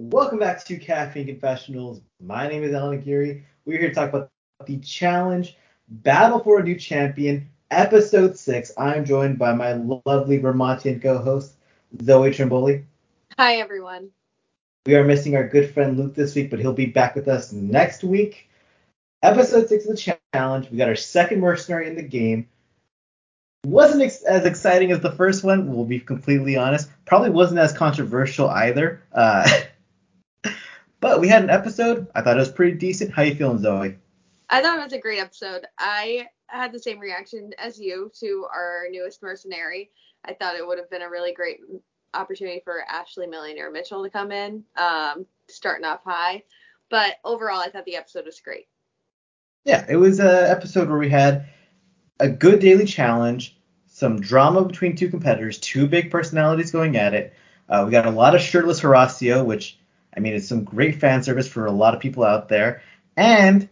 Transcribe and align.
Welcome 0.00 0.38
back 0.38 0.64
to 0.66 0.78
Caffeine 0.78 1.26
Confessionals. 1.26 2.02
My 2.20 2.46
name 2.46 2.62
is 2.62 2.72
Allan 2.72 3.00
Aguirre. 3.00 3.42
We're 3.64 3.80
here 3.80 3.88
to 3.88 3.94
talk 3.96 4.10
about 4.10 4.30
the 4.64 4.78
challenge 4.78 5.56
Battle 5.88 6.38
for 6.38 6.60
a 6.60 6.62
New 6.62 6.76
Champion, 6.76 7.48
Episode 7.72 8.38
6. 8.38 8.70
I'm 8.78 9.04
joined 9.04 9.40
by 9.40 9.54
my 9.54 9.72
lovely 9.72 10.38
Vermontian 10.38 11.02
co 11.02 11.18
host, 11.18 11.54
Zoe 12.00 12.30
Trimboli. 12.30 12.84
Hi, 13.36 13.56
everyone. 13.56 14.10
We 14.86 14.94
are 14.94 15.02
missing 15.02 15.34
our 15.34 15.48
good 15.48 15.74
friend 15.74 15.98
Luke 15.98 16.14
this 16.14 16.36
week, 16.36 16.50
but 16.50 16.60
he'll 16.60 16.72
be 16.72 16.86
back 16.86 17.16
with 17.16 17.26
us 17.26 17.52
next 17.52 18.04
week. 18.04 18.48
Episode 19.24 19.68
6 19.68 19.86
of 19.86 19.96
the 19.96 20.16
challenge. 20.32 20.70
We 20.70 20.78
got 20.78 20.88
our 20.88 20.94
second 20.94 21.40
mercenary 21.40 21.88
in 21.88 21.96
the 21.96 22.02
game. 22.02 22.48
Wasn't 23.66 24.02
ex- 24.02 24.22
as 24.22 24.46
exciting 24.46 24.92
as 24.92 25.00
the 25.00 25.10
first 25.10 25.42
one, 25.42 25.74
we'll 25.74 25.84
be 25.84 25.98
completely 25.98 26.56
honest. 26.56 26.88
Probably 27.04 27.30
wasn't 27.30 27.58
as 27.58 27.72
controversial 27.72 28.48
either. 28.48 29.02
Uh, 29.12 29.50
but 31.00 31.20
we 31.20 31.28
had 31.28 31.42
an 31.42 31.50
episode. 31.50 32.08
I 32.14 32.22
thought 32.22 32.36
it 32.36 32.40
was 32.40 32.50
pretty 32.50 32.76
decent. 32.76 33.12
How 33.12 33.22
you 33.22 33.34
feeling, 33.34 33.58
Zoe? 33.58 33.96
I 34.50 34.62
thought 34.62 34.78
it 34.78 34.84
was 34.84 34.92
a 34.92 34.98
great 34.98 35.20
episode. 35.20 35.66
I 35.78 36.26
had 36.46 36.72
the 36.72 36.78
same 36.78 36.98
reaction 36.98 37.52
as 37.58 37.78
you 37.78 38.10
to 38.20 38.46
our 38.52 38.86
newest 38.90 39.22
mercenary. 39.22 39.90
I 40.24 40.32
thought 40.32 40.56
it 40.56 40.66
would 40.66 40.78
have 40.78 40.90
been 40.90 41.02
a 41.02 41.10
really 41.10 41.32
great 41.32 41.60
opportunity 42.14 42.60
for 42.64 42.82
Ashley 42.88 43.26
Millionaire 43.26 43.70
Mitchell 43.70 44.02
to 44.02 44.10
come 44.10 44.32
in, 44.32 44.64
um, 44.76 45.26
starting 45.48 45.84
off 45.84 46.02
high. 46.04 46.42
But 46.90 47.16
overall, 47.24 47.60
I 47.60 47.68
thought 47.70 47.84
the 47.84 47.96
episode 47.96 48.24
was 48.24 48.40
great. 48.40 48.66
Yeah, 49.64 49.84
it 49.88 49.96
was 49.96 50.18
an 50.18 50.26
episode 50.26 50.88
where 50.88 50.98
we 50.98 51.10
had 51.10 51.46
a 52.18 52.28
good 52.28 52.60
daily 52.60 52.86
challenge, 52.86 53.58
some 53.86 54.20
drama 54.20 54.64
between 54.64 54.96
two 54.96 55.10
competitors, 55.10 55.58
two 55.58 55.86
big 55.86 56.10
personalities 56.10 56.70
going 56.70 56.96
at 56.96 57.12
it. 57.12 57.34
Uh, 57.68 57.82
we 57.84 57.92
got 57.92 58.06
a 58.06 58.10
lot 58.10 58.34
of 58.34 58.40
shirtless 58.40 58.80
Horacio, 58.80 59.44
which 59.44 59.78
I 60.16 60.20
mean, 60.20 60.34
it's 60.34 60.48
some 60.48 60.64
great 60.64 61.00
fan 61.00 61.22
service 61.22 61.48
for 61.48 61.66
a 61.66 61.72
lot 61.72 61.94
of 61.94 62.00
people 62.00 62.24
out 62.24 62.48
there, 62.48 62.82
and 63.16 63.68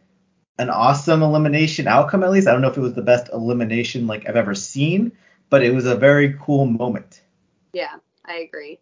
an 0.59 0.71
awesome 0.71 1.23
elimination 1.23 1.87
outcome. 1.87 2.23
At 2.23 2.31
least 2.31 2.49
I 2.49 2.53
don't 2.53 2.63
know 2.63 2.71
if 2.71 2.77
it 2.77 2.83
was 2.83 2.95
the 2.95 3.03
best 3.03 3.31
elimination 3.33 4.07
like 4.07 4.29
I've 4.29 4.37
ever 4.37 4.55
seen, 4.55 5.13
but 5.51 5.63
it 5.63 5.75
was 5.75 5.87
a 5.87 5.97
very 5.97 6.37
cool 6.41 6.67
moment. 6.67 7.23
Yeah, 7.73 7.97
I 8.25 8.39
agree. 8.39 8.81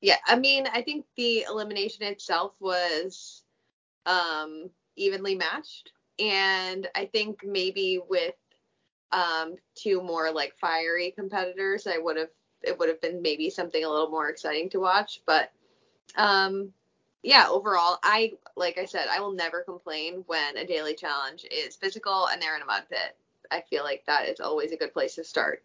Yeah, 0.00 0.16
I 0.26 0.36
mean, 0.36 0.66
I 0.72 0.82
think 0.82 1.06
the 1.16 1.44
elimination 1.48 2.04
itself 2.04 2.54
was 2.60 3.42
um, 4.06 4.70
evenly 4.96 5.34
matched, 5.34 5.92
and 6.18 6.86
I 6.94 7.06
think 7.06 7.40
maybe 7.44 8.00
with 8.08 8.34
um, 9.10 9.56
two 9.74 10.02
more 10.02 10.30
like 10.30 10.54
fiery 10.60 11.12
competitors, 11.12 11.86
I 11.86 11.98
would 11.98 12.16
have 12.16 12.28
it 12.62 12.78
would 12.78 12.88
have 12.88 13.00
been 13.00 13.22
maybe 13.22 13.50
something 13.50 13.84
a 13.84 13.88
little 13.88 14.10
more 14.10 14.28
exciting 14.28 14.68
to 14.70 14.80
watch. 14.80 15.22
But 15.26 15.50
um, 16.16 16.72
yeah, 17.22 17.46
overall, 17.48 17.98
I 18.02 18.32
like 18.56 18.78
I 18.78 18.84
said, 18.84 19.06
I 19.10 19.20
will 19.20 19.32
never 19.32 19.62
complain 19.62 20.24
when 20.26 20.56
a 20.56 20.66
daily 20.66 20.94
challenge 20.94 21.44
is 21.50 21.76
physical 21.76 22.28
and 22.28 22.40
they're 22.40 22.56
in 22.56 22.62
a 22.62 22.66
mud 22.66 22.84
pit. 22.88 23.16
I 23.50 23.62
feel 23.68 23.84
like 23.84 24.04
that 24.06 24.28
is 24.28 24.40
always 24.40 24.72
a 24.72 24.76
good 24.76 24.92
place 24.92 25.14
to 25.16 25.24
start. 25.24 25.62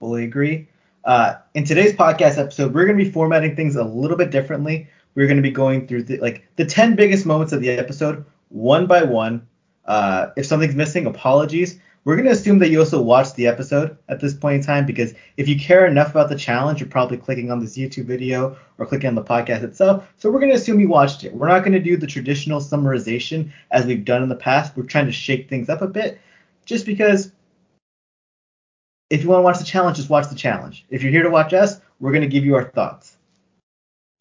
Fully 0.00 0.24
agree. 0.24 0.68
Uh, 1.04 1.36
in 1.54 1.64
today's 1.64 1.92
podcast 1.92 2.38
episode, 2.38 2.74
we're 2.74 2.86
going 2.86 2.98
to 2.98 3.04
be 3.04 3.10
formatting 3.10 3.56
things 3.56 3.76
a 3.76 3.84
little 3.84 4.16
bit 4.16 4.30
differently. 4.30 4.88
We're 5.14 5.26
going 5.26 5.36
to 5.36 5.42
be 5.42 5.50
going 5.50 5.86
through 5.86 6.04
the, 6.04 6.18
like 6.18 6.46
the 6.56 6.64
10 6.64 6.96
biggest 6.96 7.26
moments 7.26 7.52
of 7.52 7.60
the 7.60 7.70
episode 7.70 8.24
one 8.48 8.86
by 8.86 9.02
one. 9.02 9.46
Uh, 9.84 10.30
if 10.36 10.46
something's 10.46 10.74
missing, 10.74 11.06
apologies. 11.06 11.80
We're 12.04 12.16
going 12.16 12.26
to 12.26 12.32
assume 12.32 12.58
that 12.60 12.70
you 12.70 12.80
also 12.80 13.02
watched 13.02 13.36
the 13.36 13.46
episode 13.46 13.96
at 14.08 14.20
this 14.20 14.32
point 14.32 14.56
in 14.56 14.62
time 14.62 14.86
because 14.86 15.14
if 15.36 15.46
you 15.48 15.58
care 15.58 15.86
enough 15.86 16.10
about 16.10 16.28
the 16.30 16.38
challenge, 16.38 16.80
you're 16.80 16.88
probably 16.88 17.18
clicking 17.18 17.50
on 17.50 17.60
this 17.60 17.76
YouTube 17.76 18.06
video 18.06 18.56
or 18.78 18.86
clicking 18.86 19.08
on 19.08 19.14
the 19.14 19.22
podcast 19.22 19.62
itself. 19.62 20.08
So 20.16 20.30
we're 20.30 20.40
going 20.40 20.52
to 20.52 20.56
assume 20.56 20.80
you 20.80 20.88
watched 20.88 21.24
it. 21.24 21.34
We're 21.34 21.48
not 21.48 21.60
going 21.60 21.72
to 21.72 21.80
do 21.80 21.96
the 21.96 22.06
traditional 22.06 22.60
summarization 22.60 23.50
as 23.70 23.84
we've 23.84 24.04
done 24.04 24.22
in 24.22 24.28
the 24.28 24.36
past. 24.36 24.76
We're 24.76 24.84
trying 24.84 25.06
to 25.06 25.12
shake 25.12 25.48
things 25.48 25.68
up 25.68 25.82
a 25.82 25.88
bit 25.88 26.18
just 26.64 26.86
because 26.86 27.32
if 29.10 29.22
you 29.22 29.28
want 29.28 29.40
to 29.40 29.44
watch 29.44 29.58
the 29.58 29.64
challenge, 29.64 29.96
just 29.96 30.10
watch 30.10 30.28
the 30.28 30.34
challenge. 30.34 30.84
If 30.90 31.02
you're 31.02 31.12
here 31.12 31.22
to 31.22 31.30
watch 31.30 31.52
us, 31.52 31.80
we're 32.00 32.12
going 32.12 32.22
to 32.22 32.28
give 32.28 32.44
you 32.44 32.54
our 32.56 32.64
thoughts. 32.64 33.16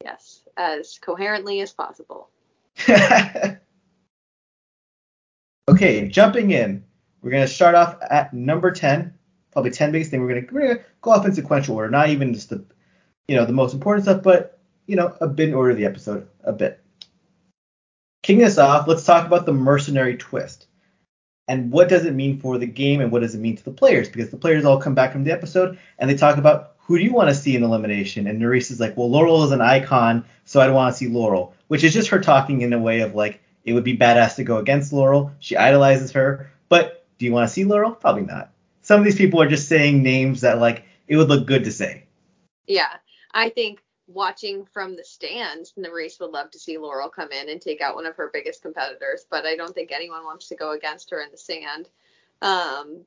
Yes, 0.04 0.42
as 0.56 0.98
coherently 1.00 1.60
as 1.62 1.74
possible. 1.74 2.30
okay, 5.70 6.08
jumping 6.08 6.52
in. 6.52 6.84
We're 7.28 7.32
going 7.32 7.46
to 7.46 7.54
start 7.54 7.76
off 7.76 7.98
at 8.10 8.34
number 8.34 8.72
10, 8.72 9.14
probably 9.52 9.72
10 9.72 9.92
biggest 9.92 10.12
thing. 10.12 10.22
We're 10.22 10.30
going 10.30 10.48
to 10.48 10.54
we're 10.54 10.62
going 10.62 10.78
to 10.78 10.84
go 11.02 11.12
off 11.12 11.26
in 11.26 11.34
sequential 11.34 11.76
order, 11.76 11.90
not 11.90 12.08
even 12.08 12.34
just 12.34 12.50
the 12.50 12.64
you 13.28 13.36
know 13.36 13.44
the 13.44 13.52
most 13.52 13.74
important 13.74 14.06
stuff, 14.06 14.24
but 14.24 14.62
you 14.86 14.96
know 14.96 15.14
a 15.20 15.28
bit 15.28 15.50
in 15.50 15.54
order 15.54 15.72
of 15.72 15.78
the 15.78 15.84
episode 15.84 16.30
a 16.46 16.54
bit. 16.54 16.82
Kicking 18.24 18.46
us 18.46 18.58
off, 18.58 18.88
let's 18.88 19.04
talk 19.04 19.28
about 19.28 19.46
the 19.46 19.52
mercenary 19.52 20.16
twist. 20.16 20.68
And 21.50 21.70
what 21.70 21.90
does 21.90 22.06
it 22.06 22.14
mean 22.14 22.40
for 22.40 22.58
the 22.58 22.66
game 22.66 23.02
and 23.02 23.12
what 23.12 23.24
does 23.24 23.36
it 23.36 23.40
mean 23.40 23.58
to 23.58 23.64
the 23.66 23.72
players? 23.72 24.08
Because 24.08 24.30
the 24.30 24.38
players 24.38 24.64
all 24.64 24.80
come 24.80 24.96
back 24.96 25.12
from 25.12 25.26
the 25.26 25.34
episode 25.34 25.78
and 26.00 26.10
they 26.10 26.16
talk 26.16 26.38
about 26.38 26.76
who 26.78 26.98
do 26.98 27.04
you 27.04 27.12
want 27.12 27.28
to 27.28 27.36
see 27.36 27.58
in 27.58 27.64
elimination? 27.64 28.26
And 28.28 28.42
Nurys 28.42 28.72
is 28.72 28.80
like, 28.80 28.96
well, 28.96 29.12
Laurel 29.12 29.44
is 29.44 29.52
an 29.52 29.60
icon, 29.60 30.24
so 30.46 30.62
I 30.62 30.66
don't 30.68 30.76
want 30.76 30.94
to 30.94 30.98
see 30.98 31.10
Laurel, 31.10 31.54
which 31.68 31.84
is 31.84 31.94
just 31.94 32.08
her 32.08 32.22
talking 32.22 32.62
in 32.62 32.72
a 32.72 32.80
way 32.80 33.02
of 33.02 33.16
like, 33.16 33.42
it 33.66 33.74
would 33.74 33.84
be 33.84 33.98
badass 33.98 34.38
to 34.38 34.46
go 34.46 34.60
against 34.60 34.94
Laurel. 34.94 35.34
She 35.40 35.58
idolizes 35.58 36.14
her, 36.14 36.50
but 36.70 36.97
do 37.18 37.26
you 37.26 37.32
want 37.32 37.48
to 37.48 37.54
see 37.54 37.64
Laurel? 37.64 37.92
Probably 37.92 38.24
not. 38.24 38.52
Some 38.82 39.00
of 39.00 39.06
these 39.06 39.18
people 39.18 39.42
are 39.42 39.50
just 39.50 39.68
saying 39.68 40.02
names 40.02 40.42
that 40.42 40.60
like 40.60 40.86
it 41.08 41.18
would 41.18 41.30
look 41.30 41.46
good 41.46 41.64
to 41.66 41.72
say. 41.72 42.04
Yeah, 42.68 42.98
I 43.34 43.50
think 43.50 43.82
watching 44.08 44.66
from 44.66 44.96
the 44.96 45.04
stands, 45.04 45.74
Nurys 45.78 46.20
would 46.20 46.32
love 46.32 46.52
to 46.52 46.60
see 46.60 46.78
Laurel 46.78 47.10
come 47.10 47.32
in 47.32 47.50
and 47.50 47.62
take 47.62 47.82
out 47.82 47.96
one 47.96 48.06
of 48.06 48.16
her 48.16 48.30
biggest 48.32 48.62
competitors, 48.62 49.26
but 49.30 49.46
I 49.46 49.56
don't 49.56 49.74
think 49.74 49.92
anyone 49.92 50.24
wants 50.24 50.48
to 50.50 50.56
go 50.56 50.72
against 50.72 51.10
her 51.12 51.22
in 51.22 51.32
the 51.32 51.38
sand. 51.38 51.90
Um, 52.42 53.06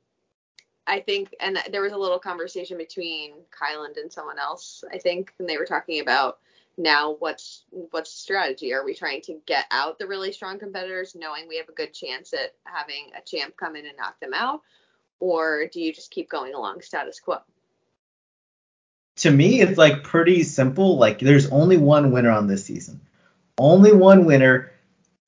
I 0.86 1.00
think, 1.00 1.34
and 1.40 1.58
there 1.70 1.82
was 1.82 1.92
a 1.92 1.98
little 1.98 2.18
conversation 2.18 2.76
between 2.76 3.32
Kyland 3.50 3.96
and 3.96 4.12
someone 4.12 4.38
else, 4.38 4.82
I 4.92 4.98
think, 4.98 5.32
and 5.38 5.48
they 5.48 5.56
were 5.56 5.66
talking 5.66 6.00
about 6.00 6.38
now 6.80 7.16
what's 7.18 7.64
what's 7.70 8.12
strategy? 8.12 8.72
Are 8.72 8.84
we 8.84 8.94
trying 8.94 9.22
to 9.22 9.38
get 9.46 9.66
out 9.70 9.98
the 9.98 10.06
really 10.06 10.32
strong 10.32 10.58
competitors, 10.58 11.14
knowing 11.14 11.46
we 11.48 11.58
have 11.58 11.68
a 11.68 11.72
good 11.72 11.92
chance 11.92 12.32
at 12.32 12.54
having 12.64 13.10
a 13.16 13.22
champ 13.22 13.56
come 13.56 13.76
in 13.76 13.86
and 13.86 13.96
knock 13.96 14.18
them 14.20 14.34
out, 14.34 14.62
or 15.20 15.66
do 15.72 15.80
you 15.80 15.92
just 15.92 16.10
keep 16.10 16.30
going 16.30 16.54
along 16.54 16.80
status 16.80 17.20
quo? 17.20 17.38
To 19.16 19.30
me, 19.30 19.60
it's 19.60 19.76
like 19.76 20.02
pretty 20.02 20.42
simple. 20.42 20.96
Like 20.96 21.18
there's 21.18 21.50
only 21.50 21.76
one 21.76 22.10
winner 22.12 22.30
on 22.30 22.46
this 22.46 22.64
season, 22.64 23.00
only 23.58 23.92
one 23.92 24.24
winner. 24.24 24.72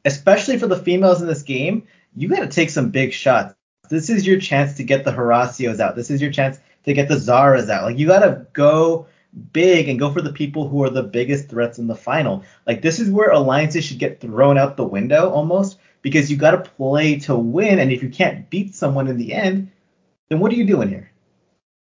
Especially 0.05 0.59
for 0.59 0.67
the 0.67 0.77
females 0.77 1.23
in 1.23 1.29
this 1.29 1.45
game, 1.45 1.87
you 2.17 2.29
got 2.29 2.41
to 2.41 2.49
take 2.49 2.71
some 2.71 2.91
big 2.91 3.13
shots. 3.13 3.55
This 3.89 4.11
is 4.11 4.27
your 4.27 4.41
chance 4.41 4.79
to 4.79 4.83
get 4.83 5.05
the 5.05 5.13
Horacios 5.13 5.79
out. 5.79 5.95
This 5.95 6.11
is 6.11 6.21
your 6.21 6.33
chance 6.33 6.59
to 6.85 6.93
get 6.93 7.09
the 7.09 7.15
Zaras 7.15 7.71
out. 7.71 7.85
Like 7.85 7.99
you 7.99 8.09
got 8.09 8.21
to 8.21 8.47
go 8.53 9.07
big 9.53 9.89
and 9.89 9.99
go 9.99 10.13
for 10.13 10.21
the 10.21 10.33
people 10.33 10.69
who 10.69 10.85
are 10.85 10.91
the 10.91 11.03
biggest 11.03 11.49
threats 11.49 11.79
in 11.79 11.87
the 11.87 11.95
final. 11.95 12.45
Like 12.67 12.83
this 12.83 13.01
is 13.01 13.11
where 13.11 13.31
alliances 13.31 13.85
should 13.85 13.99
get 13.99 14.21
thrown 14.21 14.59
out 14.59 14.77
the 14.77 14.85
window 14.85 15.31
almost 15.31 15.79
because 16.03 16.31
you 16.31 16.37
got 16.37 16.51
to 16.51 16.71
play 16.71 17.19
to 17.21 17.37
win 17.37 17.79
and 17.79 17.93
if 17.93 18.03
you 18.03 18.11
can't 18.11 18.49
beat 18.51 18.75
someone 18.75 19.09
in 19.09 19.17
the 19.17 19.33
end, 19.33 19.71
then 20.29 20.39
what 20.41 20.53
are 20.53 20.57
you 20.57 20.67
doing 20.67 20.89
here? 20.89 21.11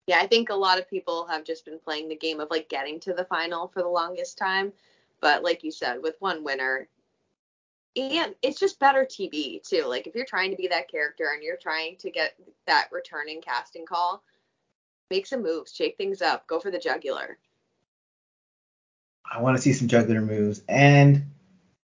Yeah, 0.07 0.19
I 0.21 0.27
think 0.27 0.49
a 0.49 0.55
lot 0.55 0.79
of 0.79 0.89
people 0.89 1.27
have 1.27 1.45
just 1.45 1.65
been 1.65 1.79
playing 1.79 2.09
the 2.09 2.17
game 2.17 2.41
of 2.41 2.51
like 2.51 2.69
getting 2.69 2.99
to 3.01 3.13
the 3.13 3.25
final 3.25 3.69
for 3.69 3.83
the 3.83 3.89
longest 3.89 4.39
time, 4.39 4.73
but 5.21 5.45
like 5.45 5.63
you 5.63 5.71
said 5.71 6.03
with 6.03 6.17
one 6.21 6.43
winner 6.43 6.89
and 7.97 8.35
it's 8.43 8.61
just 8.61 8.79
better 8.79 9.05
TV 9.05 9.63
too. 9.63 9.85
Like 9.87 10.07
if 10.07 10.15
you're 10.15 10.25
trying 10.25 10.51
to 10.51 10.57
be 10.57 10.69
that 10.69 10.91
character 10.91 11.31
and 11.35 11.43
you're 11.43 11.57
trying 11.57 11.97
to 11.99 12.11
get 12.11 12.35
that 12.67 12.89
returning 12.93 13.41
casting 13.41 13.87
call, 13.87 14.23
make 15.11 15.27
some 15.27 15.43
moves, 15.43 15.75
shake 15.75 15.97
things 15.97 16.23
up, 16.23 16.47
go 16.47 16.61
for 16.61 16.71
the 16.71 16.79
jugular. 16.79 17.39
I 19.31 19.41
want 19.41 19.57
to 19.57 19.63
see 19.63 19.73
some 19.73 19.89
jugular 19.89 20.21
moves, 20.21 20.63
and 20.69 21.25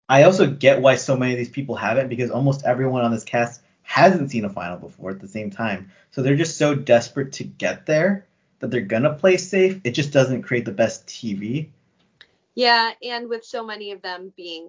I 0.08 0.24
also 0.24 0.46
get 0.46 0.80
why 0.80 0.96
so 0.96 1.16
many 1.16 1.32
of 1.32 1.38
these 1.38 1.48
people 1.48 1.76
haven't 1.76 2.08
because 2.08 2.30
almost 2.30 2.64
everyone 2.64 3.04
on 3.04 3.10
this 3.10 3.24
cast 3.24 3.62
hasn't 3.82 4.30
seen 4.30 4.44
a 4.44 4.50
final 4.50 4.78
before 4.78 5.10
at 5.10 5.20
the 5.20 5.28
same 5.28 5.50
time. 5.50 5.90
So 6.10 6.22
they're 6.22 6.36
just 6.36 6.58
so 6.58 6.74
desperate 6.74 7.32
to 7.34 7.44
get 7.44 7.86
there 7.86 8.26
that 8.60 8.70
they're 8.70 8.80
gonna 8.80 9.14
play 9.14 9.36
safe. 9.36 9.80
It 9.84 9.92
just 9.92 10.12
doesn't 10.12 10.42
create 10.42 10.64
the 10.64 10.72
best 10.72 11.06
TV. 11.06 11.68
Yeah, 12.54 12.92
and 13.02 13.28
with 13.28 13.44
so 13.44 13.64
many 13.64 13.90
of 13.90 14.00
them 14.02 14.32
being 14.36 14.68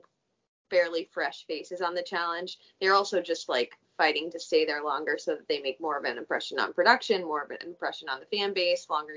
fairly 0.70 1.08
fresh 1.12 1.46
faces 1.46 1.82
on 1.82 1.94
the 1.94 2.04
challenge, 2.04 2.58
they're 2.82 2.94
also 2.94 3.22
just 3.22 3.48
like 3.48 3.78
fighting 3.98 4.32
to 4.32 4.40
stay 4.40 4.66
there 4.66 4.84
longer 4.84 5.18
so 5.18 5.36
that 5.36 5.48
they 5.48 5.62
make 5.62 5.80
more 5.80 5.98
of 5.98 6.04
an 6.04 6.18
impression 6.18 6.60
on 6.60 6.74
production, 6.74 7.24
more 7.24 7.44
of 7.44 7.52
an 7.52 7.58
impression 7.66 8.10
on 8.10 8.20
the 8.20 8.38
fan 8.38 8.54
base. 8.54 8.88
Longer, 8.90 9.14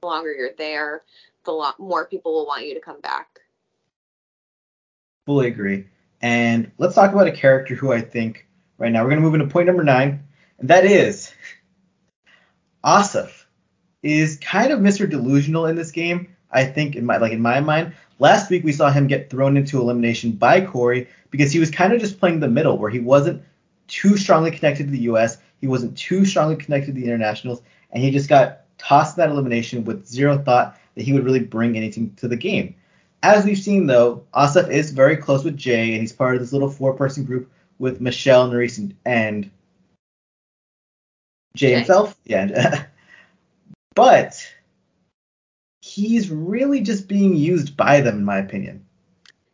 the 0.00 0.06
longer 0.06 0.32
you're 0.32 0.50
there, 0.56 1.02
the 1.44 1.52
lot 1.52 1.78
more 1.78 2.06
people 2.06 2.32
will 2.32 2.46
want 2.46 2.66
you 2.66 2.74
to 2.74 2.80
come 2.80 3.00
back. 3.00 3.40
Fully 5.26 5.48
agree. 5.48 5.86
And 6.22 6.70
let's 6.78 6.94
talk 6.94 7.12
about 7.12 7.26
a 7.26 7.32
character 7.32 7.74
who 7.74 7.92
I 7.92 8.00
think 8.00 8.46
right 8.78 8.92
now 8.92 9.02
we're 9.02 9.10
gonna 9.10 9.22
move 9.22 9.34
into 9.34 9.46
point 9.46 9.66
number 9.66 9.84
nine, 9.84 10.24
and 10.58 10.70
that 10.70 10.84
is 10.84 11.32
Asaf 12.84 13.46
is 14.02 14.38
kind 14.38 14.72
of 14.72 14.80
Mr. 14.80 15.10
Delusional 15.10 15.66
in 15.66 15.76
this 15.76 15.90
game. 15.90 16.36
I 16.50 16.64
think 16.64 16.94
in 16.94 17.04
my 17.04 17.16
like 17.16 17.32
in 17.32 17.42
my 17.42 17.60
mind, 17.60 17.94
last 18.18 18.50
week 18.50 18.64
we 18.64 18.72
saw 18.72 18.90
him 18.90 19.08
get 19.08 19.30
thrown 19.30 19.56
into 19.56 19.80
elimination 19.80 20.32
by 20.32 20.64
Corey 20.64 21.08
because 21.30 21.52
he 21.52 21.58
was 21.58 21.70
kind 21.70 21.92
of 21.92 22.00
just 22.00 22.20
playing 22.20 22.40
the 22.40 22.48
middle 22.48 22.78
where 22.78 22.90
he 22.90 23.00
wasn't 23.00 23.42
too 23.88 24.16
strongly 24.16 24.50
connected 24.50 24.84
to 24.84 24.90
the 24.90 25.10
US, 25.10 25.38
he 25.60 25.66
wasn't 25.66 25.96
too 25.96 26.24
strongly 26.24 26.56
connected 26.56 26.94
to 26.94 27.00
the 27.00 27.06
internationals, 27.06 27.62
and 27.90 28.02
he 28.02 28.10
just 28.10 28.28
got 28.28 28.62
tossed 28.78 29.16
in 29.16 29.22
that 29.22 29.30
elimination 29.30 29.84
with 29.84 30.06
zero 30.06 30.38
thought 30.38 30.78
that 30.94 31.02
he 31.02 31.12
would 31.12 31.24
really 31.24 31.40
bring 31.40 31.76
anything 31.76 32.14
to 32.16 32.28
the 32.28 32.36
game. 32.36 32.74
As 33.22 33.44
we've 33.44 33.58
seen 33.58 33.86
though, 33.86 34.24
Asaf 34.34 34.70
is 34.70 34.92
very 34.92 35.16
close 35.16 35.44
with 35.44 35.56
Jay 35.56 35.92
and 35.92 36.00
he's 36.00 36.12
part 36.12 36.34
of 36.34 36.40
this 36.40 36.52
little 36.52 36.70
four 36.70 36.94
person 36.94 37.24
group 37.24 37.50
with 37.78 38.00
Michelle, 38.00 38.48
Nurys, 38.48 38.78
and, 38.78 38.94
and 39.04 39.50
Jay, 41.54 41.70
Jay 41.70 41.74
himself. 41.74 42.16
Yeah. 42.24 42.86
but 43.94 44.46
he's 45.80 46.30
really 46.30 46.80
just 46.80 47.08
being 47.08 47.36
used 47.36 47.76
by 47.76 48.00
them, 48.00 48.18
in 48.18 48.24
my 48.24 48.38
opinion. 48.38 48.84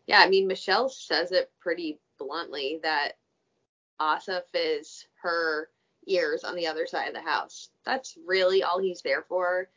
Yeah, 0.06 0.20
I 0.20 0.28
mean, 0.28 0.46
Michelle 0.48 0.88
says 0.88 1.32
it 1.32 1.50
pretty 1.60 2.00
bluntly 2.18 2.80
that 2.82 3.12
Asaf 4.00 4.44
is 4.54 5.06
her 5.22 5.68
ears 6.06 6.44
on 6.44 6.56
the 6.56 6.66
other 6.66 6.86
side 6.86 7.08
of 7.08 7.14
the 7.14 7.20
house. 7.20 7.70
That's 7.84 8.16
really 8.26 8.62
all 8.62 8.78
he's 8.78 9.02
there 9.02 9.22
for. 9.28 9.68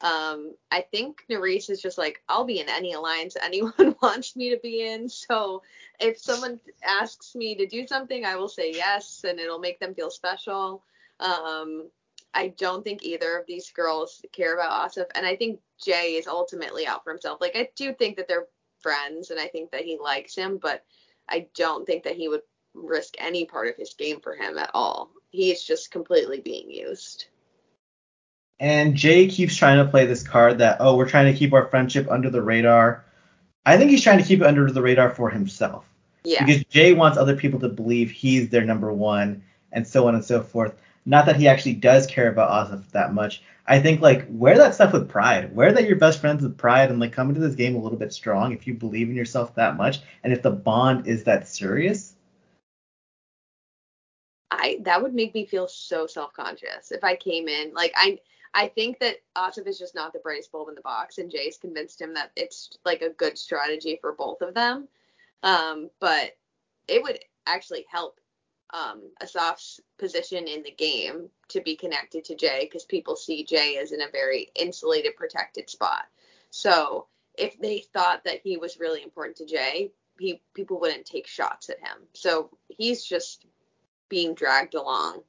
Um, 0.00 0.54
I 0.70 0.82
think 0.82 1.24
Nurys 1.30 1.70
is 1.70 1.80
just 1.80 1.98
like, 1.98 2.22
I'll 2.28 2.44
be 2.44 2.60
in 2.60 2.68
any 2.68 2.92
alliance 2.92 3.36
anyone 3.42 3.96
wants 4.02 4.36
me 4.36 4.50
to 4.50 4.58
be 4.62 4.86
in. 4.86 5.08
So 5.08 5.62
if 6.00 6.18
someone 6.18 6.60
asks 6.82 7.34
me 7.34 7.54
to 7.56 7.66
do 7.66 7.86
something, 7.86 8.24
I 8.24 8.36
will 8.36 8.48
say 8.48 8.72
yes, 8.72 9.24
and 9.26 9.38
it'll 9.38 9.58
make 9.58 9.80
them 9.80 9.94
feel 9.94 10.10
special. 10.10 10.82
Um, 11.20 11.88
I 12.34 12.48
don't 12.58 12.82
think 12.82 13.04
either 13.04 13.38
of 13.38 13.46
these 13.46 13.70
girls 13.70 14.20
care 14.32 14.54
about 14.54 14.86
Asaf, 14.86 15.06
and 15.14 15.24
I 15.24 15.36
think 15.36 15.60
Jay 15.82 16.14
is 16.14 16.26
ultimately 16.26 16.86
out 16.86 17.04
for 17.04 17.10
himself. 17.10 17.40
Like 17.40 17.54
I 17.54 17.68
do 17.76 17.94
think 17.94 18.16
that 18.16 18.26
they're 18.26 18.48
friends, 18.80 19.30
and 19.30 19.38
I 19.38 19.46
think 19.46 19.70
that 19.70 19.84
he 19.84 19.98
likes 20.02 20.34
him, 20.34 20.58
but 20.58 20.84
I 21.28 21.46
don't 21.54 21.86
think 21.86 22.02
that 22.04 22.16
he 22.16 22.28
would 22.28 22.42
risk 22.74 23.14
any 23.18 23.44
part 23.44 23.68
of 23.68 23.76
his 23.76 23.94
game 23.94 24.20
for 24.20 24.34
him 24.34 24.58
at 24.58 24.70
all. 24.74 25.10
He's 25.30 25.62
just 25.62 25.90
completely 25.90 26.40
being 26.40 26.70
used. 26.70 27.26
And 28.60 28.94
Jay 28.94 29.26
keeps 29.26 29.56
trying 29.56 29.84
to 29.84 29.90
play 29.90 30.06
this 30.06 30.22
card 30.22 30.58
that, 30.58 30.76
oh, 30.80 30.96
we're 30.96 31.08
trying 31.08 31.32
to 31.32 31.38
keep 31.38 31.52
our 31.52 31.66
friendship 31.66 32.06
under 32.10 32.30
the 32.30 32.42
radar. 32.42 33.04
I 33.66 33.76
think 33.76 33.90
he's 33.90 34.02
trying 34.02 34.18
to 34.18 34.24
keep 34.24 34.40
it 34.40 34.46
under 34.46 34.70
the 34.70 34.82
radar 34.82 35.10
for 35.10 35.30
himself. 35.30 35.84
Yeah. 36.24 36.44
Because 36.44 36.64
Jay 36.64 36.92
wants 36.92 37.18
other 37.18 37.36
people 37.36 37.60
to 37.60 37.68
believe 37.68 38.10
he's 38.10 38.48
their 38.48 38.64
number 38.64 38.92
one 38.92 39.42
and 39.72 39.86
so 39.86 40.06
on 40.06 40.14
and 40.14 40.24
so 40.24 40.42
forth. 40.42 40.74
Not 41.04 41.26
that 41.26 41.36
he 41.36 41.48
actually 41.48 41.74
does 41.74 42.06
care 42.06 42.28
about 42.28 42.50
Asaf 42.50 42.90
that 42.92 43.12
much. 43.12 43.42
I 43.66 43.80
think 43.80 44.00
like 44.00 44.26
wear 44.28 44.56
that 44.58 44.74
stuff 44.74 44.92
with 44.92 45.08
pride. 45.08 45.54
Wear 45.54 45.72
that 45.72 45.84
you're 45.84 45.96
best 45.96 46.20
friends 46.20 46.42
with 46.42 46.56
pride 46.56 46.90
and 46.90 47.00
like 47.00 47.12
come 47.12 47.28
into 47.28 47.40
this 47.40 47.54
game 47.54 47.74
a 47.74 47.80
little 47.80 47.98
bit 47.98 48.12
strong 48.12 48.52
if 48.52 48.66
you 48.66 48.74
believe 48.74 49.08
in 49.08 49.16
yourself 49.16 49.54
that 49.54 49.76
much 49.76 50.00
and 50.22 50.32
if 50.32 50.42
the 50.42 50.50
bond 50.50 51.06
is 51.06 51.24
that 51.24 51.48
serious. 51.48 52.13
I 54.50 54.78
that 54.82 55.02
would 55.02 55.14
make 55.14 55.34
me 55.34 55.46
feel 55.46 55.68
so 55.68 56.06
self-conscious 56.06 56.92
if 56.92 57.02
I 57.02 57.16
came 57.16 57.48
in 57.48 57.72
like 57.74 57.92
I 57.96 58.18
I 58.54 58.68
think 58.68 59.00
that 59.00 59.16
Asaf 59.36 59.66
is 59.66 59.78
just 59.78 59.96
not 59.96 60.12
the 60.12 60.20
brightest 60.20 60.52
bulb 60.52 60.68
in 60.68 60.76
the 60.76 60.80
box, 60.80 61.18
and 61.18 61.30
Jay's 61.30 61.58
convinced 61.58 62.00
him 62.00 62.14
that 62.14 62.30
it's 62.36 62.78
like 62.84 63.02
a 63.02 63.10
good 63.10 63.36
strategy 63.36 63.98
for 64.00 64.12
both 64.12 64.42
of 64.42 64.54
them. 64.54 64.86
Um, 65.42 65.90
but 65.98 66.36
it 66.86 67.02
would 67.02 67.18
actually 67.46 67.84
help 67.90 68.20
um, 68.72 69.02
Asaf's 69.20 69.80
position 69.98 70.46
in 70.46 70.62
the 70.62 70.70
game 70.70 71.28
to 71.48 71.60
be 71.60 71.76
connected 71.76 72.24
to 72.26 72.36
Jay 72.36 72.60
because 72.64 72.84
people 72.84 73.16
see 73.16 73.44
Jay 73.44 73.76
as 73.80 73.92
in 73.92 74.00
a 74.00 74.10
very 74.10 74.50
insulated, 74.54 75.16
protected 75.16 75.68
spot. 75.68 76.04
So 76.50 77.08
if 77.36 77.58
they 77.58 77.80
thought 77.92 78.22
that 78.24 78.40
he 78.42 78.56
was 78.56 78.78
really 78.78 79.02
important 79.02 79.36
to 79.38 79.46
Jay, 79.46 79.90
he 80.18 80.40
people 80.54 80.78
wouldn't 80.80 81.06
take 81.06 81.26
shots 81.26 81.70
at 81.70 81.80
him. 81.80 81.98
So 82.12 82.50
he's 82.68 83.04
just 83.04 83.44
being 84.08 84.34
dragged 84.34 84.74
along 84.74 85.22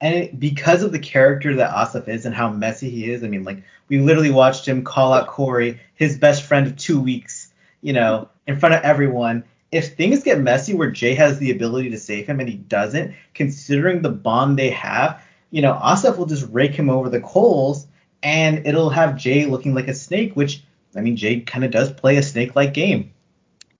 and 0.00 0.14
it, 0.14 0.40
because 0.40 0.82
of 0.82 0.92
the 0.92 0.98
character 0.98 1.56
that 1.56 1.74
Asaf 1.74 2.08
is 2.08 2.24
and 2.24 2.34
how 2.34 2.50
messy 2.50 2.88
he 2.88 3.10
is, 3.10 3.22
I 3.22 3.28
mean, 3.28 3.44
like 3.44 3.62
we 3.88 3.98
literally 3.98 4.30
watched 4.30 4.66
him 4.66 4.82
call 4.82 5.12
out 5.12 5.28
Corey, 5.28 5.80
his 5.94 6.18
best 6.18 6.44
friend 6.44 6.66
of 6.66 6.76
two 6.76 7.00
weeks, 7.00 7.52
you 7.82 7.92
know, 7.92 8.28
in 8.46 8.58
front 8.58 8.74
of 8.74 8.82
everyone. 8.82 9.44
If 9.70 9.94
things 9.94 10.24
get 10.24 10.40
messy 10.40 10.74
where 10.74 10.90
Jay 10.90 11.14
has 11.14 11.38
the 11.38 11.50
ability 11.50 11.90
to 11.90 11.98
save 11.98 12.26
him 12.26 12.40
and 12.40 12.48
he 12.48 12.56
doesn't, 12.56 13.14
considering 13.34 14.02
the 14.02 14.10
bond 14.10 14.58
they 14.58 14.70
have, 14.70 15.22
you 15.50 15.62
know, 15.62 15.74
Asaf 15.74 16.16
will 16.16 16.26
just 16.26 16.48
rake 16.50 16.72
him 16.72 16.88
over 16.88 17.08
the 17.08 17.20
coals 17.20 17.86
and 18.22 18.66
it'll 18.66 18.90
have 18.90 19.16
Jay 19.16 19.44
looking 19.44 19.74
like 19.74 19.88
a 19.88 19.94
snake, 19.94 20.34
which 20.34 20.64
I 20.96 21.02
mean, 21.02 21.16
Jay 21.16 21.40
kind 21.40 21.64
of 21.64 21.70
does 21.70 21.92
play 21.92 22.16
a 22.16 22.22
snake-like 22.22 22.74
game. 22.74 23.12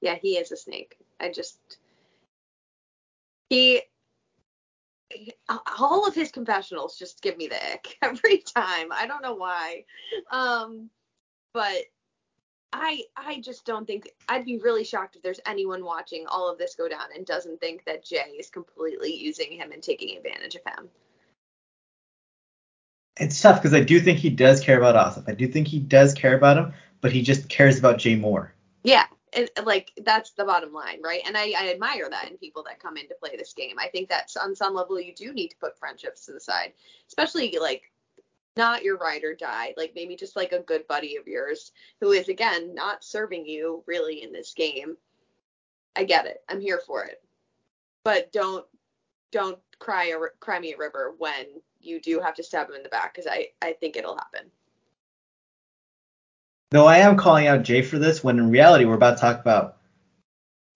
Yeah, 0.00 0.16
he 0.20 0.36
is 0.36 0.52
a 0.52 0.56
snake. 0.56 0.96
I 1.18 1.30
just 1.30 1.58
he 3.50 3.82
all 5.78 6.06
of 6.06 6.14
his 6.14 6.30
confessionals 6.30 6.96
just 6.96 7.20
give 7.20 7.36
me 7.36 7.48
the 7.48 7.72
ick 7.72 7.98
every 8.02 8.38
time. 8.38 8.92
I 8.92 9.06
don't 9.06 9.22
know 9.22 9.34
why. 9.34 9.84
Um, 10.30 10.88
but 11.52 11.82
I 12.72 13.02
I 13.16 13.40
just 13.40 13.66
don't 13.66 13.86
think 13.86 14.08
I'd 14.28 14.44
be 14.44 14.58
really 14.58 14.84
shocked 14.84 15.16
if 15.16 15.22
there's 15.22 15.40
anyone 15.44 15.84
watching 15.84 16.26
all 16.28 16.50
of 16.50 16.58
this 16.58 16.76
go 16.76 16.88
down 16.88 17.08
and 17.14 17.26
doesn't 17.26 17.60
think 17.60 17.84
that 17.84 18.04
Jay 18.04 18.36
is 18.38 18.48
completely 18.48 19.14
using 19.14 19.52
him 19.52 19.72
and 19.72 19.82
taking 19.82 20.16
advantage 20.16 20.54
of 20.54 20.62
him. 20.64 20.88
It's 23.18 23.40
tough 23.40 23.60
because 23.60 23.74
I 23.74 23.80
do 23.80 24.00
think 24.00 24.18
he 24.18 24.30
does 24.30 24.60
care 24.60 24.78
about 24.78 24.94
Asaf. 24.96 25.24
I 25.26 25.34
do 25.34 25.48
think 25.48 25.66
he 25.66 25.80
does 25.80 26.14
care 26.14 26.36
about 26.36 26.56
him, 26.56 26.72
but 27.00 27.12
he 27.12 27.22
just 27.22 27.48
cares 27.48 27.78
about 27.78 27.98
Jay 27.98 28.14
more. 28.14 28.54
Yeah, 28.84 29.04
and 29.32 29.48
like 29.64 29.92
that's 30.04 30.32
the 30.32 30.44
bottom 30.44 30.72
line, 30.72 31.00
right? 31.02 31.22
And 31.26 31.36
I, 31.36 31.52
I 31.56 31.70
admire 31.70 32.08
that 32.10 32.30
in 32.30 32.36
people 32.38 32.62
that 32.64 32.80
come 32.80 32.96
in 32.96 33.08
to 33.08 33.14
play 33.20 33.36
this 33.36 33.52
game. 33.52 33.76
I 33.78 33.88
think 33.88 34.08
that's 34.08 34.36
on 34.36 34.54
some 34.56 34.74
level 34.74 35.00
you 35.00 35.14
do 35.14 35.32
need 35.32 35.48
to 35.48 35.56
put 35.56 35.78
friendships 35.78 36.26
to 36.26 36.32
the 36.32 36.40
side, 36.40 36.72
especially 37.08 37.56
like 37.60 37.92
not 38.56 38.82
your 38.82 38.96
ride 38.98 39.24
or 39.24 39.34
die, 39.34 39.74
like 39.76 39.92
maybe 39.94 40.16
just 40.16 40.36
like 40.36 40.52
a 40.52 40.60
good 40.60 40.86
buddy 40.88 41.16
of 41.16 41.26
yours 41.26 41.72
who 42.00 42.12
is 42.12 42.28
again 42.28 42.74
not 42.74 43.04
serving 43.04 43.46
you 43.46 43.82
really 43.86 44.22
in 44.22 44.32
this 44.32 44.52
game. 44.54 44.96
I 45.96 46.04
get 46.04 46.26
it. 46.26 46.42
I'm 46.48 46.60
here 46.60 46.80
for 46.86 47.04
it. 47.04 47.22
But 48.04 48.32
don't 48.32 48.64
don't 49.30 49.58
cry 49.78 50.06
a, 50.06 50.18
cry 50.40 50.58
me 50.58 50.74
a 50.74 50.78
river 50.78 51.14
when 51.18 51.46
you 51.80 52.00
do 52.00 52.20
have 52.20 52.34
to 52.34 52.42
stab 52.42 52.68
him 52.68 52.74
in 52.74 52.82
the 52.82 52.88
back 52.88 53.14
because 53.14 53.28
I 53.30 53.48
I 53.62 53.72
think 53.74 53.96
it'll 53.96 54.16
happen. 54.16 54.50
Though 56.70 56.86
I 56.86 56.98
am 56.98 57.16
calling 57.16 57.48
out 57.48 57.64
Jay 57.64 57.82
for 57.82 57.98
this, 57.98 58.22
when 58.22 58.38
in 58.38 58.50
reality 58.50 58.84
we're 58.84 58.94
about 58.94 59.16
to 59.16 59.20
talk 59.20 59.40
about 59.40 59.78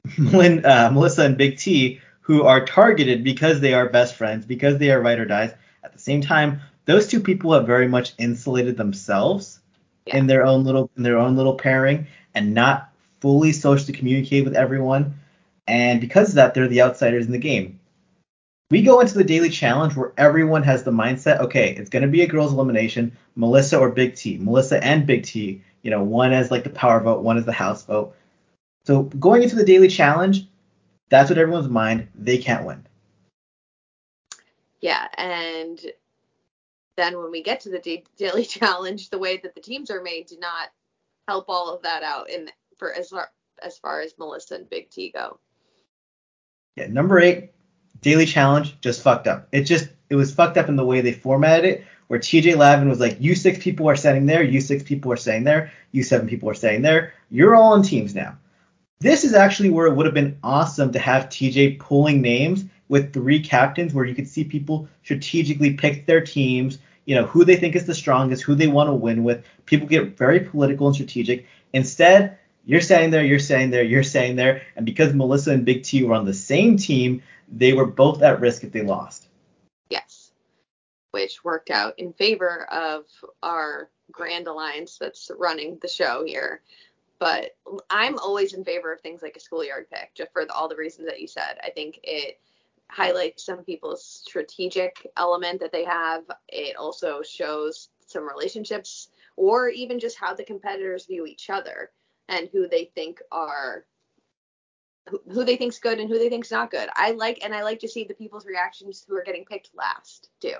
Melin, 0.18 0.64
uh, 0.64 0.90
Melissa 0.92 1.24
and 1.24 1.38
Big 1.38 1.58
T, 1.58 2.00
who 2.22 2.42
are 2.42 2.66
targeted 2.66 3.22
because 3.22 3.60
they 3.60 3.74
are 3.74 3.88
best 3.88 4.16
friends, 4.16 4.44
because 4.44 4.78
they 4.78 4.90
are 4.90 5.00
ride 5.00 5.20
or 5.20 5.24
dies. 5.24 5.52
At 5.84 5.92
the 5.92 6.00
same 6.00 6.20
time, 6.20 6.60
those 6.86 7.06
two 7.06 7.20
people 7.20 7.52
have 7.52 7.66
very 7.66 7.86
much 7.86 8.12
insulated 8.18 8.76
themselves 8.76 9.60
yeah. 10.06 10.16
in 10.16 10.26
their 10.26 10.44
own 10.44 10.64
little 10.64 10.90
in 10.96 11.04
their 11.04 11.18
own 11.18 11.36
little 11.36 11.54
pairing 11.54 12.08
and 12.34 12.54
not 12.54 12.90
fully 13.20 13.52
socially 13.52 13.96
communicate 13.96 14.44
with 14.44 14.56
everyone. 14.56 15.20
And 15.68 16.00
because 16.00 16.30
of 16.30 16.34
that, 16.34 16.54
they're 16.54 16.66
the 16.66 16.82
outsiders 16.82 17.26
in 17.26 17.32
the 17.32 17.38
game. 17.38 17.78
We 18.70 18.82
go 18.82 18.98
into 18.98 19.14
the 19.14 19.24
daily 19.24 19.50
challenge 19.50 19.94
where 19.94 20.12
everyone 20.18 20.64
has 20.64 20.82
the 20.82 20.90
mindset, 20.90 21.38
okay, 21.40 21.70
it's 21.70 21.90
going 21.90 22.02
to 22.02 22.08
be 22.08 22.22
a 22.22 22.26
girls' 22.26 22.52
elimination, 22.52 23.16
Melissa 23.36 23.78
or 23.78 23.90
Big 23.90 24.16
T. 24.16 24.38
Melissa 24.38 24.82
and 24.82 25.06
Big 25.06 25.22
T 25.22 25.62
you 25.84 25.90
know, 25.90 26.02
one 26.02 26.32
as 26.32 26.50
like 26.50 26.64
the 26.64 26.70
power 26.70 26.98
vote, 26.98 27.22
one 27.22 27.36
as 27.36 27.44
the 27.44 27.52
House 27.52 27.84
vote. 27.84 28.16
So 28.84 29.04
going 29.04 29.42
into 29.42 29.54
the 29.54 29.64
daily 29.64 29.88
challenge, 29.88 30.48
that's 31.10 31.30
what 31.30 31.38
everyone's 31.38 31.68
mind. 31.68 32.08
They 32.14 32.38
can't 32.38 32.66
win. 32.66 32.84
Yeah, 34.80 35.06
and 35.16 35.80
then 36.96 37.18
when 37.18 37.30
we 37.30 37.42
get 37.42 37.60
to 37.60 37.70
the 37.70 38.02
daily 38.16 38.44
challenge, 38.46 39.10
the 39.10 39.18
way 39.18 39.36
that 39.36 39.54
the 39.54 39.60
teams 39.60 39.90
are 39.90 40.02
made 40.02 40.26
did 40.26 40.40
not 40.40 40.70
help 41.28 41.46
all 41.48 41.72
of 41.72 41.82
that 41.82 42.02
out 42.02 42.28
in 42.28 42.50
for 42.76 42.92
as 42.92 43.10
far 43.10 43.30
as 43.62 43.78
far 43.78 44.00
as 44.00 44.14
Melissa 44.18 44.56
and 44.56 44.68
Big 44.68 44.90
T 44.90 45.12
go. 45.12 45.38
Yeah, 46.76 46.86
number 46.88 47.20
eight, 47.20 47.52
daily 48.00 48.26
challenge 48.26 48.80
just 48.80 49.02
fucked 49.02 49.26
up. 49.26 49.48
It 49.52 49.62
just 49.62 49.88
it 50.08 50.16
was 50.16 50.34
fucked 50.34 50.56
up 50.56 50.68
in 50.68 50.76
the 50.76 50.84
way 50.84 51.02
they 51.02 51.12
formatted 51.12 51.64
it, 51.66 51.84
where 52.14 52.20
TJ 52.20 52.56
Lavin 52.56 52.88
was 52.88 53.00
like, 53.00 53.16
you 53.18 53.34
six 53.34 53.58
people 53.58 53.90
are 53.90 53.96
standing 53.96 54.26
there, 54.26 54.40
you 54.40 54.60
six 54.60 54.84
people 54.84 55.10
are 55.10 55.16
staying 55.16 55.42
there, 55.42 55.72
you 55.90 56.04
seven 56.04 56.28
people 56.28 56.48
are 56.48 56.54
staying 56.54 56.80
there. 56.80 57.12
You're 57.28 57.56
all 57.56 57.72
on 57.72 57.82
teams 57.82 58.14
now. 58.14 58.38
This 59.00 59.24
is 59.24 59.34
actually 59.34 59.70
where 59.70 59.88
it 59.88 59.96
would 59.96 60.06
have 60.06 60.14
been 60.14 60.38
awesome 60.44 60.92
to 60.92 61.00
have 61.00 61.24
TJ 61.24 61.80
pulling 61.80 62.22
names 62.22 62.66
with 62.88 63.12
three 63.12 63.40
captains 63.40 63.92
where 63.92 64.04
you 64.04 64.14
could 64.14 64.28
see 64.28 64.44
people 64.44 64.86
strategically 65.02 65.74
pick 65.74 66.06
their 66.06 66.20
teams, 66.20 66.78
you 67.04 67.16
know, 67.16 67.26
who 67.26 67.44
they 67.44 67.56
think 67.56 67.74
is 67.74 67.84
the 67.84 67.92
strongest, 67.92 68.44
who 68.44 68.54
they 68.54 68.68
want 68.68 68.86
to 68.86 68.94
win 68.94 69.24
with. 69.24 69.44
People 69.66 69.88
get 69.88 70.16
very 70.16 70.38
political 70.38 70.86
and 70.86 70.94
strategic. 70.94 71.46
Instead, 71.72 72.38
you're 72.64 72.80
standing 72.80 73.10
there, 73.10 73.24
you're 73.24 73.40
standing 73.40 73.72
there, 73.72 73.82
you're 73.82 74.04
standing 74.04 74.36
there, 74.36 74.62
and 74.76 74.86
because 74.86 75.12
Melissa 75.12 75.50
and 75.50 75.64
Big 75.64 75.82
T 75.82 76.04
were 76.04 76.14
on 76.14 76.26
the 76.26 76.32
same 76.32 76.76
team, 76.76 77.24
they 77.50 77.72
were 77.72 77.86
both 77.86 78.22
at 78.22 78.38
risk 78.38 78.62
if 78.62 78.70
they 78.70 78.82
lost. 78.82 79.26
Yes. 79.90 80.23
Which 81.14 81.44
worked 81.44 81.70
out 81.70 81.96
in 81.96 82.12
favor 82.12 82.64
of 82.72 83.04
our 83.40 83.88
Grand 84.10 84.48
Alliance 84.48 84.98
that's 84.98 85.30
running 85.38 85.78
the 85.80 85.86
show 85.86 86.24
here. 86.26 86.60
But 87.20 87.52
I'm 87.88 88.18
always 88.18 88.52
in 88.52 88.64
favor 88.64 88.92
of 88.92 89.00
things 89.00 89.22
like 89.22 89.36
a 89.36 89.40
schoolyard 89.40 89.86
pick, 89.88 90.12
just 90.16 90.32
for 90.32 90.44
the, 90.44 90.52
all 90.52 90.68
the 90.68 90.74
reasons 90.74 91.06
that 91.06 91.20
you 91.20 91.28
said. 91.28 91.60
I 91.62 91.70
think 91.70 92.00
it 92.02 92.40
highlights 92.90 93.46
some 93.46 93.62
people's 93.62 94.04
strategic 94.04 95.06
element 95.16 95.60
that 95.60 95.70
they 95.70 95.84
have. 95.84 96.24
It 96.48 96.74
also 96.74 97.22
shows 97.22 97.90
some 98.04 98.28
relationships 98.28 99.10
or 99.36 99.68
even 99.68 100.00
just 100.00 100.18
how 100.18 100.34
the 100.34 100.42
competitors 100.42 101.06
view 101.06 101.26
each 101.26 101.48
other 101.48 101.92
and 102.28 102.48
who 102.52 102.66
they 102.66 102.90
think 102.96 103.20
are 103.30 103.86
who 105.30 105.44
they 105.44 105.56
think's 105.56 105.78
good 105.78 106.00
and 106.00 106.08
who 106.08 106.18
they 106.18 106.30
think's 106.30 106.50
not 106.50 106.70
good. 106.70 106.88
I 106.94 107.12
like 107.12 107.44
and 107.44 107.54
I 107.54 107.62
like 107.62 107.78
to 107.80 107.88
see 107.88 108.02
the 108.02 108.14
people's 108.14 108.46
reactions 108.46 109.04
who 109.06 109.14
are 109.16 109.22
getting 109.22 109.44
picked 109.44 109.70
last 109.74 110.30
too. 110.40 110.56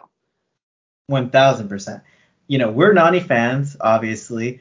One 1.07 1.29
thousand 1.29 1.69
percent. 1.69 2.03
You 2.47 2.59
know, 2.59 2.71
we're 2.71 2.95
Nany 2.95 3.23
fans, 3.23 3.77
obviously. 3.79 4.61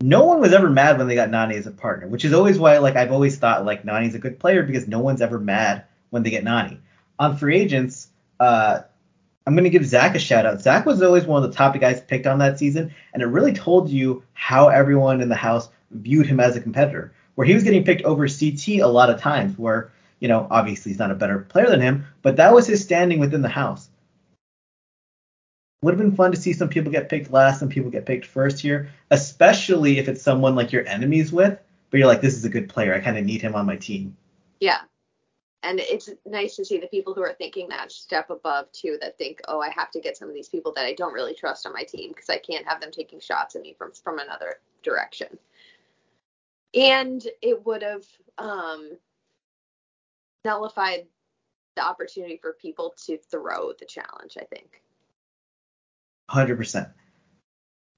No 0.00 0.24
one 0.24 0.40
was 0.40 0.52
ever 0.52 0.70
mad 0.70 0.98
when 0.98 1.08
they 1.08 1.16
got 1.16 1.30
Nany 1.30 1.54
as 1.54 1.66
a 1.66 1.72
partner, 1.72 2.06
which 2.06 2.24
is 2.24 2.32
always 2.32 2.58
why 2.58 2.78
like 2.78 2.94
I've 2.94 3.10
always 3.10 3.38
thought 3.38 3.64
like 3.64 3.84
Nany's 3.84 4.14
a 4.14 4.20
good 4.20 4.38
player 4.38 4.62
because 4.62 4.86
no 4.86 5.00
one's 5.00 5.20
ever 5.20 5.40
mad 5.40 5.84
when 6.10 6.22
they 6.22 6.30
get 6.30 6.44
Nany. 6.44 6.78
On 7.18 7.36
free 7.36 7.58
agents, 7.58 8.08
uh, 8.38 8.80
I'm 9.46 9.54
going 9.54 9.64
to 9.64 9.70
give 9.70 9.84
Zach 9.84 10.14
a 10.14 10.20
shout 10.20 10.46
out. 10.46 10.60
Zach 10.60 10.86
was 10.86 11.02
always 11.02 11.24
one 11.24 11.42
of 11.42 11.50
the 11.50 11.56
top 11.56 11.78
guys 11.80 12.00
picked 12.00 12.26
on 12.26 12.38
that 12.38 12.60
season, 12.60 12.94
and 13.12 13.20
it 13.20 13.26
really 13.26 13.52
told 13.52 13.90
you 13.90 14.22
how 14.32 14.68
everyone 14.68 15.20
in 15.20 15.28
the 15.28 15.34
house 15.34 15.68
viewed 15.90 16.26
him 16.26 16.38
as 16.38 16.54
a 16.54 16.60
competitor. 16.60 17.12
Where 17.34 17.48
he 17.48 17.54
was 17.54 17.64
getting 17.64 17.84
picked 17.84 18.02
over 18.02 18.28
CT 18.28 18.68
a 18.80 18.86
lot 18.86 19.10
of 19.10 19.20
times, 19.20 19.58
where 19.58 19.90
you 20.20 20.28
know 20.28 20.46
obviously 20.52 20.92
he's 20.92 21.00
not 21.00 21.10
a 21.10 21.16
better 21.16 21.40
player 21.40 21.68
than 21.68 21.80
him, 21.80 22.06
but 22.22 22.36
that 22.36 22.54
was 22.54 22.68
his 22.68 22.80
standing 22.80 23.18
within 23.18 23.42
the 23.42 23.48
house. 23.48 23.89
Would 25.82 25.94
have 25.94 25.98
been 25.98 26.14
fun 26.14 26.30
to 26.32 26.36
see 26.36 26.52
some 26.52 26.68
people 26.68 26.92
get 26.92 27.08
picked 27.08 27.30
last, 27.30 27.58
some 27.58 27.70
people 27.70 27.90
get 27.90 28.04
picked 28.04 28.26
first 28.26 28.60
here, 28.60 28.90
especially 29.10 29.98
if 29.98 30.08
it's 30.08 30.22
someone 30.22 30.54
like 30.54 30.72
you're 30.72 30.86
enemies 30.86 31.32
with, 31.32 31.58
but 31.90 31.98
you're 31.98 32.06
like, 32.06 32.20
this 32.20 32.36
is 32.36 32.44
a 32.44 32.50
good 32.50 32.68
player. 32.68 32.94
I 32.94 33.00
kind 33.00 33.16
of 33.16 33.24
need 33.24 33.40
him 33.40 33.54
on 33.54 33.64
my 33.64 33.76
team. 33.76 34.14
Yeah, 34.60 34.80
and 35.62 35.80
it's 35.80 36.08
nice 36.26 36.56
to 36.56 36.64
see 36.64 36.78
the 36.78 36.86
people 36.86 37.14
who 37.14 37.22
are 37.22 37.34
thinking 37.34 37.68
that 37.68 37.92
step 37.92 38.30
above 38.30 38.70
too 38.72 38.98
that 39.00 39.18
think 39.18 39.40
oh 39.48 39.60
i 39.60 39.68
have 39.70 39.90
to 39.90 40.00
get 40.00 40.16
some 40.16 40.28
of 40.28 40.34
these 40.34 40.48
people 40.48 40.72
that 40.74 40.84
i 40.84 40.92
don't 40.94 41.12
really 41.12 41.34
trust 41.34 41.66
on 41.66 41.72
my 41.72 41.82
team 41.82 42.10
because 42.10 42.30
i 42.30 42.38
can't 42.38 42.66
have 42.66 42.80
them 42.80 42.90
taking 42.90 43.20
shots 43.20 43.56
at 43.56 43.62
me 43.62 43.74
from 43.76 43.92
from 43.92 44.18
another 44.18 44.60
direction 44.82 45.38
and 46.74 47.26
it 47.42 47.66
would 47.66 47.82
have 47.82 48.04
um, 48.38 48.92
nullified 50.44 51.04
the 51.74 51.84
opportunity 51.84 52.38
for 52.40 52.52
people 52.54 52.94
to 53.06 53.18
throw 53.30 53.72
the 53.78 53.86
challenge 53.86 54.36
i 54.40 54.44
think 54.44 54.82
100% 56.30 56.90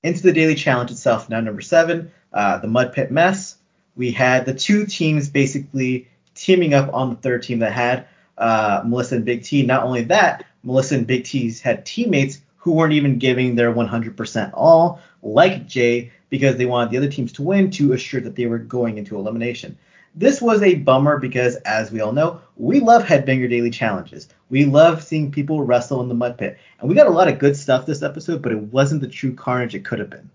into 0.03 0.23
the 0.23 0.33
daily 0.33 0.55
challenge 0.55 0.91
itself 0.91 1.29
now 1.29 1.41
number 1.41 1.61
seven 1.61 2.11
uh, 2.33 2.59
the 2.59 2.69
mud 2.69 2.93
pit 2.93 3.11
mess 3.11 3.57
we 3.95 4.11
had 4.11 4.47
the 4.47 4.55
two 4.55 4.87
teams 4.87 5.29
basically 5.29 6.09
teaming 6.35 6.75
up 6.75 6.93
on 6.95 7.11
the 7.11 7.17
third 7.17 7.43
team 7.43 7.59
that 7.61 7.73
had 7.73 8.07
uh, 8.39 8.83
Melissa 8.85 9.17
and 9.17 9.25
Big 9.25 9.45
T. 9.45 9.63
Not 9.63 9.85
only 9.85 10.03
that, 10.05 10.45
Melissa 10.63 10.97
and 10.97 11.07
Big 11.07 11.25
T's 11.25 11.61
had 11.61 11.85
teammates 11.85 12.41
who 12.57 12.73
weren't 12.73 12.93
even 12.93 13.19
giving 13.19 13.55
their 13.55 13.73
100% 13.73 14.51
all, 14.55 15.01
like 15.23 15.67
Jay, 15.67 16.13
because 16.31 16.57
they 16.57 16.67
wanted 16.67 16.91
the 16.91 16.97
other 16.97 17.11
teams 17.11 17.33
to 17.33 17.43
win 17.43 17.71
to 17.73 17.93
assure 17.93 18.21
that 18.21 18.37
they 18.37 18.47
were 18.47 18.59
going 18.59 18.99
into 18.99 19.17
elimination. 19.17 19.77
This 20.15 20.41
was 20.41 20.63
a 20.63 20.77
bummer 20.77 21.19
because, 21.19 21.57
as 21.57 21.91
we 21.91 22.01
all 22.01 22.13
know, 22.13 22.41
we 22.57 22.81
love 22.81 23.03
Headbanger 23.03 23.49
Daily 23.49 23.71
Challenges. 23.71 24.29
We 24.53 24.67
love 24.67 25.03
seeing 25.03 25.31
people 25.33 25.63
wrestle 25.63 26.03
in 26.03 26.09
the 26.09 26.15
mud 26.15 26.37
pit. 26.37 26.59
And 26.79 26.87
we 26.87 26.95
got 26.95 27.07
a 27.07 27.11
lot 27.11 27.27
of 27.27 27.39
good 27.39 27.57
stuff 27.57 27.87
this 27.87 28.03
episode, 28.03 28.43
but 28.43 28.53
it 28.53 28.61
wasn't 28.61 29.01
the 29.01 29.09
true 29.09 29.35
carnage 29.35 29.75
it 29.75 29.87
could 29.87 29.99
have 29.99 30.11
been. 30.11 30.29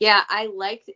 Yeah, 0.00 0.22
I 0.30 0.46
liked 0.46 0.88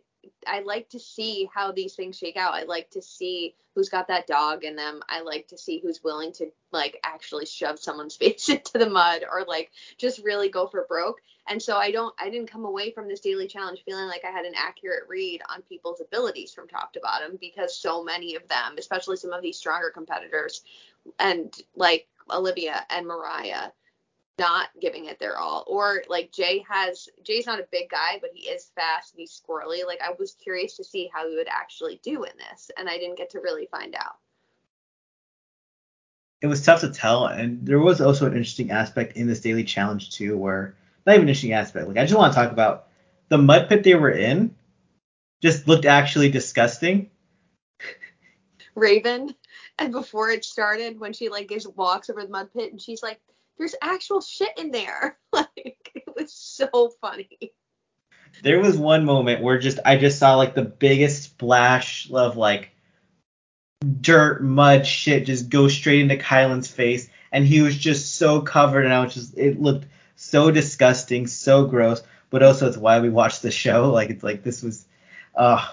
I 0.47 0.61
like 0.61 0.89
to 0.89 0.99
see 0.99 1.47
how 1.53 1.71
these 1.71 1.93
things 1.93 2.17
shake 2.17 2.37
out. 2.37 2.55
I 2.55 2.63
like 2.63 2.89
to 2.91 3.03
see 3.03 3.53
who's 3.75 3.89
got 3.89 4.07
that 4.07 4.25
dog 4.25 4.63
in 4.63 4.75
them. 4.75 5.03
I 5.07 5.21
like 5.21 5.47
to 5.49 5.59
see 5.59 5.79
who's 5.79 6.03
willing 6.03 6.31
to 6.33 6.51
like 6.71 6.99
actually 7.03 7.45
shove 7.45 7.77
someone's 7.77 8.15
face 8.17 8.49
into 8.49 8.79
the 8.79 8.89
mud 8.89 9.21
or 9.31 9.45
like 9.47 9.69
just 9.99 10.23
really 10.23 10.49
go 10.49 10.65
for 10.65 10.87
broke. 10.89 11.21
And 11.47 11.61
so 11.61 11.77
I 11.77 11.91
don't 11.91 12.15
I 12.19 12.31
didn't 12.31 12.49
come 12.49 12.65
away 12.65 12.89
from 12.89 13.07
this 13.07 13.19
daily 13.19 13.45
challenge 13.45 13.83
feeling 13.85 14.07
like 14.07 14.25
I 14.25 14.31
had 14.31 14.45
an 14.45 14.55
accurate 14.55 15.03
read 15.07 15.43
on 15.53 15.61
people's 15.61 16.01
abilities 16.01 16.51
from 16.51 16.67
top 16.67 16.93
to 16.93 16.99
bottom 16.99 17.37
because 17.39 17.77
so 17.77 18.03
many 18.03 18.33
of 18.33 18.47
them, 18.47 18.73
especially 18.79 19.17
some 19.17 19.33
of 19.33 19.43
these 19.43 19.57
stronger 19.57 19.91
competitors 19.91 20.63
and 21.19 21.55
like 21.75 22.07
Olivia 22.31 22.85
and 22.89 23.07
Mariah 23.07 23.69
not 24.39 24.69
giving 24.81 25.05
it 25.05 25.19
their 25.19 25.37
all. 25.37 25.65
Or 25.67 26.01
like 26.07 26.31
Jay 26.31 26.65
has 26.67 27.09
Jay's 27.23 27.45
not 27.45 27.59
a 27.59 27.67
big 27.71 27.89
guy, 27.89 28.17
but 28.21 28.31
he 28.33 28.49
is 28.49 28.71
fast 28.73 29.13
and 29.13 29.19
he's 29.19 29.39
squirrely. 29.39 29.85
Like 29.85 29.99
I 30.01 30.13
was 30.17 30.35
curious 30.41 30.77
to 30.77 30.83
see 30.83 31.11
how 31.13 31.29
he 31.29 31.35
would 31.35 31.49
actually 31.49 31.99
do 32.01 32.23
in 32.23 32.31
this, 32.37 32.71
and 32.77 32.89
I 32.89 32.97
didn't 32.97 33.17
get 33.17 33.31
to 33.31 33.39
really 33.39 33.67
find 33.69 33.93
out. 33.93 34.15
It 36.41 36.47
was 36.47 36.63
tough 36.63 36.81
to 36.81 36.89
tell, 36.89 37.25
and 37.25 37.65
there 37.65 37.79
was 37.79 37.99
also 37.99 38.25
an 38.25 38.31
interesting 38.31 38.71
aspect 38.71 39.17
in 39.17 39.27
this 39.27 39.41
daily 39.41 39.65
challenge 39.65 40.11
too, 40.11 40.37
where 40.37 40.75
not 41.05 41.13
even 41.13 41.23
an 41.23 41.29
interesting 41.29 41.53
aspect. 41.53 41.87
Like 41.87 41.97
I 41.97 42.05
just 42.05 42.17
want 42.17 42.33
to 42.33 42.39
talk 42.39 42.51
about 42.51 42.87
the 43.27 43.37
mud 43.37 43.67
pit 43.67 43.83
they 43.83 43.95
were 43.95 44.09
in. 44.09 44.55
Just 45.41 45.67
looked 45.67 45.85
actually 45.85 46.31
disgusting. 46.31 47.09
Raven, 48.75 49.35
and 49.79 49.91
before 49.91 50.29
it 50.29 50.45
started, 50.45 50.99
when 50.99 51.13
she 51.13 51.29
like 51.29 51.49
just 51.49 51.75
walks 51.75 52.09
over 52.09 52.21
the 52.21 52.29
mud 52.29 52.49
pit, 52.53 52.71
and 52.71 52.81
she's 52.81 53.01
like, 53.01 53.19
there's 53.57 53.75
actual 53.81 54.21
shit 54.21 54.57
in 54.57 54.71
there. 54.71 55.17
Like 55.31 55.91
it 55.93 56.15
was 56.15 56.33
so 56.33 56.91
funny. 57.01 57.53
There 58.41 58.59
was 58.59 58.77
one 58.77 59.05
moment 59.05 59.43
where 59.43 59.59
just 59.59 59.79
I 59.85 59.95
just 59.97 60.17
saw 60.17 60.35
like 60.35 60.55
the 60.55 60.63
biggest 60.63 61.23
splash 61.23 62.09
of 62.11 62.35
like 62.35 62.71
dirt, 64.01 64.41
mud, 64.41 64.87
shit 64.87 65.27
just 65.27 65.49
go 65.49 65.67
straight 65.67 66.01
into 66.01 66.17
Kyland's 66.17 66.69
face, 66.69 67.09
and 67.31 67.45
he 67.45 67.61
was 67.61 67.77
just 67.77 68.15
so 68.15 68.41
covered, 68.41 68.85
and 68.85 68.93
I 68.93 69.03
was 69.03 69.13
just 69.13 69.37
it 69.37 69.61
looked 69.61 69.85
so 70.15 70.49
disgusting, 70.49 71.27
so 71.27 71.65
gross. 71.65 72.01
But 72.31 72.43
also 72.43 72.67
it's 72.67 72.77
why 72.77 72.99
we 72.99 73.09
watched 73.09 73.43
the 73.43 73.51
show. 73.51 73.91
Like 73.93 74.09
it's 74.09 74.23
like 74.23 74.43
this 74.43 74.63
was, 74.63 74.85
uh 75.35 75.65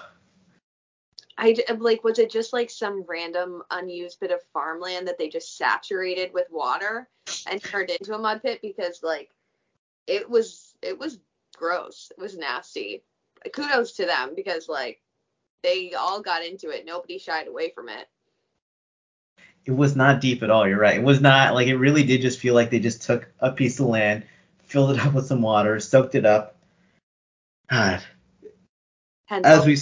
I 1.37 1.55
um, 1.69 1.79
like 1.79 2.03
was 2.03 2.19
it 2.19 2.31
just 2.31 2.53
like 2.53 2.69
some 2.69 3.05
random 3.07 3.61
unused 3.69 4.19
bit 4.19 4.31
of 4.31 4.41
farmland 4.53 5.07
that 5.07 5.17
they 5.17 5.29
just 5.29 5.57
saturated 5.57 6.33
with 6.33 6.47
water 6.49 7.07
and 7.49 7.61
turned 7.61 7.91
into 7.91 8.15
a 8.15 8.17
mud 8.17 8.41
pit 8.41 8.59
because 8.61 9.01
like 9.03 9.29
it 10.07 10.29
was 10.29 10.73
it 10.81 10.97
was 10.97 11.19
gross. 11.55 12.11
It 12.17 12.21
was 12.21 12.37
nasty. 12.37 13.03
Kudos 13.53 13.93
to 13.93 14.05
them 14.05 14.33
because 14.35 14.67
like 14.67 15.01
they 15.63 15.93
all 15.93 16.21
got 16.21 16.45
into 16.45 16.69
it. 16.69 16.85
Nobody 16.85 17.19
shied 17.19 17.47
away 17.47 17.71
from 17.75 17.89
it. 17.89 18.07
It 19.65 19.71
was 19.71 19.95
not 19.95 20.21
deep 20.21 20.43
at 20.43 20.49
all. 20.49 20.67
You're 20.67 20.79
right. 20.79 20.95
It 20.95 21.03
was 21.03 21.19
not 21.21 21.53
like 21.53 21.67
it 21.67 21.77
really 21.77 22.03
did 22.03 22.21
just 22.21 22.39
feel 22.39 22.55
like 22.55 22.69
they 22.69 22.79
just 22.79 23.03
took 23.03 23.27
a 23.39 23.51
piece 23.51 23.79
of 23.79 23.87
land, 23.87 24.23
filled 24.63 24.91
it 24.91 25.05
up 25.05 25.13
with 25.13 25.27
some 25.27 25.41
water, 25.41 25.79
soaked 25.79 26.15
it 26.15 26.25
up. 26.25 26.55
God. 27.69 28.01
As 29.29 29.65
we 29.65 29.75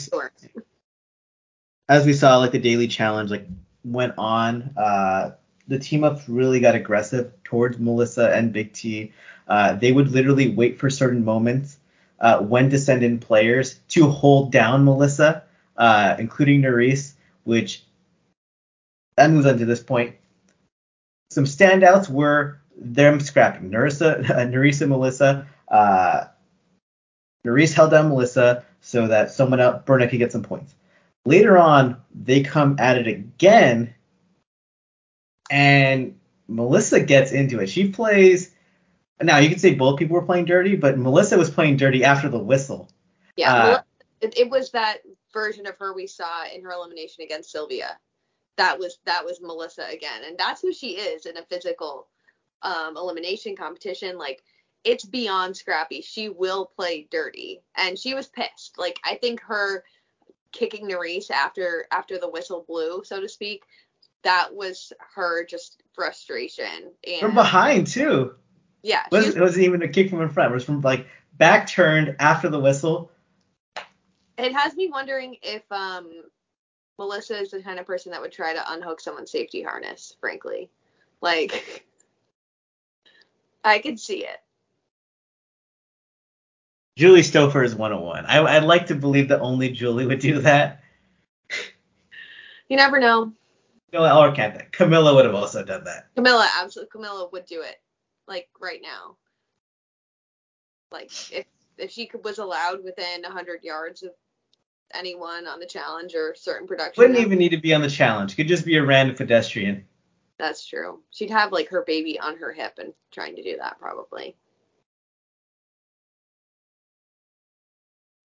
as 1.88 2.06
we 2.06 2.14
saw, 2.14 2.38
like 2.38 2.52
the 2.52 2.60
daily 2.60 2.88
challenge 2.88 3.32
like 3.32 3.48
went 3.84 4.14
on. 4.18 4.74
Uh, 4.76 5.32
the 5.68 5.80
team 5.80 6.04
ups 6.04 6.28
really 6.30 6.60
got 6.60 6.76
aggressive 6.76 7.32
towards 7.44 7.80
Melissa 7.80 8.32
and 8.34 8.54
Big 8.54 8.74
T. 8.74 9.14
Uh, 9.48 9.74
they 9.74 9.92
would 9.92 10.12
literally 10.12 10.50
wait 10.50 10.80
for 10.80 10.90
certain 10.90 11.24
moments 11.24 11.78
uh, 12.20 12.40
when 12.40 12.70
to 12.70 12.80
send 12.80 13.04
in 13.04 13.20
players 13.20 13.76
to 13.90 14.10
hold 14.10 14.52
down 14.52 14.86
Melissa, 14.86 15.44
uh, 15.78 16.16
including 16.18 16.62
Nurys, 16.62 17.14
which 17.44 17.84
that 19.18 19.30
moves 19.30 19.46
on 19.46 19.58
to 19.58 19.66
this 19.66 19.82
point. 19.82 20.16
Some 21.32 21.46
standouts 21.46 22.10
were 22.10 22.60
them 22.78 23.20
scrapping 23.20 23.70
Nerissa, 23.70 24.22
Nurys 24.28 24.82
and 24.82 24.90
Melissa. 24.90 25.48
Uh, 25.68 26.26
Nurys 27.46 27.74
held 27.74 27.92
down 27.92 28.10
Melissa 28.10 28.66
so 28.82 29.08
that 29.08 29.32
someone 29.32 29.60
else, 29.60 29.84
Berna, 29.86 30.08
could 30.08 30.20
get 30.20 30.32
some 30.32 30.44
points. 30.44 30.75
Later 31.26 31.58
on, 31.58 32.02
they 32.14 32.44
come 32.44 32.76
at 32.80 32.98
it 32.98 33.08
again, 33.08 33.94
and 35.50 36.20
Melissa 36.48 37.00
gets 37.00 37.32
into 37.32 37.60
it. 37.60 37.68
She 37.68 37.90
plays. 37.90 38.52
Now 39.22 39.38
you 39.38 39.50
can 39.50 39.60
say 39.60 39.74
both 39.74 39.98
people 39.98 40.16
were 40.16 40.26
playing 40.26 40.46
dirty, 40.46 40.76
but 40.76 40.98
Melissa 40.98 41.38
was 41.38 41.50
playing 41.50 41.78
dirty 41.78 42.04
after 42.04 42.30
the 42.30 42.38
whistle. 42.38 42.90
Yeah, 43.38 43.54
uh, 43.54 43.82
it, 44.22 44.38
it 44.38 44.50
was 44.50 44.72
that 44.72 45.00
version 45.34 45.68
of 45.68 45.78
her 45.78 45.94
we 45.94 46.08
saw 46.08 46.46
in 46.46 46.64
her 46.64 46.72
elimination 46.72 47.24
against 47.24 47.52
Sylvia. 47.52 47.98
That 48.58 48.78
was 48.80 49.00
that 49.06 49.26
was 49.26 49.42
Melissa 49.42 49.86
again, 49.92 50.24
and 50.26 50.38
that's 50.38 50.62
who 50.62 50.74
she 50.74 50.92
is 50.92 51.26
in 51.26 51.38
a 51.38 51.44
physical 51.44 52.08
um, 52.62 52.98
elimination 52.98 53.56
competition. 53.56 54.18
Like 54.18 54.44
it's 54.84 55.06
beyond 55.06 55.58
scrappy. 55.58 56.02
She 56.02 56.30
will 56.30 56.66
play 56.66 57.08
dirty, 57.10 57.62
and 57.76 57.98
she 57.98 58.14
was 58.14 58.28
pissed. 58.28 58.78
Like 58.78 59.00
I 59.04 59.16
think 59.16 59.42
her 59.42 59.84
kicking 60.56 60.88
Nurys 60.88 61.30
after 61.30 61.86
after 61.92 62.18
the 62.18 62.30
whistle 62.30 62.66
blew, 62.68 63.04
so 63.04 63.22
to 63.22 63.30
speak, 63.30 63.64
that 64.24 64.56
was 64.56 64.92
her 65.16 65.46
just 65.46 65.84
frustration. 65.94 66.92
And 67.08 67.20
From 67.20 67.36
behind 67.36 67.88
too. 67.88 68.36
Yeah. 68.82 69.06
It 69.06 69.12
wasn't, 69.12 69.38
it 69.38 69.42
wasn't 69.42 69.66
even 69.66 69.82
a 69.84 69.88
kick 69.88 70.10
from 70.10 70.22
in 70.22 70.30
front. 70.30 70.52
It 70.52 70.56
was 70.56 70.64
from 70.64 70.82
like 70.82 71.08
back 71.34 71.68
turned 71.68 72.16
after 72.20 72.50
the 72.50 72.60
whistle. 72.60 73.12
It 74.38 74.54
has 74.54 74.76
me 74.76 74.90
wondering 74.90 75.38
if 75.44 75.64
um 75.72 76.10
Melissa 76.98 77.38
is 77.38 77.52
the 77.52 77.62
kind 77.62 77.80
of 77.80 77.86
person 77.86 78.12
that 78.14 78.22
would 78.22 78.32
try 78.32 78.54
to 78.54 78.74
unhook 78.74 79.02
someone's 79.02 79.32
safety 79.32 79.62
harness, 79.62 80.16
frankly. 80.20 80.70
Like 81.22 81.86
I 83.64 83.80
could 83.80 84.00
see 84.00 84.26
it. 84.26 84.40
Julie 86.96 87.22
Stoffer 87.22 87.64
is 87.64 87.76
101. 87.76 88.26
I, 88.26 88.42
I'd 88.42 88.64
like 88.64 88.88
to 88.88 88.96
believe 88.96 89.28
that 89.28 89.42
only 89.42 89.70
Julie 89.70 90.06
would 90.06 90.20
do 90.20 90.40
that. 90.42 90.82
You 92.70 92.78
never 92.78 93.00
know. 93.00 93.34
No, 93.92 94.04
or. 94.04 94.32
Camila 94.32 95.14
would 95.14 95.26
have 95.26 95.36
also 95.36 95.64
done 95.64 95.84
that. 95.84 96.08
Camila, 96.16 96.48
absolutely. 96.60 97.00
Camila 97.00 97.32
would 97.32 97.46
do 97.46 97.62
it, 97.62 97.76
like 98.28 98.48
right 98.60 98.82
now. 98.82 99.18
Like 100.92 101.12
if 101.32 101.46
if 101.78 101.92
she 101.92 102.08
could, 102.08 102.24
was 102.24 102.40
allowed 102.40 102.84
within 102.84 103.22
100 103.22 103.64
yards 103.64 104.04
of 104.04 104.12
anyone 104.94 105.48
on 105.48 105.60
the 105.60 105.66
challenge 105.66 106.16
or 106.16 106.34
certain 106.36 106.68
production. 106.68 107.02
Wouldn't 107.02 107.20
even 107.20 107.38
need 107.38 107.50
to 107.50 107.58
be 107.58 107.74
on 107.74 107.82
the 107.82 107.90
challenge. 107.90 108.36
Could 108.36 108.48
just 108.48 108.66
be 108.66 108.78
a 108.78 108.86
random 108.86 109.16
pedestrian. 109.16 109.86
That's 110.38 110.66
true. 110.66 111.02
She'd 111.12 111.32
have 111.32 111.52
like 111.52 111.70
her 111.70 111.84
baby 111.86 112.20
on 112.20 112.38
her 112.38 112.52
hip 112.52 112.74
and 112.78 112.94
trying 113.12 113.36
to 113.36 113.44
do 113.44 113.58
that 113.58 113.80
probably. 113.80 114.36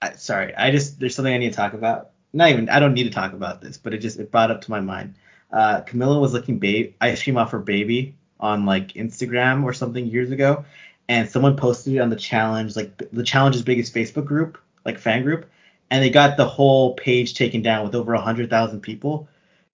I, 0.02 0.12
sorry, 0.14 0.54
I 0.54 0.70
just 0.70 0.98
there's 0.98 1.14
something 1.14 1.32
I 1.32 1.38
need 1.38 1.50
to 1.50 1.56
talk 1.56 1.74
about. 1.74 2.10
Not 2.32 2.50
even 2.50 2.68
I 2.68 2.80
don't 2.80 2.94
need 2.94 3.04
to 3.04 3.10
talk 3.10 3.32
about 3.32 3.60
this, 3.60 3.76
but 3.76 3.94
it 3.94 3.98
just 3.98 4.18
it 4.18 4.30
brought 4.30 4.50
up 4.50 4.62
to 4.62 4.70
my 4.70 4.80
mind. 4.80 5.14
Uh, 5.52 5.82
Camila 5.82 6.20
was 6.20 6.32
looking 6.32 6.58
babe 6.58 6.94
ice 7.00 7.22
cream 7.22 7.36
off 7.36 7.50
her 7.50 7.58
baby 7.58 8.14
on 8.38 8.64
like 8.66 8.94
Instagram 8.94 9.64
or 9.64 9.72
something 9.72 10.06
years 10.06 10.30
ago, 10.30 10.64
and 11.08 11.28
someone 11.28 11.56
posted 11.56 11.94
it 11.94 11.98
on 11.98 12.08
the 12.08 12.16
challenge, 12.16 12.76
like 12.76 12.96
the 13.12 13.24
challenge's 13.24 13.62
biggest 13.62 13.94
Facebook 13.94 14.24
group, 14.24 14.58
like 14.84 14.98
fan 14.98 15.22
group, 15.22 15.46
and 15.90 16.02
they 16.02 16.10
got 16.10 16.36
the 16.36 16.48
whole 16.48 16.94
page 16.94 17.34
taken 17.34 17.62
down 17.62 17.84
with 17.84 17.94
over 17.94 18.14
hundred 18.14 18.48
thousand 18.48 18.80
people. 18.80 19.28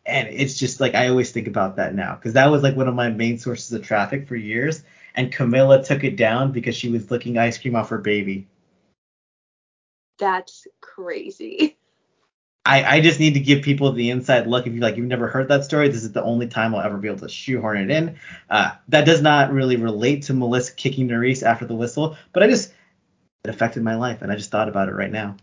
And 0.05 0.29
it's 0.29 0.57
just 0.57 0.81
like 0.81 0.95
I 0.95 1.09
always 1.09 1.33
think 1.33 1.49
about 1.49 1.77
that 1.77 1.95
now 1.95 2.15
because 2.15 2.35
that 2.35 2.51
was 2.51 2.63
like 2.63 2.77
one 2.77 2.89
of 2.89 2.95
my 2.95 3.11
main 3.11 3.39
sources 3.39 3.73
of 3.73 3.83
traffic 3.83 4.29
for 4.29 4.37
years. 4.37 4.83
And 5.15 5.33
Camila 5.33 5.85
took 5.85 6.05
it 6.05 6.17
down 6.17 6.53
because 6.53 6.77
she 6.77 6.89
was 6.91 7.11
licking 7.11 7.39
ice 7.39 7.59
cream 7.59 7.75
off 7.75 7.89
her 7.89 7.99
baby. 7.99 8.47
That's 10.19 10.67
crazy. 10.81 11.77
I, 12.67 12.97
I 12.97 13.01
just 13.01 13.21
need 13.21 13.35
to 13.35 13.41
give 13.41 13.63
people 13.63 13.93
the 13.93 14.11
inside 14.11 14.49
look. 14.49 14.67
If 14.67 14.75
you 14.75 14.81
like, 14.81 14.97
you've 14.97 15.07
never 15.07 15.29
heard 15.29 15.47
that 15.49 15.65
story, 15.65 15.89
this 15.89 16.03
is 16.03 16.11
the 16.11 16.23
only 16.25 16.49
time 16.49 16.75
I'll 16.75 16.81
ever 16.81 16.97
be 16.97 17.07
able 17.07 17.21
to 17.21 17.29
shoehorn 17.29 17.79
it 17.79 17.91
in. 17.91 18.19
Uh, 18.51 18.73
that 18.89 19.05
does 19.05 19.23
not 19.23 19.53
really 19.53 19.77
relate 19.77 20.25
to 20.25 20.35
Melissa 20.35 20.75
kicking 20.75 21.07
Nurys 21.07 21.45
after 21.45 21.65
the 21.65 21.77
whistle, 21.77 22.17
but 22.33 22.43
I 22.43 22.49
just 22.49 22.73
it 23.45 23.51
affected 23.51 23.85
my 23.85 23.95
life, 23.95 24.23
and 24.23 24.33
I 24.33 24.37
just 24.37 24.51
thought 24.51 24.69
about 24.69 24.89
it 24.89 24.95
right 24.95 25.13
now. 25.13 25.37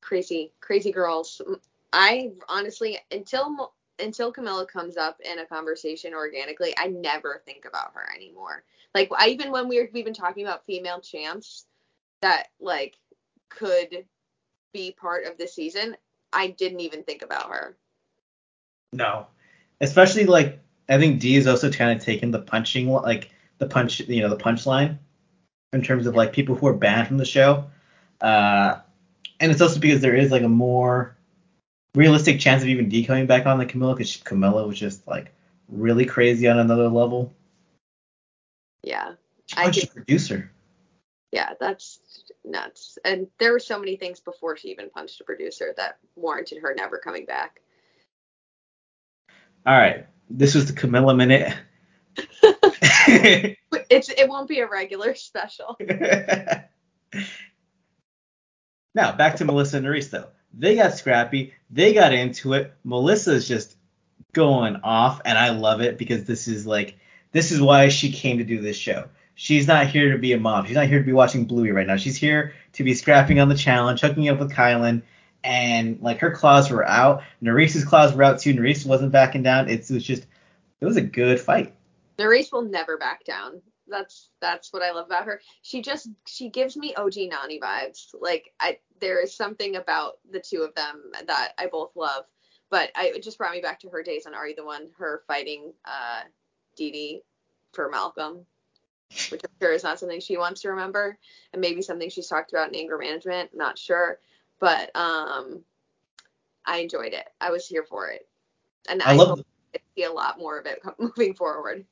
Crazy, 0.00 0.52
crazy 0.60 0.90
girls. 0.90 1.40
I 1.92 2.32
honestly, 2.48 2.98
until 3.12 3.72
until 4.00 4.32
Camila 4.32 4.66
comes 4.66 4.96
up 4.96 5.20
in 5.20 5.38
a 5.38 5.46
conversation 5.46 6.12
organically, 6.12 6.74
I 6.76 6.88
never 6.88 7.42
think 7.46 7.64
about 7.64 7.92
her 7.94 8.12
anymore. 8.14 8.64
Like 8.94 9.10
I, 9.16 9.28
even 9.28 9.52
when 9.52 9.68
we 9.68 9.80
were 9.80 9.88
we've 9.92 10.04
been 10.04 10.12
talking 10.12 10.44
about 10.44 10.66
female 10.66 11.00
champs 11.00 11.66
that 12.22 12.48
like 12.60 12.96
could 13.48 14.04
be 14.72 14.92
part 14.92 15.24
of 15.24 15.38
the 15.38 15.48
season, 15.48 15.96
I 16.32 16.48
didn't 16.48 16.80
even 16.80 17.02
think 17.02 17.22
about 17.22 17.50
her. 17.50 17.76
No, 18.92 19.26
especially 19.80 20.26
like 20.26 20.60
I 20.88 20.98
think 20.98 21.20
D 21.20 21.36
is 21.36 21.46
also 21.46 21.70
kind 21.70 21.98
of 21.98 22.04
taken 22.04 22.30
the 22.30 22.40
punching 22.40 22.90
like 22.90 23.30
the 23.58 23.66
punch 23.66 24.00
you 24.00 24.22
know 24.22 24.28
the 24.28 24.36
punchline 24.36 24.98
in 25.72 25.82
terms 25.82 26.06
of 26.06 26.14
like 26.14 26.32
people 26.32 26.54
who 26.54 26.66
are 26.66 26.74
banned 26.74 27.08
from 27.08 27.18
the 27.18 27.24
show. 27.24 27.64
Uh, 28.20 28.78
and 29.40 29.52
it's 29.52 29.60
also 29.60 29.78
because 29.78 30.00
there 30.00 30.16
is 30.16 30.30
like 30.30 30.42
a 30.42 30.48
more 30.48 31.16
realistic 31.94 32.40
chance 32.40 32.62
of 32.62 32.68
even 32.68 32.88
D 32.88 33.04
coming 33.04 33.26
back 33.26 33.46
on 33.46 33.58
than 33.58 33.68
Camila 33.68 33.94
because 33.94 34.16
Camila 34.18 34.66
was 34.66 34.78
just 34.78 35.06
like 35.06 35.32
really 35.68 36.06
crazy 36.06 36.48
on 36.48 36.58
another 36.58 36.88
level. 36.88 37.32
Yeah. 38.82 39.14
She 39.46 39.56
punched 39.56 39.84
a 39.84 39.86
producer. 39.88 40.50
Yeah, 41.36 41.52
that's 41.60 42.00
nuts. 42.46 42.96
And 43.04 43.26
there 43.38 43.52
were 43.52 43.58
so 43.58 43.78
many 43.78 43.96
things 43.96 44.20
before 44.20 44.56
she 44.56 44.68
even 44.68 44.88
punched 44.88 45.20
a 45.20 45.24
producer 45.24 45.74
that 45.76 45.98
warranted 46.14 46.62
her 46.62 46.72
never 46.74 46.96
coming 46.96 47.26
back. 47.26 47.60
All 49.66 49.76
right, 49.76 50.06
this 50.30 50.54
was 50.54 50.64
the 50.64 50.72
Camila 50.72 51.14
minute. 51.14 51.54
it's 53.90 54.08
it 54.08 54.26
won't 54.30 54.48
be 54.48 54.60
a 54.60 54.66
regular 54.66 55.14
special. 55.14 55.76
now 58.94 59.12
back 59.12 59.36
to 59.36 59.44
Melissa 59.44 59.76
and 59.76 59.84
Nurys 59.84 60.08
though. 60.08 60.28
They 60.54 60.76
got 60.76 60.94
scrappy. 60.94 61.52
They 61.68 61.92
got 61.92 62.14
into 62.14 62.54
it. 62.54 62.72
Melissa's 62.82 63.46
just 63.46 63.76
going 64.32 64.76
off, 64.76 65.20
and 65.26 65.36
I 65.36 65.50
love 65.50 65.82
it 65.82 65.98
because 65.98 66.24
this 66.24 66.48
is 66.48 66.66
like 66.66 66.96
this 67.32 67.52
is 67.52 67.60
why 67.60 67.90
she 67.90 68.10
came 68.10 68.38
to 68.38 68.44
do 68.44 68.62
this 68.62 68.78
show. 68.78 69.10
She's 69.38 69.66
not 69.66 69.88
here 69.88 70.12
to 70.12 70.18
be 70.18 70.32
a 70.32 70.40
mom. 70.40 70.64
She's 70.64 70.76
not 70.76 70.86
here 70.86 70.98
to 70.98 71.04
be 71.04 71.12
watching 71.12 71.44
Bluey 71.44 71.70
right 71.70 71.86
now. 71.86 71.98
She's 71.98 72.16
here 72.16 72.54
to 72.72 72.82
be 72.82 72.94
scrapping 72.94 73.38
on 73.38 73.50
the 73.50 73.54
challenge, 73.54 74.00
hooking 74.00 74.30
up 74.30 74.38
with 74.38 74.50
Kyland, 74.50 75.02
and 75.44 76.00
like 76.00 76.20
her 76.20 76.30
claws 76.30 76.70
were 76.70 76.88
out. 76.88 77.22
Nurys's 77.42 77.84
claws 77.84 78.14
were 78.14 78.22
out 78.22 78.40
too. 78.40 78.54
Nurys 78.54 78.86
wasn't 78.86 79.12
backing 79.12 79.42
down. 79.42 79.68
It's, 79.68 79.90
it 79.90 79.94
was 79.94 80.04
just 80.04 80.26
it 80.80 80.86
was 80.86 80.96
a 80.96 81.02
good 81.02 81.38
fight. 81.38 81.74
Nurys 82.16 82.50
will 82.50 82.62
never 82.62 82.96
back 82.96 83.26
down. 83.26 83.60
That's 83.86 84.30
that's 84.40 84.72
what 84.72 84.82
I 84.82 84.92
love 84.92 85.04
about 85.04 85.26
her. 85.26 85.42
She 85.60 85.82
just 85.82 86.08
she 86.26 86.48
gives 86.48 86.74
me 86.74 86.94
OG 86.94 87.12
Nany 87.12 87.60
vibes. 87.60 88.14
Like 88.18 88.54
I 88.58 88.78
there 89.02 89.22
is 89.22 89.36
something 89.36 89.76
about 89.76 90.14
the 90.30 90.40
two 90.40 90.62
of 90.62 90.74
them 90.74 91.12
that 91.26 91.52
I 91.58 91.66
both 91.66 91.90
love. 91.94 92.24
But 92.70 92.90
I 92.96 93.12
it 93.14 93.22
just 93.22 93.36
brought 93.36 93.52
me 93.52 93.60
back 93.60 93.80
to 93.80 93.90
her 93.90 94.02
days 94.02 94.24
on 94.24 94.32
Are 94.32 94.48
You 94.48 94.56
the 94.56 94.64
One? 94.64 94.88
Her 94.98 95.24
fighting 95.28 95.74
uh 95.84 96.22
Dee 96.74 96.90
Dee 96.90 97.22
for 97.74 97.90
Malcolm 97.90 98.46
which 99.30 99.40
I'm 99.44 99.50
sure 99.60 99.72
is 99.72 99.84
not 99.84 99.98
something 99.98 100.20
she 100.20 100.36
wants 100.36 100.62
to 100.62 100.70
remember, 100.70 101.18
and 101.52 101.60
maybe 101.60 101.82
something 101.82 102.10
she's 102.10 102.28
talked 102.28 102.52
about 102.52 102.68
in 102.68 102.74
anger 102.76 102.98
management. 102.98 103.50
Not 103.54 103.78
sure, 103.78 104.18
but 104.60 104.94
um, 104.94 105.62
I 106.64 106.78
enjoyed 106.78 107.12
it. 107.12 107.26
I 107.40 107.50
was 107.50 107.66
here 107.66 107.84
for 107.84 108.08
it, 108.08 108.26
and 108.88 109.02
I, 109.02 109.12
I 109.12 109.14
love 109.14 109.28
hope 109.28 109.46
I 109.74 109.78
see 109.96 110.04
a 110.04 110.12
lot 110.12 110.38
more 110.38 110.58
of 110.58 110.66
it 110.66 110.80
moving 110.98 111.34
forward. 111.34 111.84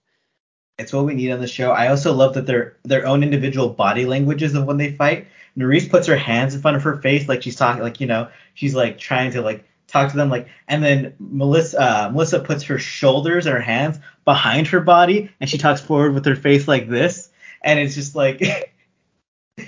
It's 0.78 0.92
what 0.92 1.04
we 1.04 1.14
need 1.14 1.30
on 1.30 1.40
the 1.40 1.46
show. 1.46 1.70
I 1.70 1.88
also 1.88 2.12
love 2.12 2.34
that 2.34 2.46
their 2.46 2.76
their 2.84 3.06
own 3.06 3.22
individual 3.22 3.68
body 3.68 4.06
languages 4.06 4.54
of 4.54 4.64
when 4.64 4.76
they 4.76 4.92
fight. 4.92 5.28
Nurys 5.56 5.88
puts 5.88 6.08
her 6.08 6.16
hands 6.16 6.54
in 6.54 6.60
front 6.60 6.76
of 6.76 6.82
her 6.82 7.00
face 7.00 7.28
like 7.28 7.42
she's 7.42 7.54
talking, 7.54 7.82
like 7.82 8.00
you 8.00 8.08
know, 8.08 8.28
she's 8.54 8.74
like 8.74 8.98
trying 8.98 9.30
to 9.32 9.40
like 9.40 9.64
talk 9.94 10.10
to 10.10 10.16
them 10.16 10.28
like 10.28 10.48
and 10.68 10.84
then 10.84 11.14
Melissa 11.18 11.80
uh, 11.80 12.10
Melissa 12.10 12.40
puts 12.40 12.64
her 12.64 12.78
shoulders 12.78 13.46
and 13.46 13.54
her 13.54 13.62
hands 13.62 13.98
behind 14.24 14.66
her 14.66 14.80
body 14.80 15.30
and 15.40 15.48
she 15.48 15.56
talks 15.56 15.80
forward 15.80 16.14
with 16.14 16.26
her 16.26 16.34
face 16.36 16.66
like 16.66 16.88
this 16.88 17.30
and 17.62 17.78
it's 17.78 17.94
just 17.94 18.16
like 18.16 18.42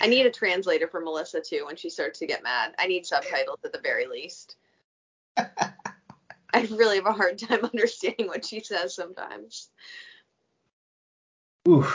I 0.01 0.09
need 0.09 0.27
a 0.27 0.33
translator 0.33 0.89
for 0.89 1.01
Melissa 1.01 1.41
too 1.41 1.65
when 1.65 1.77
she 1.77 1.91
starts 1.91 2.19
to 2.19 2.27
get 2.27 2.43
mad. 2.43 2.75
I 2.77 2.89
need 2.89 3.07
subtitles 3.07 3.61
at 3.65 3.73
the 3.73 3.81
very 3.81 4.09
least. 4.09 4.57
I 5.37 6.63
really 6.71 6.97
have 6.97 7.07
a 7.07 7.13
hard 7.13 7.39
time 7.39 7.65
understanding 7.73 8.27
what 8.27 8.45
she 8.45 8.61
says 8.61 8.95
sometimes. 8.95 9.69
Ooh. 11.69 11.87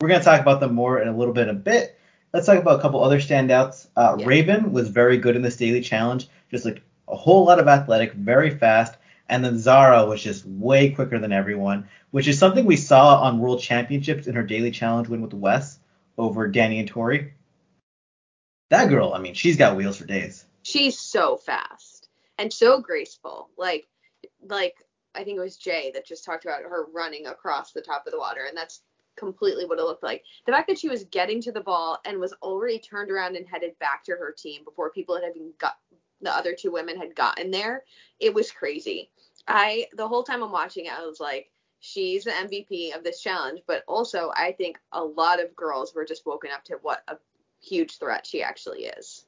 We're 0.00 0.08
gonna 0.08 0.22
talk 0.22 0.40
about 0.40 0.60
them 0.60 0.74
more 0.74 1.00
in 1.00 1.08
a 1.08 1.16
little 1.16 1.34
bit 1.34 1.48
in 1.48 1.56
a 1.56 1.58
bit. 1.58 1.98
Let's 2.32 2.46
talk 2.46 2.58
about 2.58 2.78
a 2.78 2.82
couple 2.82 3.02
other 3.02 3.18
standouts. 3.18 3.88
Uh, 3.96 4.16
yeah. 4.18 4.26
Raven 4.26 4.72
was 4.72 4.88
very 4.88 5.18
good 5.18 5.34
in 5.34 5.42
this 5.42 5.56
daily 5.56 5.80
challenge, 5.80 6.28
just 6.48 6.64
like 6.64 6.82
a 7.10 7.16
whole 7.16 7.44
lot 7.44 7.58
of 7.58 7.68
athletic, 7.68 8.12
very 8.12 8.50
fast, 8.50 8.96
and 9.28 9.44
then 9.44 9.58
Zara 9.58 10.06
was 10.06 10.22
just 10.22 10.46
way 10.46 10.90
quicker 10.90 11.18
than 11.18 11.32
everyone, 11.32 11.88
which 12.10 12.28
is 12.28 12.38
something 12.38 12.64
we 12.64 12.76
saw 12.76 13.20
on 13.22 13.38
World 13.38 13.60
Championships 13.60 14.26
in 14.26 14.34
her 14.34 14.42
daily 14.42 14.70
challenge 14.70 15.08
win 15.08 15.22
with 15.22 15.34
Wes 15.34 15.78
over 16.18 16.48
Danny 16.48 16.78
and 16.78 16.88
Tori. 16.88 17.34
That 18.70 18.88
girl, 18.88 19.12
I 19.14 19.18
mean, 19.18 19.34
she's 19.34 19.56
got 19.56 19.76
wheels 19.76 19.98
for 19.98 20.06
days. 20.06 20.44
She's 20.62 20.98
so 20.98 21.36
fast 21.36 22.08
and 22.38 22.52
so 22.52 22.80
graceful. 22.80 23.50
Like, 23.56 23.86
like 24.42 24.76
I 25.14 25.24
think 25.24 25.36
it 25.36 25.40
was 25.40 25.56
Jay 25.56 25.90
that 25.94 26.06
just 26.06 26.24
talked 26.24 26.44
about 26.44 26.62
her 26.62 26.86
running 26.92 27.26
across 27.26 27.72
the 27.72 27.80
top 27.80 28.06
of 28.06 28.12
the 28.12 28.18
water, 28.18 28.44
and 28.46 28.56
that's 28.56 28.82
completely 29.16 29.66
what 29.66 29.78
it 29.78 29.84
looked 29.84 30.02
like. 30.02 30.24
The 30.46 30.52
fact 30.52 30.68
that 30.68 30.78
she 30.78 30.88
was 30.88 31.04
getting 31.04 31.42
to 31.42 31.52
the 31.52 31.60
ball 31.60 31.98
and 32.04 32.18
was 32.18 32.32
already 32.42 32.78
turned 32.78 33.10
around 33.10 33.36
and 33.36 33.46
headed 33.46 33.78
back 33.78 34.04
to 34.04 34.12
her 34.12 34.32
team 34.36 34.64
before 34.64 34.90
people 34.90 35.16
had 35.16 35.36
even 35.36 35.52
got 35.58 35.76
the 36.20 36.34
other 36.34 36.54
two 36.54 36.72
women 36.72 36.96
had 36.96 37.14
gotten 37.14 37.50
there, 37.50 37.84
it 38.18 38.34
was 38.34 38.50
crazy. 38.50 39.10
I 39.46 39.86
the 39.94 40.08
whole 40.08 40.22
time 40.22 40.42
I'm 40.42 40.52
watching 40.52 40.86
it, 40.86 40.92
I 40.92 41.06
was 41.06 41.20
like, 41.20 41.50
she's 41.80 42.24
the 42.24 42.30
MVP 42.30 42.94
of 42.94 43.02
this 43.02 43.20
challenge, 43.20 43.62
but 43.66 43.82
also 43.88 44.30
I 44.34 44.52
think 44.52 44.78
a 44.92 45.02
lot 45.02 45.42
of 45.42 45.56
girls 45.56 45.94
were 45.94 46.04
just 46.04 46.26
woken 46.26 46.50
up 46.54 46.64
to 46.64 46.78
what 46.82 47.02
a 47.08 47.16
huge 47.62 47.98
threat 47.98 48.26
she 48.26 48.42
actually 48.42 48.84
is. 48.84 49.24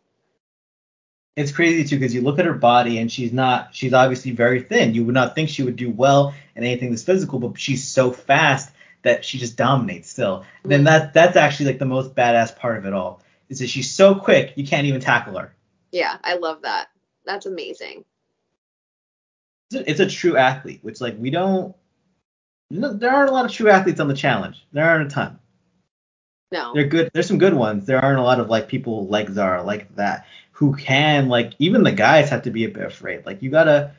It's 1.34 1.52
crazy 1.52 1.84
too 1.84 1.98
because 1.98 2.14
you 2.14 2.20
look 2.20 2.38
at 2.38 2.44
her 2.44 2.52
body 2.52 2.98
and 2.98 3.10
she's 3.10 3.32
not 3.32 3.74
she's 3.74 3.94
obviously 3.94 4.32
very 4.32 4.62
thin. 4.62 4.94
You 4.94 5.04
would 5.04 5.14
not 5.14 5.34
think 5.34 5.48
she 5.48 5.62
would 5.62 5.76
do 5.76 5.90
well 5.90 6.34
in 6.54 6.62
anything 6.62 6.90
that's 6.90 7.02
physical, 7.04 7.38
but 7.38 7.58
she's 7.58 7.88
so 7.88 8.12
fast 8.12 8.70
that 9.00 9.24
she 9.24 9.38
just 9.38 9.56
dominates 9.56 10.10
still. 10.10 10.44
And 10.62 10.70
then 10.70 10.84
that 10.84 11.14
that's 11.14 11.36
actually 11.36 11.66
like 11.66 11.78
the 11.78 11.86
most 11.86 12.14
badass 12.14 12.56
part 12.56 12.76
of 12.76 12.84
it 12.84 12.92
all 12.92 13.22
is 13.48 13.60
that 13.60 13.68
she's 13.68 13.90
so 13.90 14.14
quick 14.14 14.52
you 14.56 14.66
can't 14.66 14.86
even 14.86 15.00
tackle 15.00 15.38
her. 15.38 15.54
Yeah, 15.92 16.16
I 16.24 16.36
love 16.36 16.62
that. 16.62 16.88
That's 17.24 17.46
amazing. 17.46 18.04
It's 19.70 19.80
a, 19.80 19.90
it's 19.90 20.00
a 20.00 20.06
true 20.06 20.36
athlete, 20.36 20.80
which 20.82 21.00
like 21.00 21.16
we 21.18 21.30
don't. 21.30 21.74
No, 22.70 22.92
There 22.92 23.12
aren't 23.12 23.28
a 23.28 23.32
lot 23.32 23.44
of 23.44 23.52
true 23.52 23.68
athletes 23.68 24.00
on 24.00 24.08
the 24.08 24.14
challenge. 24.14 24.66
There 24.72 24.84
aren't 24.88 25.10
a 25.12 25.14
ton. 25.14 25.38
No. 26.50 26.72
They're 26.74 26.86
good. 26.86 27.10
There's 27.12 27.26
some 27.26 27.38
good 27.38 27.54
ones. 27.54 27.86
There 27.86 28.02
aren't 28.02 28.18
a 28.18 28.22
lot 28.22 28.40
of 28.40 28.48
like 28.48 28.68
people 28.68 29.06
like 29.06 29.28
Zara 29.30 29.62
like 29.62 29.94
that 29.96 30.26
who 30.52 30.74
can 30.76 31.28
like 31.28 31.52
even 31.58 31.82
the 31.82 31.92
guys 31.92 32.28
have 32.30 32.42
to 32.42 32.50
be 32.50 32.64
a 32.64 32.68
bit 32.68 32.84
afraid. 32.84 33.24
Like 33.26 33.42
you 33.42 33.50
gotta 33.50 33.92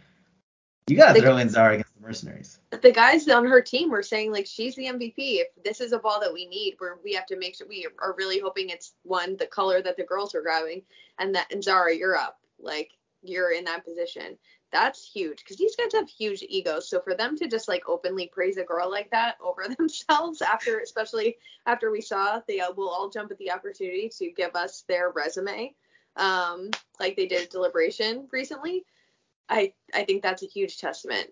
you 0.87 0.97
gotta 0.97 1.13
The- 1.13 1.21
throw 1.21 1.37
in 1.37 1.49
Zara 1.49 1.82
mercenaries. 2.03 2.59
the 2.69 2.91
guys 2.91 3.27
on 3.29 3.45
her 3.45 3.61
team 3.61 3.89
were 3.89 4.03
saying 4.03 4.31
like 4.31 4.45
she's 4.45 4.75
the 4.75 4.85
MVP. 4.85 5.13
If 5.15 5.47
this 5.63 5.81
is 5.81 5.93
a 5.93 5.99
ball 5.99 6.19
that 6.19 6.33
we 6.33 6.45
need, 6.45 6.75
where 6.77 6.97
we 7.03 7.13
have 7.13 7.25
to 7.27 7.37
make 7.37 7.55
sure 7.55 7.67
we 7.67 7.87
are 7.99 8.15
really 8.17 8.39
hoping 8.39 8.69
it's 8.69 8.93
one 9.03 9.37
the 9.37 9.47
color 9.47 9.81
that 9.81 9.97
the 9.97 10.03
girls 10.03 10.35
are 10.35 10.41
grabbing, 10.41 10.83
and 11.19 11.33
that 11.35 11.51
and 11.51 11.63
Zara, 11.63 11.95
you're 11.95 12.15
up, 12.15 12.39
like 12.59 12.91
you're 13.21 13.51
in 13.51 13.63
that 13.65 13.85
position. 13.85 14.37
That's 14.71 15.07
huge 15.07 15.37
because 15.37 15.57
these 15.57 15.75
guys 15.75 15.93
have 15.93 16.09
huge 16.09 16.43
egos. 16.47 16.89
So 16.89 16.99
for 16.99 17.15
them 17.15 17.37
to 17.37 17.47
just 17.47 17.67
like 17.67 17.87
openly 17.87 18.27
praise 18.27 18.57
a 18.57 18.63
girl 18.63 18.89
like 18.89 19.09
that 19.11 19.37
over 19.41 19.67
themselves 19.77 20.41
after, 20.41 20.79
especially 20.79 21.37
after 21.65 21.91
we 21.91 22.01
saw 22.01 22.41
they 22.47 22.61
will 22.75 22.89
all 22.89 23.09
jump 23.09 23.31
at 23.31 23.37
the 23.37 23.51
opportunity 23.51 24.09
to 24.17 24.31
give 24.31 24.55
us 24.55 24.83
their 24.87 25.11
resume, 25.11 25.73
um, 26.17 26.69
like 26.99 27.15
they 27.15 27.27
did 27.27 27.43
at 27.43 27.49
deliberation 27.49 28.27
recently. 28.31 28.85
I 29.47 29.73
I 29.93 30.03
think 30.03 30.23
that's 30.23 30.43
a 30.43 30.47
huge 30.47 30.77
testament 30.77 31.29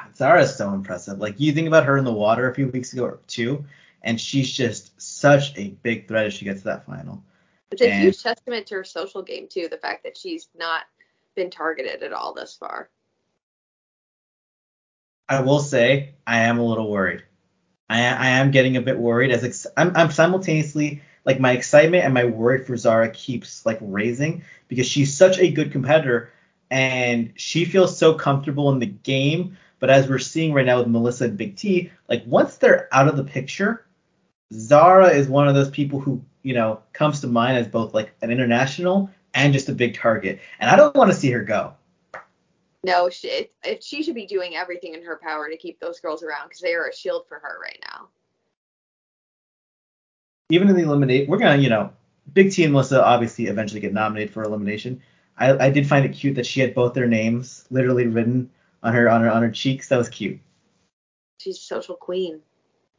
God, 0.00 0.16
Zara's 0.16 0.56
so 0.56 0.72
impressive. 0.72 1.18
Like 1.18 1.38
you 1.38 1.52
think 1.52 1.68
about 1.68 1.84
her 1.84 1.96
in 1.96 2.04
the 2.04 2.12
water 2.12 2.50
a 2.50 2.54
few 2.54 2.68
weeks 2.68 2.92
ago 2.92 3.18
too, 3.26 3.64
and 4.02 4.20
she's 4.20 4.50
just 4.52 5.00
such 5.00 5.56
a 5.56 5.70
big 5.82 6.08
threat 6.08 6.26
as 6.26 6.34
she 6.34 6.44
gets 6.44 6.60
to 6.60 6.64
that 6.66 6.86
final. 6.86 7.22
It's 7.70 7.82
a 7.82 7.90
And- 7.90 8.02
huge 8.04 8.22
testament 8.22 8.66
to 8.68 8.76
her 8.76 8.84
social 8.84 9.22
game 9.22 9.48
too, 9.48 9.68
the 9.68 9.78
fact 9.78 10.04
that 10.04 10.16
she's 10.16 10.48
not 10.56 10.82
been 11.34 11.50
targeted 11.50 12.02
at 12.02 12.12
all 12.12 12.34
thus 12.34 12.56
far. 12.56 12.88
I 15.28 15.40
will 15.40 15.58
say 15.60 16.14
I 16.26 16.40
am 16.40 16.58
a 16.58 16.64
little 16.64 16.90
worried. 16.90 17.22
I, 17.88 17.98
I 18.00 18.26
am 18.28 18.50
getting 18.50 18.76
a 18.76 18.82
bit 18.82 18.98
worried 18.98 19.30
as 19.30 19.44
ex- 19.44 19.66
I'm, 19.76 19.92
I'm 19.96 20.10
simultaneously 20.10 21.02
like 21.24 21.40
my 21.40 21.52
excitement 21.52 22.04
and 22.04 22.12
my 22.14 22.24
worry 22.24 22.62
for 22.64 22.76
Zara 22.76 23.08
keeps 23.10 23.64
like 23.64 23.78
raising 23.80 24.42
because 24.68 24.86
she's 24.86 25.16
such 25.16 25.38
a 25.38 25.50
good 25.50 25.72
competitor 25.72 26.30
and 26.70 27.32
she 27.36 27.64
feels 27.64 27.96
so 27.96 28.14
comfortable 28.14 28.70
in 28.72 28.78
the 28.78 28.86
game. 28.86 29.56
But 29.80 29.90
as 29.90 30.08
we're 30.08 30.18
seeing 30.18 30.52
right 30.52 30.66
now 30.66 30.78
with 30.78 30.88
Melissa 30.88 31.24
and 31.24 31.36
Big 31.36 31.56
T, 31.56 31.90
like 32.08 32.22
once 32.26 32.56
they're 32.56 32.88
out 32.92 33.08
of 33.08 33.16
the 33.16 33.24
picture, 33.24 33.86
Zara 34.52 35.08
is 35.08 35.28
one 35.28 35.48
of 35.48 35.54
those 35.54 35.70
people 35.70 36.00
who 36.00 36.22
you 36.42 36.54
know 36.54 36.80
comes 36.92 37.20
to 37.20 37.26
mind 37.26 37.58
as 37.58 37.68
both 37.68 37.94
like 37.94 38.12
an 38.22 38.30
international 38.30 39.10
and 39.34 39.52
just 39.52 39.68
a 39.68 39.72
big 39.72 39.94
target, 39.94 40.40
and 40.60 40.70
I 40.70 40.76
don't 40.76 40.94
want 40.94 41.10
to 41.10 41.16
see 41.16 41.30
her 41.32 41.42
go. 41.42 41.74
No, 42.84 43.08
she, 43.08 43.28
it, 43.28 43.52
it, 43.64 43.82
she 43.82 44.02
should 44.02 44.14
be 44.14 44.26
doing 44.26 44.56
everything 44.56 44.94
in 44.94 45.02
her 45.04 45.18
power 45.22 45.48
to 45.48 45.56
keep 45.56 45.80
those 45.80 46.00
girls 46.00 46.22
around 46.22 46.48
because 46.48 46.60
they 46.60 46.74
are 46.74 46.86
a 46.86 46.94
shield 46.94 47.24
for 47.26 47.38
her 47.38 47.58
right 47.60 47.82
now. 47.90 48.08
even 50.50 50.68
in 50.68 50.76
the 50.76 50.82
eliminate, 50.82 51.28
we're 51.28 51.38
gonna, 51.38 51.56
you 51.60 51.70
know, 51.70 51.90
Big 52.32 52.52
T 52.52 52.62
and 52.62 52.72
Melissa 52.72 53.04
obviously 53.04 53.46
eventually 53.46 53.80
get 53.80 53.94
nominated 53.94 54.32
for 54.32 54.42
elimination. 54.42 55.02
I, 55.36 55.66
I 55.66 55.70
did 55.70 55.86
find 55.86 56.04
it 56.04 56.12
cute 56.12 56.36
that 56.36 56.46
she 56.46 56.60
had 56.60 56.74
both 56.74 56.94
their 56.94 57.08
names 57.08 57.64
literally 57.70 58.06
written 58.06 58.50
on 58.84 58.94
her 58.94 59.08
on 59.08 59.22
her 59.22 59.30
on 59.30 59.42
her 59.42 59.50
cheeks. 59.50 59.88
That 59.88 59.96
was 59.96 60.08
cute. 60.08 60.38
She's 61.40 61.56
a 61.56 61.60
social 61.60 61.96
queen. 61.96 62.40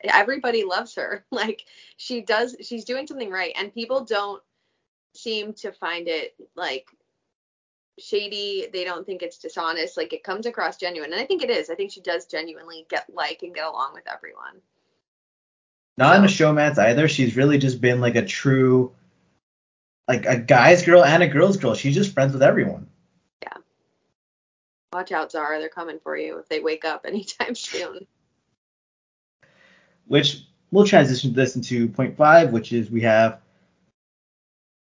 Everybody 0.03 0.63
loves 0.65 0.95
her. 0.95 1.23
Like 1.31 1.63
she 1.97 2.21
does, 2.21 2.55
she's 2.61 2.83
doing 2.85 3.07
something 3.07 3.29
right, 3.29 3.53
and 3.57 3.73
people 3.73 4.03
don't 4.03 4.41
seem 5.15 5.53
to 5.53 5.71
find 5.71 6.07
it 6.09 6.35
like 6.55 6.87
shady. 7.99 8.67
They 8.73 8.83
don't 8.83 9.05
think 9.05 9.21
it's 9.21 9.37
dishonest. 9.37 9.95
Like 9.95 10.11
it 10.13 10.23
comes 10.23 10.45
across 10.45 10.77
genuine, 10.77 11.13
and 11.13 11.21
I 11.21 11.25
think 11.25 11.43
it 11.43 11.49
is. 11.49 11.69
I 11.69 11.75
think 11.75 11.91
she 11.91 12.01
does 12.01 12.25
genuinely 12.25 12.85
get 12.89 13.05
like 13.13 13.43
and 13.43 13.53
get 13.55 13.65
along 13.65 13.93
with 13.93 14.03
everyone. 14.11 14.59
Not 15.97 16.17
in 16.17 16.25
a 16.25 16.29
So- 16.29 16.45
showmance 16.53 16.77
either. 16.77 17.07
She's 17.07 17.37
really 17.37 17.57
just 17.57 17.79
been 17.79 18.01
like 18.01 18.15
a 18.15 18.25
true, 18.25 18.93
like 20.09 20.25
a 20.25 20.37
guy's 20.37 20.83
girl 20.83 21.03
and 21.05 21.23
a 21.23 21.27
girl's 21.27 21.57
girl. 21.57 21.73
She's 21.73 21.95
just 21.95 22.13
friends 22.13 22.33
with 22.33 22.43
everyone. 22.43 22.89
Watch 24.95 25.11
out, 25.11 25.29
Zara. 25.29 25.59
They're 25.59 25.67
coming 25.67 25.99
for 25.99 26.15
you 26.15 26.37
if 26.37 26.47
they 26.47 26.61
wake 26.61 26.85
up 26.85 27.05
anytime 27.05 27.53
soon. 27.53 28.07
Which 30.07 30.45
we'll 30.71 30.85
transition 30.85 31.33
this 31.33 31.57
into 31.57 31.89
point 31.89 32.15
five, 32.15 32.53
which 32.53 32.71
is 32.71 32.89
we 32.89 33.01
have 33.01 33.41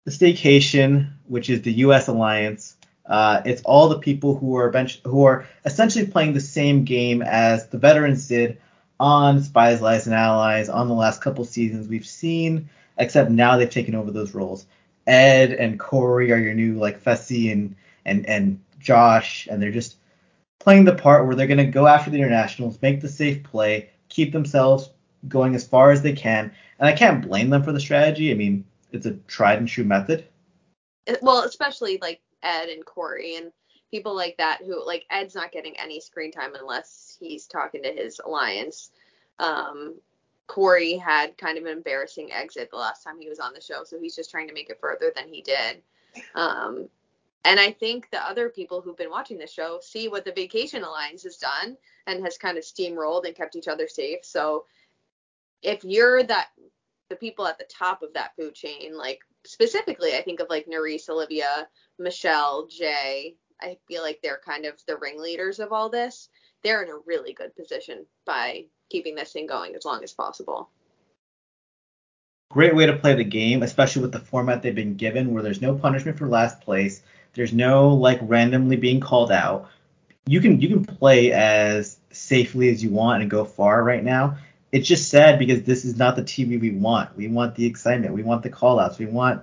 the 0.07 0.11
staycation, 0.11 1.13
which 1.29 1.49
is 1.49 1.63
the 1.63 1.73
U.S. 1.85 2.09
alliance. 2.09 2.77
Uh, 3.07 3.43
it's 3.45 3.63
all 3.63 3.89
the 3.89 4.01
people 4.01 4.37
who 4.37 4.57
are 4.57 4.69
bench 4.71 5.01
who 5.05 5.27
are 5.27 5.47
essentially 5.65 6.09
playing 6.09 6.33
the 6.33 6.41
same 6.41 6.83
game 6.85 7.23
as 7.23 7.69
the 7.69 7.79
veterans 7.79 8.27
did 8.27 8.61
on 8.99 9.41
Spies, 9.41 9.81
Lies, 9.81 10.07
and 10.07 10.15
Allies 10.17 10.69
on 10.69 10.89
the 10.89 10.95
last 10.95 11.23
couple 11.23 11.45
seasons 11.45 11.87
we've 11.87 12.05
seen, 12.05 12.69
except 12.99 13.31
now 13.31 13.57
they've 13.57 13.71
taken 13.71 13.95
over 13.95 14.11
those 14.11 14.35
roles. 14.35 14.67
Ed 15.07 15.53
and 15.53 15.79
Corey 15.79 16.33
are 16.33 16.37
your 16.37 16.55
new 16.55 16.81
like 16.81 17.01
Fessy 17.01 17.53
and 17.53 17.77
and 18.05 18.27
and 18.27 18.61
Josh, 18.81 19.47
and 19.49 19.63
they're 19.63 19.71
just 19.71 19.99
playing 20.61 20.85
the 20.85 20.95
part 20.95 21.27
where 21.27 21.35
they're 21.35 21.47
gonna 21.49 21.67
go 21.67 21.87
after 21.87 22.11
the 22.11 22.19
internationals, 22.19 22.81
make 22.81 23.01
the 23.01 23.09
safe 23.09 23.43
play, 23.43 23.91
keep 24.09 24.33
themselves 24.33 24.91
going 25.29 25.55
as 25.55 25.67
far 25.67 25.91
as 25.91 26.03
they 26.03 26.13
can. 26.13 26.53
And 26.79 26.89
I 26.89 26.93
can't 26.93 27.27
blame 27.27 27.51
them 27.51 27.63
for 27.63 27.73
the 27.73 27.81
strategy. 27.81 28.31
I 28.31 28.35
mean, 28.35 28.65
it's 28.93 29.07
a 29.07 29.13
tried 29.27 29.59
and 29.59 29.69
true 29.69 29.85
method. 29.85 30.27
Well, 31.23 31.45
especially 31.45 31.99
like 32.01 32.21
Ed 32.43 32.69
and 32.69 32.85
Corey 32.85 33.37
and 33.37 33.53
people 33.91 34.15
like 34.15 34.37
that 34.39 34.61
who 34.65 34.85
like 34.87 35.05
Ed's 35.11 35.35
not 35.35 35.53
getting 35.53 35.79
any 35.79 36.01
screen 36.01 36.31
time 36.31 36.55
unless 36.59 37.17
he's 37.19 37.47
talking 37.47 37.83
to 37.83 37.93
his 37.93 38.21
alliance. 38.25 38.91
Um, 39.39 39.97
Corey 40.47 40.97
had 40.97 41.39
kind 41.39 41.59
of 41.59 41.65
an 41.65 41.71
embarrassing 41.71 42.33
exit 42.33 42.71
the 42.71 42.77
last 42.77 43.03
time 43.05 43.21
he 43.21 43.29
was 43.29 43.39
on 43.39 43.53
the 43.53 43.61
show, 43.61 43.85
so 43.85 43.99
he's 44.01 44.17
just 44.17 44.31
trying 44.31 44.49
to 44.49 44.55
make 44.55 44.69
it 44.69 44.79
further 44.81 45.13
than 45.15 45.29
he 45.29 45.43
did. 45.43 45.83
Um, 46.35 46.89
and 47.45 47.59
I 47.59 47.73
think 47.73 48.11
the 48.11 48.23
other 48.23 48.49
people 48.49 48.81
who've 48.81 48.97
been 48.97 49.11
watching 49.11 49.39
the 49.39 49.47
show 49.47 49.81
see 49.83 50.09
what 50.09 50.25
the 50.25 50.33
Vacation 50.33 50.83
Alliance 50.83 51.23
has 51.23 51.37
done 51.37 51.77
and 52.07 52.23
has 52.23 52.37
kind 52.37 52.59
of 52.59 52.65
steamrolled 52.65 53.25
and 53.27 53.35
kept 53.35 53.57
each 53.57 53.69
other 53.69 53.89
safe. 53.89 54.25
So 54.25 54.65
if 55.63 55.85
you're 55.85 56.23
that 56.23 56.49
the 57.09 57.17
people 57.17 57.47
at 57.47 57.59
the 57.59 57.65
top 57.65 58.03
of 58.03 58.13
that 58.15 58.37
food 58.37 58.55
chain, 58.55 58.97
like 58.97 59.21
specifically, 59.45 60.17
I 60.17 60.23
think 60.23 60.41
of 60.41 60.49
like 60.51 60.67
Nurys, 60.67 61.09
Olivia, 61.09 61.69
Michelle, 61.99 62.67
Jay. 62.67 63.37
I 63.61 63.77
feel 63.89 64.03
like 64.03 64.21
they're 64.23 64.41
kind 64.45 64.65
of 64.65 64.75
the 64.87 64.97
ringleaders 64.97 65.61
of 65.61 65.73
all 65.73 65.91
this. 65.91 66.29
They're 66.63 66.83
in 66.83 66.91
a 66.91 66.99
really 67.07 67.33
good 67.33 67.55
position 67.57 68.07
by 68.27 68.67
keeping 68.91 69.15
this 69.15 69.33
thing 69.33 69.47
going 69.47 69.75
as 69.75 69.85
long 69.85 70.03
as 70.03 70.13
possible. 70.13 70.71
Great 72.51 72.75
way 72.75 72.87
to 72.87 72.97
play 72.97 73.15
the 73.15 73.25
game, 73.25 73.63
especially 73.63 74.03
with 74.03 74.13
the 74.13 74.19
format 74.19 74.61
they've 74.63 74.75
been 74.75 74.97
given, 74.97 75.33
where 75.33 75.43
there's 75.43 75.63
no 75.63 75.75
punishment 75.75 76.19
for 76.19 76.27
last 76.27 76.61
place. 76.61 77.03
There's 77.35 77.53
no 77.53 77.95
like 77.95 78.19
randomly 78.23 78.77
being 78.77 79.01
called 79.01 79.33
out. 79.33 79.69
You 80.27 80.41
can 80.41 80.61
you 80.61 80.69
can 80.69 80.85
play 80.85 81.33
as 81.33 81.99
safely 82.11 82.69
as 82.71 82.83
you 82.83 82.91
want 82.91 83.23
and 83.23 83.31
go 83.31 83.45
far 83.45 83.83
right 83.83 84.03
now. 84.03 84.39
It's 84.73 84.87
just 84.87 85.11
sad 85.11 85.39
because 85.39 85.63
this 85.63 85.85
is 85.85 85.97
not 85.97 86.17
the 86.17 86.23
TV 86.23 86.61
we 86.61 86.71
want. 86.71 87.17
We 87.17 87.29
want 87.29 87.57
the 87.57 87.67
excitement. 87.67 88.15
We 88.15 88.23
want 88.23 88.43
the 88.43 88.51
call 88.51 88.79
outs. 88.79 88.99
We 88.99 89.07
want 89.07 89.43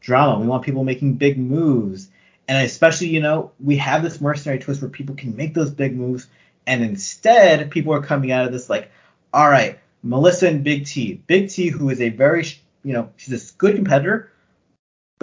drama. 0.00 0.40
We 0.40 0.46
want 0.46 0.64
people 0.64 0.84
making 0.84 1.14
big 1.14 1.38
moves. 1.38 2.08
And 2.48 2.64
especially, 2.64 3.08
you 3.08 3.20
know, 3.20 3.52
we 3.60 3.76
have 3.76 4.02
this 4.02 4.20
mercenary 4.20 4.58
twist 4.58 4.82
where 4.82 4.90
people 4.90 5.14
can 5.14 5.36
make 5.36 5.54
those 5.54 5.70
big 5.70 5.96
moves. 5.96 6.26
And 6.66 6.82
instead, 6.82 7.70
people 7.70 7.94
are 7.94 8.02
coming 8.02 8.32
out 8.32 8.46
of 8.46 8.52
this 8.52 8.68
like, 8.68 8.90
all 9.32 9.48
right, 9.48 9.78
Melissa 10.02 10.48
and 10.48 10.62
Big 10.62 10.86
T. 10.86 11.22
Big 11.26 11.48
T, 11.48 11.68
who 11.68 11.88
is 11.90 12.00
a 12.00 12.10
very, 12.10 12.44
you 12.82 12.92
know, 12.92 13.10
she's 13.16 13.50
a 13.50 13.54
good 13.54 13.76
competitor, 13.76 14.30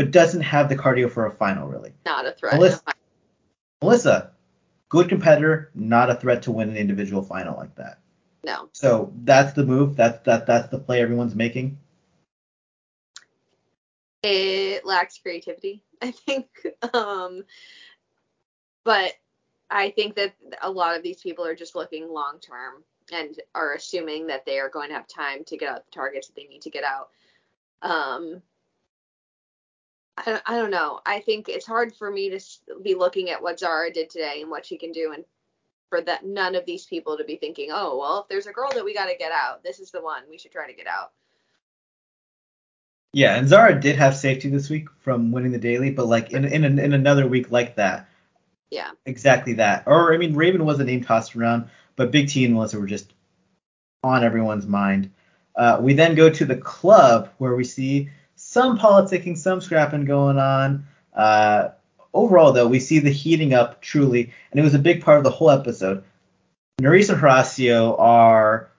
but 0.01 0.09
doesn't 0.09 0.41
have 0.41 0.67
the 0.67 0.75
cardio 0.75 1.11
for 1.11 1.27
a 1.27 1.31
final, 1.31 1.67
really. 1.67 1.93
Not 2.07 2.25
a 2.25 2.31
threat. 2.31 2.55
Melissa, 2.55 2.81
Melissa, 3.83 4.31
good 4.89 5.09
competitor, 5.09 5.69
not 5.75 6.09
a 6.09 6.15
threat 6.15 6.41
to 6.43 6.51
win 6.51 6.69
an 6.71 6.75
individual 6.75 7.21
final 7.21 7.55
like 7.55 7.75
that. 7.75 7.99
No. 8.43 8.69
So 8.73 9.13
that's 9.23 9.53
the 9.53 9.63
move. 9.63 9.95
That's 9.95 10.17
that 10.25 10.47
that's 10.47 10.69
the 10.69 10.79
play 10.79 11.01
everyone's 11.01 11.35
making. 11.35 11.77
It 14.23 14.83
lacks 14.87 15.19
creativity, 15.19 15.83
I 16.01 16.09
think. 16.09 16.47
Um, 16.95 17.43
but 18.83 19.13
I 19.69 19.91
think 19.91 20.15
that 20.15 20.33
a 20.63 20.71
lot 20.71 20.97
of 20.97 21.03
these 21.03 21.21
people 21.21 21.45
are 21.45 21.53
just 21.53 21.75
looking 21.75 22.11
long 22.11 22.39
term 22.39 22.83
and 23.11 23.39
are 23.53 23.75
assuming 23.75 24.25
that 24.27 24.47
they 24.47 24.57
are 24.57 24.69
going 24.69 24.89
to 24.89 24.95
have 24.95 25.07
time 25.07 25.43
to 25.43 25.57
get 25.57 25.69
out 25.69 25.85
the 25.85 25.91
targets 25.91 26.25
that 26.25 26.35
they 26.35 26.47
need 26.47 26.63
to 26.63 26.71
get 26.71 26.83
out. 26.83 27.09
Um, 27.83 28.41
I 30.25 30.31
don't, 30.31 30.43
I 30.45 30.57
don't 30.57 30.71
know. 30.71 30.99
I 31.05 31.19
think 31.19 31.49
it's 31.49 31.65
hard 31.65 31.95
for 31.95 32.11
me 32.11 32.29
to 32.29 32.39
be 32.81 32.95
looking 32.95 33.29
at 33.29 33.41
what 33.41 33.59
Zara 33.59 33.91
did 33.91 34.09
today 34.09 34.41
and 34.41 34.49
what 34.49 34.65
she 34.65 34.77
can 34.77 34.91
do 34.91 35.13
and 35.13 35.23
for 35.89 36.01
that 36.01 36.25
none 36.25 36.55
of 36.55 36.65
these 36.65 36.85
people 36.85 37.17
to 37.17 37.23
be 37.23 37.35
thinking, 37.35 37.69
oh 37.71 37.97
well, 37.97 38.21
if 38.21 38.29
there's 38.29 38.47
a 38.47 38.53
girl 38.53 38.71
that 38.73 38.85
we 38.85 38.93
got 38.93 39.07
to 39.07 39.17
get 39.17 39.31
out, 39.31 39.63
this 39.63 39.79
is 39.79 39.91
the 39.91 40.01
one 40.01 40.23
we 40.29 40.37
should 40.37 40.51
try 40.51 40.67
to 40.67 40.75
get 40.75 40.87
out. 40.87 41.11
Yeah, 43.13 43.35
and 43.35 43.47
Zara 43.47 43.79
did 43.79 43.97
have 43.97 44.15
safety 44.15 44.49
this 44.49 44.69
week 44.69 44.87
from 45.01 45.31
winning 45.31 45.51
the 45.51 45.57
daily, 45.57 45.91
but 45.91 46.05
like 46.05 46.31
in 46.31 46.45
in 46.45 46.79
in 46.79 46.93
another 46.93 47.27
week 47.27 47.51
like 47.51 47.75
that. 47.75 48.07
Yeah. 48.69 48.91
Exactly 49.05 49.53
that. 49.53 49.83
Or 49.85 50.13
I 50.13 50.17
mean, 50.17 50.33
Raven 50.33 50.63
was 50.63 50.79
a 50.79 50.85
name 50.85 51.03
tossed 51.03 51.35
around, 51.35 51.69
but 51.97 52.11
Big 52.11 52.29
T 52.29 52.45
and 52.45 52.53
Melissa 52.53 52.79
were 52.79 52.87
just 52.87 53.13
on 54.01 54.23
everyone's 54.23 54.65
mind. 54.65 55.11
Uh, 55.55 55.77
we 55.81 55.93
then 55.93 56.15
go 56.15 56.29
to 56.29 56.45
the 56.45 56.55
club 56.55 57.29
where 57.37 57.55
we 57.55 57.65
see 57.65 58.09
some 58.51 58.77
politicking, 58.77 59.37
some 59.37 59.61
scrapping 59.61 60.03
going 60.03 60.37
on. 60.37 60.85
Uh, 61.13 61.69
overall, 62.13 62.51
though, 62.51 62.67
we 62.67 62.81
see 62.81 62.99
the 62.99 63.09
heating 63.09 63.53
up 63.53 63.81
truly, 63.81 64.33
and 64.51 64.59
it 64.59 64.63
was 64.63 64.73
a 64.73 64.79
big 64.79 65.01
part 65.01 65.17
of 65.17 65.23
the 65.23 65.29
whole 65.29 65.49
episode. 65.49 66.03
Nurys 66.81 67.09
and 67.09 67.21
Horacio 67.21 67.97
are 67.97 68.69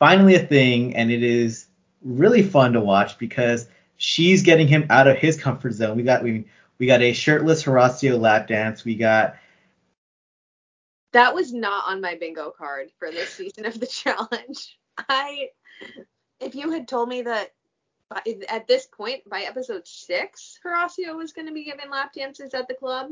finally 0.00 0.34
a 0.34 0.44
thing, 0.44 0.96
and 0.96 1.12
it 1.12 1.22
is 1.22 1.66
really 2.02 2.42
fun 2.42 2.72
to 2.72 2.80
watch 2.80 3.18
because 3.18 3.68
she's 3.98 4.42
getting 4.42 4.66
him 4.66 4.86
out 4.90 5.06
of 5.06 5.16
his 5.16 5.40
comfort 5.40 5.74
zone. 5.74 5.96
We 5.96 6.02
got 6.02 6.24
we 6.24 6.46
we 6.78 6.86
got 6.86 7.00
a 7.00 7.12
shirtless 7.12 7.62
Horacio 7.62 8.18
lap 8.18 8.48
dance. 8.48 8.84
We 8.84 8.96
got 8.96 9.36
that 11.12 11.36
was 11.36 11.52
not 11.52 11.84
on 11.86 12.00
my 12.00 12.16
bingo 12.16 12.50
card 12.50 12.90
for 12.98 13.12
this 13.12 13.30
season 13.30 13.64
of 13.64 13.78
the 13.78 13.86
challenge. 13.86 14.76
I 15.08 15.50
if 16.40 16.56
you 16.56 16.72
had 16.72 16.88
told 16.88 17.08
me 17.08 17.22
that 17.22 17.52
at 18.48 18.66
this 18.66 18.86
point 18.86 19.28
by 19.28 19.42
episode 19.42 19.86
six 19.86 20.58
Horacio 20.64 21.16
was 21.16 21.32
going 21.32 21.46
to 21.46 21.52
be 21.52 21.64
giving 21.64 21.90
lap 21.90 22.12
dances 22.12 22.54
at 22.54 22.66
the 22.68 22.74
club, 22.74 23.10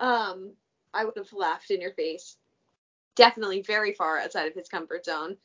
um, 0.00 0.52
I 0.92 1.04
would 1.04 1.16
have 1.16 1.32
laughed 1.32 1.70
in 1.70 1.80
your 1.80 1.92
face. 1.92 2.36
Definitely 3.14 3.62
very 3.62 3.92
far 3.92 4.18
outside 4.18 4.48
of 4.48 4.54
his 4.54 4.68
comfort 4.68 5.04
zone, 5.04 5.36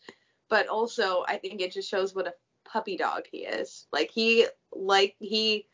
but 0.50 0.68
also 0.68 1.26
I 1.28 1.38
think 1.38 1.62
it 1.62 1.74
just 1.74 1.90
shows 1.90 2.16
what 2.16 2.28
a 2.28 2.34
puppy 2.66 2.98
dog 2.98 3.24
he 3.32 3.40
is. 3.40 3.88
Like 3.92 4.10
he 4.12 4.48
like 4.72 5.16
he 5.20 5.68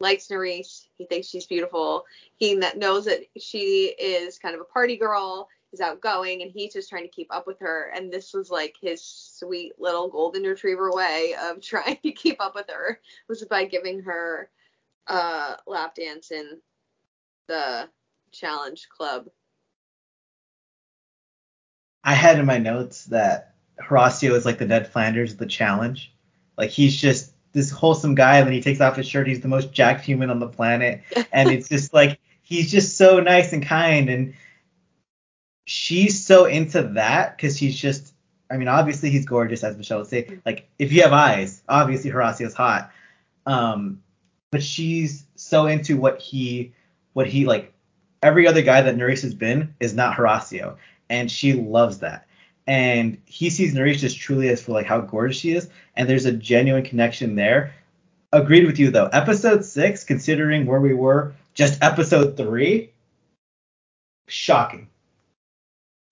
likes 0.00 0.28
Nurys. 0.28 0.86
He 0.96 1.06
thinks 1.06 1.28
she's 1.28 1.46
beautiful. 1.46 2.04
He 2.36 2.54
knows 2.54 3.06
that 3.06 3.20
she 3.38 3.94
is 3.98 4.38
kind 4.38 4.54
of 4.54 4.60
a 4.60 4.64
party 4.64 4.96
girl, 4.96 5.48
is 5.74 5.80
outgoing, 5.80 6.40
and 6.40 6.50
he's 6.50 6.72
just 6.72 6.88
trying 6.88 7.02
to 7.02 7.08
keep 7.08 7.26
up 7.34 7.46
with 7.46 7.58
her. 7.60 7.92
And 7.94 8.10
this 8.10 8.32
was 8.32 8.50
like 8.50 8.76
his 8.80 9.02
sweet 9.02 9.72
little 9.78 10.08
golden 10.08 10.44
retriever 10.44 10.90
way 10.90 11.34
of 11.40 11.60
trying 11.60 11.98
to 12.02 12.12
keep 12.12 12.40
up 12.40 12.54
with 12.54 12.70
her 12.70 13.00
was 13.28 13.44
by 13.44 13.64
giving 13.64 14.02
her 14.02 14.48
a 15.06 15.56
lap 15.66 15.96
dance 15.96 16.30
in 16.30 16.58
the 17.48 17.88
challenge 18.32 18.88
club. 18.88 19.26
I 22.02 22.14
had 22.14 22.38
in 22.38 22.46
my 22.46 22.58
notes 22.58 23.06
that 23.06 23.54
Horacio 23.80 24.32
is 24.32 24.44
like 24.44 24.58
the 24.58 24.66
Ned 24.66 24.90
Flanders 24.90 25.32
of 25.32 25.38
the 25.38 25.46
challenge. 25.46 26.14
Like 26.56 26.70
he's 26.70 26.98
just 26.98 27.32
this 27.52 27.70
wholesome 27.70 28.14
guy, 28.14 28.38
and 28.38 28.46
then 28.46 28.52
he 28.52 28.60
takes 28.60 28.80
off 28.80 28.96
his 28.96 29.06
shirt. 29.06 29.26
He's 29.26 29.40
the 29.40 29.48
most 29.48 29.72
jacked 29.72 30.04
human 30.04 30.30
on 30.30 30.38
the 30.38 30.48
planet, 30.48 31.02
and 31.32 31.50
it's 31.50 31.68
just 31.68 31.92
like 31.92 32.20
he's 32.42 32.70
just 32.70 32.96
so 32.96 33.20
nice 33.20 33.52
and 33.52 33.64
kind, 33.64 34.08
and 34.08 34.34
she's 35.64 36.24
so 36.24 36.44
into 36.46 36.82
that 36.82 37.36
because 37.36 37.56
he's 37.56 37.76
just. 37.76 38.12
I 38.50 38.56
mean, 38.56 38.68
obviously 38.68 39.10
he's 39.10 39.24
gorgeous, 39.24 39.64
as 39.64 39.76
Michelle 39.76 39.98
would 39.98 40.06
say. 40.06 40.38
Like 40.44 40.68
if 40.78 40.92
you 40.92 41.02
have 41.02 41.12
eyes, 41.12 41.62
obviously 41.68 42.10
Horacio's 42.10 42.54
hot. 42.54 42.92
Um, 43.46 44.02
but 44.50 44.62
she's 44.62 45.24
so 45.34 45.66
into 45.66 45.96
what 45.96 46.20
he, 46.20 46.72
what 47.14 47.26
he 47.26 47.46
like. 47.46 47.72
Every 48.22 48.46
other 48.46 48.62
guy 48.62 48.82
that 48.82 48.96
Nurys 48.96 49.22
has 49.22 49.34
been 49.34 49.74
is 49.80 49.94
not 49.94 50.16
Horacio, 50.16 50.76
and 51.08 51.30
she 51.30 51.54
loves 51.54 51.98
that 51.98 52.26
and 52.66 53.18
he 53.26 53.50
sees 53.50 53.74
Nurys 53.74 53.98
just 53.98 54.18
truly 54.18 54.48
as 54.48 54.62
for 54.62 54.72
like 54.72 54.86
how 54.86 55.00
gorgeous 55.00 55.38
she 55.38 55.52
is, 55.52 55.68
and 55.96 56.08
there's 56.08 56.24
a 56.24 56.32
genuine 56.32 56.84
connection 56.84 57.34
there. 57.34 57.74
Agreed 58.32 58.66
with 58.66 58.78
you 58.78 58.90
though. 58.90 59.06
Episode 59.06 59.64
six, 59.64 60.04
considering 60.04 60.66
where 60.66 60.80
we 60.80 60.94
were 60.94 61.34
just 61.52 61.82
episode 61.82 62.36
three, 62.36 62.90
shocking. 64.26 64.88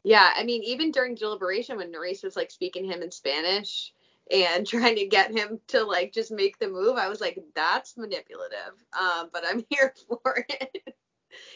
Yeah, 0.04 0.32
I 0.36 0.44
mean, 0.44 0.62
even 0.64 0.90
during 0.90 1.14
deliberation 1.14 1.76
when 1.76 1.92
Nurys 1.92 2.24
was 2.24 2.36
like 2.36 2.50
speaking 2.50 2.84
him 2.84 3.02
in 3.02 3.10
Spanish 3.10 3.92
and 4.30 4.66
trying 4.68 4.96
to 4.96 5.06
get 5.06 5.30
him 5.32 5.60
to 5.68 5.84
like 5.84 6.12
just 6.12 6.30
make 6.32 6.58
the 6.58 6.68
move, 6.68 6.96
I 6.96 7.08
was 7.08 7.20
like, 7.20 7.38
that's 7.54 7.96
manipulative. 7.96 8.74
Um, 8.98 9.30
but 9.32 9.44
I'm 9.46 9.64
here 9.70 9.94
for 10.08 10.44
it. 10.48 10.94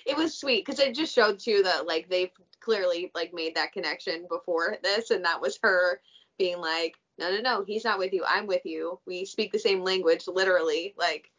it 0.06 0.16
was 0.16 0.38
sweet 0.38 0.64
because 0.66 0.80
it 0.80 0.94
just 0.94 1.14
showed 1.14 1.38
too 1.40 1.62
that 1.64 1.86
like 1.86 2.08
they've 2.08 2.30
clearly 2.60 3.10
like 3.14 3.34
made 3.34 3.56
that 3.56 3.72
connection 3.72 4.26
before 4.30 4.76
this, 4.82 5.10
and 5.10 5.24
that 5.24 5.40
was 5.40 5.58
her 5.62 6.00
being 6.38 6.60
like, 6.60 6.96
no, 7.18 7.30
no, 7.30 7.40
no, 7.40 7.64
he's 7.64 7.84
not 7.84 7.98
with 7.98 8.12
you. 8.12 8.24
I'm 8.28 8.46
with 8.46 8.62
you. 8.66 9.00
We 9.06 9.24
speak 9.24 9.52
the 9.52 9.58
same 9.58 9.82
language, 9.84 10.26
literally. 10.28 10.94
Like, 10.98 11.30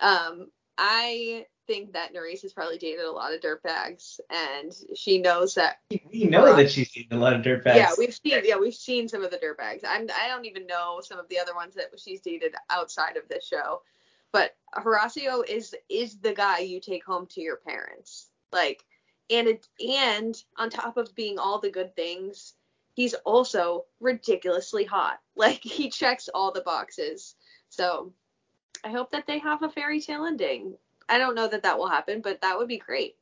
um, 0.00 0.48
I 0.78 1.46
think 1.66 1.92
that 1.92 2.14
Nurys 2.14 2.42
has 2.42 2.52
probably 2.52 2.78
dated 2.78 3.04
a 3.04 3.10
lot 3.10 3.32
of 3.32 3.40
dirtbags, 3.40 4.20
and 4.30 4.74
she 4.94 5.18
knows 5.18 5.54
that. 5.54 5.78
We 6.12 6.24
know 6.24 6.54
that 6.56 6.70
she's 6.70 6.90
dated 6.90 7.12
a 7.12 7.18
lot 7.18 7.32
of 7.32 7.42
dirtbags. 7.42 7.76
Yeah, 7.76 7.90
we've 7.98 8.14
seen. 8.14 8.40
Yeah, 8.44 8.56
we've 8.56 8.74
seen 8.74 9.08
some 9.08 9.24
of 9.24 9.30
the 9.30 9.38
dirtbags. 9.38 9.80
I'm. 9.86 10.08
I 10.20 10.28
don't 10.28 10.44
even 10.46 10.66
know 10.66 11.00
some 11.02 11.18
of 11.18 11.28
the 11.28 11.38
other 11.38 11.54
ones 11.54 11.74
that 11.74 11.90
she's 11.98 12.20
dated 12.20 12.54
outside 12.70 13.16
of 13.16 13.28
this 13.28 13.46
show, 13.46 13.82
but 14.32 14.56
Horacio 14.74 15.48
is 15.48 15.74
is 15.88 16.18
the 16.18 16.34
guy 16.34 16.60
you 16.60 16.80
take 16.80 17.04
home 17.04 17.26
to 17.30 17.40
your 17.40 17.56
parents. 17.56 18.28
Like 18.52 18.84
and 19.30 19.48
it, 19.48 19.68
and 19.80 20.42
on 20.56 20.70
top 20.70 20.96
of 20.96 21.14
being 21.14 21.38
all 21.38 21.60
the 21.60 21.70
good 21.70 21.94
things, 21.96 22.54
he's 22.94 23.14
also 23.24 23.84
ridiculously 24.00 24.84
hot. 24.84 25.20
Like 25.38 25.62
he 25.62 25.90
checks 25.90 26.30
all 26.32 26.50
the 26.50 26.62
boxes. 26.62 27.34
So 27.68 28.14
I 28.82 28.88
hope 28.88 29.10
that 29.10 29.26
they 29.26 29.38
have 29.38 29.62
a 29.62 29.68
fairy 29.68 30.00
tale 30.00 30.24
ending. 30.24 30.78
I 31.08 31.18
don't 31.18 31.34
know 31.34 31.48
that 31.48 31.62
that 31.62 31.78
will 31.78 31.88
happen, 31.88 32.20
but 32.20 32.40
that 32.42 32.58
would 32.58 32.68
be 32.68 32.78
great. 32.78 33.16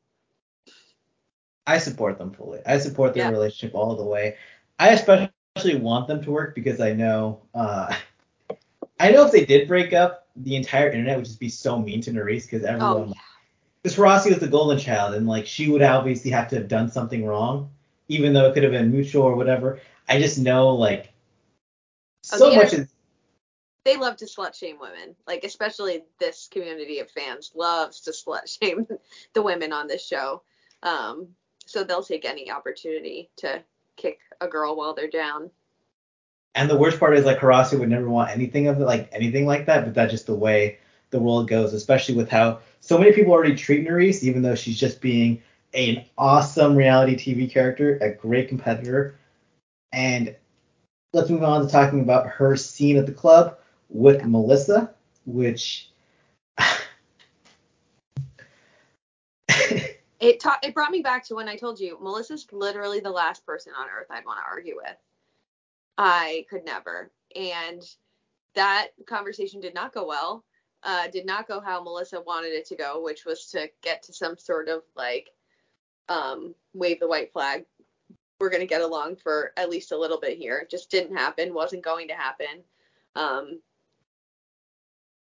I 1.67 1.79
support 1.79 2.19
them 2.19 2.33
fully. 2.33 2.61
I 2.67 2.79
support 2.79 3.15
their 3.15 3.25
yeah. 3.25 3.31
relationship 3.31 3.75
all 3.75 3.97
the 3.97 4.05
way. 4.05 4.37
I 4.79 4.91
especially 4.91 5.77
want 5.77 6.09
them 6.09 6.23
to 6.23 6.31
work 6.31 6.55
because 6.55 6.81
I 6.81 6.93
know 6.93 7.41
uh, 7.55 7.95
I 9.01 9.11
know 9.11 9.27
if 9.27 9.33
they 9.33 9.45
did 9.45 9.67
break 9.69 9.93
up, 9.93 10.29
the 10.37 10.57
entire 10.57 10.91
internet 10.91 11.17
would 11.17 11.25
just 11.25 11.41
be 11.41 11.49
so 11.49 11.79
mean 11.79 12.01
to 12.03 12.11
Nurys 12.11 12.45
because 12.45 12.65
everyone 12.65 12.97
oh, 12.97 13.07
yeah 13.09 13.21
because 13.85 13.99
Horacio 13.99 14.33
is 14.33 14.39
the 14.39 14.49
golden 14.49 14.79
child, 14.79 15.15
and 15.15 15.27
like 15.27 15.47
she 15.47 15.69
would 15.69 15.83
obviously 15.83 16.31
have 16.31 16.49
to 16.49 16.57
have 16.57 16.69
done 16.69 16.91
something 16.91 17.27
wrong, 17.27 17.71
even 18.09 18.33
though 18.33 18.47
it 18.47 18.55
could 18.55 18.63
have 18.63 18.73
been 18.73 18.91
mutual 18.91 19.23
or 19.23 19.37
whatever. 19.37 19.79
I 20.09 20.19
just 20.19 20.39
know 20.39 20.71
like 20.71 21.13
oh, 22.33 22.39
so 22.39 22.55
much 22.55 22.73
is. 22.73 22.89
They 23.85 23.97
love 23.99 24.17
to 24.19 24.25
slut 24.25 24.55
shame 24.55 24.79
women, 24.81 25.15
like 25.27 25.45
especially 25.45 26.05
this 26.19 26.49
community 26.51 27.01
of 27.01 27.11
fans 27.11 27.53
loves 27.55 28.01
to 28.03 28.13
slut 28.13 28.49
shame 28.49 28.87
the 29.35 29.43
women 29.43 29.73
on 29.73 29.87
this 29.87 30.07
show. 30.07 30.43
Um, 30.83 31.29
so 31.67 31.85
they'll 31.85 32.03
take 32.03 32.25
any 32.25 32.51
opportunity 32.51 33.31
to 33.37 33.63
kick 33.97 34.19
a 34.41 34.49
girl 34.49 34.77
while 34.77 34.95
they're 34.95 35.09
down. 35.09 35.51
And 36.55 36.71
the 36.71 36.79
worst 36.79 37.01
part 37.01 37.17
is 37.17 37.25
like 37.25 37.39
Horacio 37.39 37.81
would 37.81 37.89
never 37.89 38.09
want 38.09 38.31
anything 38.31 38.69
of 38.69 38.81
it, 38.81 38.85
like 38.85 39.09
anything 39.13 39.45
like 39.45 39.67
that, 39.67 39.85
but 39.85 39.95
that's 39.95 40.13
just 40.13 40.27
the 40.27 40.35
way 40.35 40.79
the 41.11 41.19
world 41.19 41.49
goes, 41.49 41.73
especially 41.73 42.15
with 42.15 42.29
how 42.29 42.61
so 42.81 42.99
many 42.99 43.13
people 43.13 43.33
already 43.33 43.57
treat 43.57 43.87
Nurys, 43.87 44.23
even 44.23 44.43
though 44.43 44.55
she's 44.55 44.79
just 44.79 45.01
being 45.01 45.43
an 45.75 46.05
awesome 46.17 46.77
reality 46.77 47.17
TV 47.17 47.51
character, 47.51 47.99
a 47.99 48.11
great 48.11 48.49
competitor. 48.49 49.17
And 49.93 50.35
let's 51.13 51.31
move 51.31 51.43
on 51.43 51.65
to 51.65 51.71
talking 51.71 52.01
about 52.01 52.27
her 52.29 52.57
scene 52.57 52.97
at 52.97 53.07
the 53.07 53.13
club 53.13 53.59
with 53.89 54.25
Melissa, 54.25 54.95
which 55.27 55.91
it 60.21 60.41
ta- 60.41 60.61
it 60.63 60.75
brought 60.75 60.91
me 60.91 61.01
back 61.01 61.25
to 61.27 61.35
when 61.35 61.49
I 61.49 61.57
told 61.57 61.81
you 61.81 61.99
Melissa's 62.01 62.47
literally 62.53 63.01
the 63.01 63.11
last 63.11 63.45
person 63.47 63.73
on 63.79 63.87
earth 63.89 64.07
I'd 64.11 64.25
want 64.25 64.39
to 64.41 64.51
argue 64.51 64.77
with. 64.77 64.97
I 65.97 66.47
could 66.51 66.65
never. 66.65 67.11
And 67.37 67.83
that 68.55 68.89
conversation 69.07 69.61
did 69.61 69.75
not 69.75 69.93
go 69.93 70.07
well 70.07 70.45
uh, 70.85 71.09
did 71.09 71.25
not 71.27 71.49
go 71.49 71.61
how 71.61 71.83
Melissa 71.83 72.21
wanted 72.21 72.53
it 72.53 72.67
to 72.67 72.77
go, 72.77 73.03
which 73.03 73.25
was 73.25 73.47
to 73.47 73.69
get 73.83 74.03
to 74.05 74.13
some 74.13 74.37
sort 74.37 74.69
of 74.69 74.83
like 74.95 75.31
um, 76.09 76.55
wave 76.75 77.01
the 77.01 77.09
white 77.09 77.33
flag. 77.33 77.65
We're 78.39 78.51
gonna 78.51 78.67
get 78.67 78.83
along 78.83 79.17
for 79.17 79.53
at 79.57 79.71
least 79.71 79.93
a 79.93 79.99
little 79.99 80.21
bit 80.21 80.37
here. 80.37 80.67
just 80.71 80.91
didn't 80.91 81.17
happen. 81.17 81.55
wasn't 81.55 81.85
going 81.85 82.09
to 82.09 82.15
happen. 82.15 82.63
Um, 83.17 83.61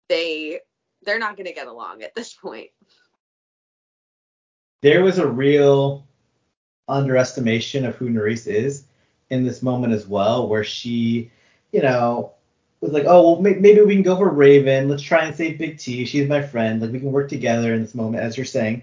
they 0.08 0.60
they're 1.04 1.18
not 1.18 1.36
gonna 1.36 1.52
get 1.52 1.66
along 1.66 2.02
at 2.02 2.14
this 2.14 2.32
point. 2.32 2.70
There 4.82 5.02
was 5.02 5.18
a 5.18 5.26
real 5.26 6.06
underestimation 6.88 7.84
of 7.86 7.94
who 7.96 8.08
Nurys 8.08 8.46
is 8.46 8.84
in 9.30 9.44
this 9.44 9.62
moment 9.62 9.92
as 9.92 10.06
well, 10.06 10.48
where 10.48 10.64
she, 10.64 11.30
you 11.72 11.80
know, 11.80 12.32
was 12.80 12.92
like, 12.92 13.04
oh 13.06 13.32
well, 13.32 13.40
maybe 13.40 13.80
we 13.80 13.94
can 13.94 14.02
go 14.02 14.16
for 14.16 14.28
Raven. 14.28 14.88
Let's 14.88 15.02
try 15.02 15.24
and 15.24 15.34
save 15.34 15.58
Big 15.58 15.78
T. 15.78 16.04
She's 16.04 16.28
my 16.28 16.42
friend. 16.42 16.80
Like 16.80 16.92
we 16.92 17.00
can 17.00 17.12
work 17.12 17.28
together 17.28 17.72
in 17.72 17.82
this 17.82 17.94
moment, 17.94 18.22
as 18.22 18.36
you're 18.36 18.44
saying. 18.44 18.82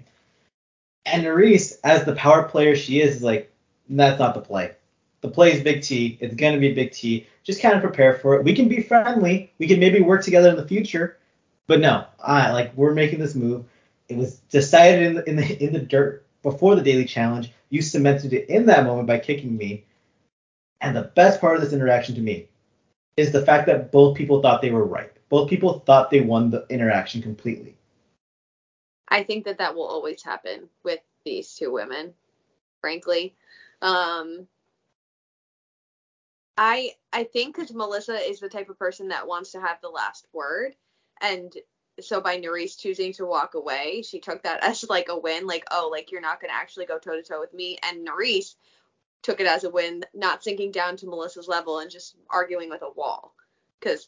And 1.05 1.23
Nurys, 1.23 1.77
as 1.83 2.03
the 2.03 2.15
power 2.15 2.43
player 2.43 2.75
she 2.75 3.01
is, 3.01 3.17
is 3.17 3.23
like, 3.23 3.51
that's 3.89 4.19
not 4.19 4.33
the 4.33 4.41
play. 4.41 4.71
The 5.21 5.29
play 5.29 5.53
is 5.53 5.63
Big 5.63 5.81
T. 5.81 6.17
It's 6.19 6.35
going 6.35 6.53
to 6.53 6.59
be 6.59 6.73
Big 6.73 6.91
T. 6.91 7.27
Just 7.43 7.61
kind 7.61 7.75
of 7.75 7.81
prepare 7.81 8.13
for 8.15 8.35
it. 8.35 8.43
We 8.43 8.53
can 8.53 8.67
be 8.67 8.81
friendly. 8.81 9.51
We 9.57 9.67
can 9.67 9.79
maybe 9.79 10.01
work 10.01 10.23
together 10.23 10.49
in 10.49 10.55
the 10.55 10.67
future. 10.67 11.17
But 11.67 11.79
no, 11.79 12.05
I 12.23 12.51
like 12.51 12.75
we're 12.75 12.93
making 12.93 13.19
this 13.19 13.35
move. 13.35 13.65
It 14.09 14.17
was 14.17 14.37
decided 14.49 15.07
in 15.07 15.15
the 15.15 15.29
in 15.29 15.35
the 15.37 15.63
in 15.63 15.73
the 15.73 15.79
dirt 15.79 16.25
before 16.43 16.75
the 16.75 16.81
daily 16.81 17.05
challenge. 17.05 17.51
You 17.69 17.81
cemented 17.81 18.33
it 18.33 18.49
in 18.49 18.65
that 18.65 18.85
moment 18.85 19.07
by 19.07 19.19
kicking 19.19 19.55
me. 19.55 19.85
And 20.81 20.95
the 20.95 21.11
best 21.15 21.39
part 21.39 21.55
of 21.55 21.61
this 21.61 21.73
interaction 21.73 22.15
to 22.15 22.21
me 22.21 22.47
is 23.15 23.31
the 23.31 23.45
fact 23.45 23.67
that 23.67 23.91
both 23.91 24.17
people 24.17 24.41
thought 24.41 24.61
they 24.61 24.71
were 24.71 24.85
right. 24.85 25.11
Both 25.29 25.49
people 25.49 25.79
thought 25.79 26.09
they 26.09 26.21
won 26.21 26.49
the 26.49 26.65
interaction 26.69 27.21
completely. 27.21 27.77
I 29.07 29.23
think 29.23 29.45
that 29.45 29.59
that 29.59 29.75
will 29.75 29.85
always 29.85 30.23
happen 30.23 30.69
with 30.83 30.99
these 31.23 31.53
two 31.53 31.71
women, 31.71 32.13
frankly. 32.79 33.35
Um, 33.81 34.47
I 36.63 36.91
I 37.11 37.23
think 37.23 37.55
because 37.55 37.73
Melissa 37.73 38.13
is 38.13 38.39
the 38.39 38.47
type 38.47 38.69
of 38.69 38.77
person 38.77 39.07
that 39.07 39.27
wants 39.27 39.51
to 39.53 39.59
have 39.59 39.81
the 39.81 39.89
last 39.89 40.27
word, 40.31 40.75
and 41.19 41.51
so 41.99 42.21
by 42.21 42.37
Nurys 42.37 42.77
choosing 42.77 43.13
to 43.13 43.25
walk 43.25 43.55
away, 43.55 44.03
she 44.03 44.19
took 44.19 44.43
that 44.43 44.63
as 44.63 44.87
like 44.87 45.09
a 45.09 45.17
win, 45.17 45.47
like 45.47 45.65
oh, 45.71 45.89
like 45.91 46.11
you're 46.11 46.21
not 46.21 46.39
gonna 46.39 46.53
actually 46.53 46.85
go 46.85 46.99
toe 46.99 47.15
to 47.15 47.23
toe 47.23 47.39
with 47.39 47.51
me, 47.51 47.79
and 47.81 48.07
Nurys 48.07 48.53
took 49.23 49.39
it 49.39 49.47
as 49.47 49.63
a 49.63 49.71
win, 49.71 50.05
not 50.13 50.43
sinking 50.43 50.71
down 50.71 50.97
to 50.97 51.07
Melissa's 51.07 51.47
level 51.47 51.79
and 51.79 51.89
just 51.89 52.15
arguing 52.29 52.69
with 52.69 52.83
a 52.83 52.91
wall, 52.91 53.33
because 53.79 54.07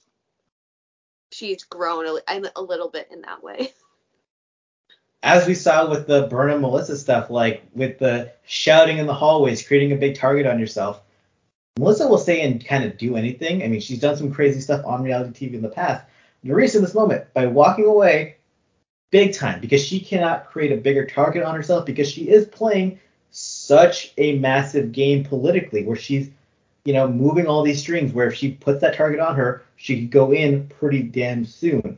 she's 1.31 1.63
grown 1.63 2.19
a, 2.27 2.41
a 2.55 2.61
little 2.61 2.89
bit 2.89 3.07
in 3.11 3.21
that 3.21 3.41
way. 3.41 3.73
As 5.23 5.47
we 5.47 5.55
saw 5.55 5.89
with 5.89 6.05
the 6.05 6.27
Berna 6.27 6.59
Melissa 6.59 6.97
stuff, 6.97 7.29
like 7.29 7.63
with 7.73 7.97
the 7.97 8.33
shouting 8.45 8.97
in 8.97 9.07
the 9.07 9.13
hallways, 9.13 9.65
creating 9.65 9.93
a 9.93 9.95
big 9.95 10.15
target 10.15 10.45
on 10.45 10.59
yourself, 10.59 11.01
Melissa 11.79 12.07
will 12.07 12.17
say 12.17 12.41
and 12.41 12.63
kind 12.63 12.83
of 12.83 12.97
do 12.97 13.15
anything. 13.15 13.63
I 13.63 13.67
mean, 13.67 13.81
she's 13.81 13.99
done 13.99 14.15
some 14.15 14.31
crazy 14.31 14.61
stuff 14.61 14.85
on 14.85 15.03
reality 15.03 15.49
TV 15.49 15.55
in 15.55 15.61
the 15.61 15.69
past. 15.69 16.05
Nurys 16.45 16.75
in 16.75 16.81
this 16.81 16.93
moment, 16.93 17.33
by 17.33 17.47
walking 17.47 17.85
away, 17.85 18.35
big 19.11 19.33
time, 19.33 19.59
because 19.59 19.83
she 19.83 19.99
cannot 19.99 20.45
create 20.45 20.71
a 20.71 20.77
bigger 20.77 21.05
target 21.05 21.43
on 21.43 21.55
herself 21.55 21.85
because 21.85 22.09
she 22.09 22.29
is 22.29 22.45
playing 22.45 22.99
such 23.31 24.13
a 24.17 24.37
massive 24.37 24.91
game 24.91 25.23
politically 25.23 25.83
where 25.83 25.95
she's, 25.95 26.29
you 26.85 26.93
know, 26.93 27.07
moving 27.07 27.47
all 27.47 27.63
these 27.63 27.79
strings 27.79 28.13
where 28.13 28.27
if 28.27 28.35
she 28.35 28.51
puts 28.51 28.81
that 28.81 28.95
target 28.95 29.19
on 29.19 29.35
her, 29.35 29.63
she 29.75 30.01
could 30.01 30.11
go 30.11 30.31
in 30.31 30.67
pretty 30.67 31.01
damn 31.01 31.43
soon. 31.45 31.97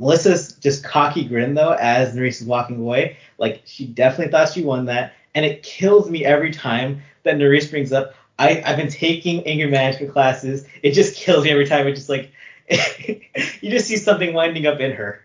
Melissa's 0.00 0.54
just 0.54 0.84
cocky 0.84 1.24
grin 1.24 1.54
though 1.54 1.76
as 1.80 2.14
Nurys 2.14 2.40
is 2.40 2.44
walking 2.44 2.80
away. 2.80 3.16
Like 3.38 3.62
she 3.64 3.86
definitely 3.86 4.32
thought 4.32 4.52
she 4.52 4.64
won 4.64 4.84
that. 4.86 5.14
And 5.34 5.46
it 5.46 5.62
kills 5.62 6.10
me 6.10 6.24
every 6.24 6.50
time 6.50 7.02
that 7.22 7.36
Nurys 7.36 7.70
brings 7.70 7.92
up, 7.92 8.14
I, 8.42 8.62
I've 8.66 8.76
been 8.76 8.90
taking 8.90 9.46
anger 9.46 9.68
management 9.68 10.12
classes. 10.12 10.66
It 10.82 10.92
just 10.92 11.16
kills 11.16 11.44
me 11.44 11.50
every 11.50 11.66
time. 11.66 11.86
It's 11.86 12.00
just 12.00 12.08
like 12.08 12.32
you 12.68 13.70
just 13.70 13.86
see 13.86 13.96
something 13.96 14.34
winding 14.34 14.66
up 14.66 14.80
in 14.80 14.92
her. 14.92 15.22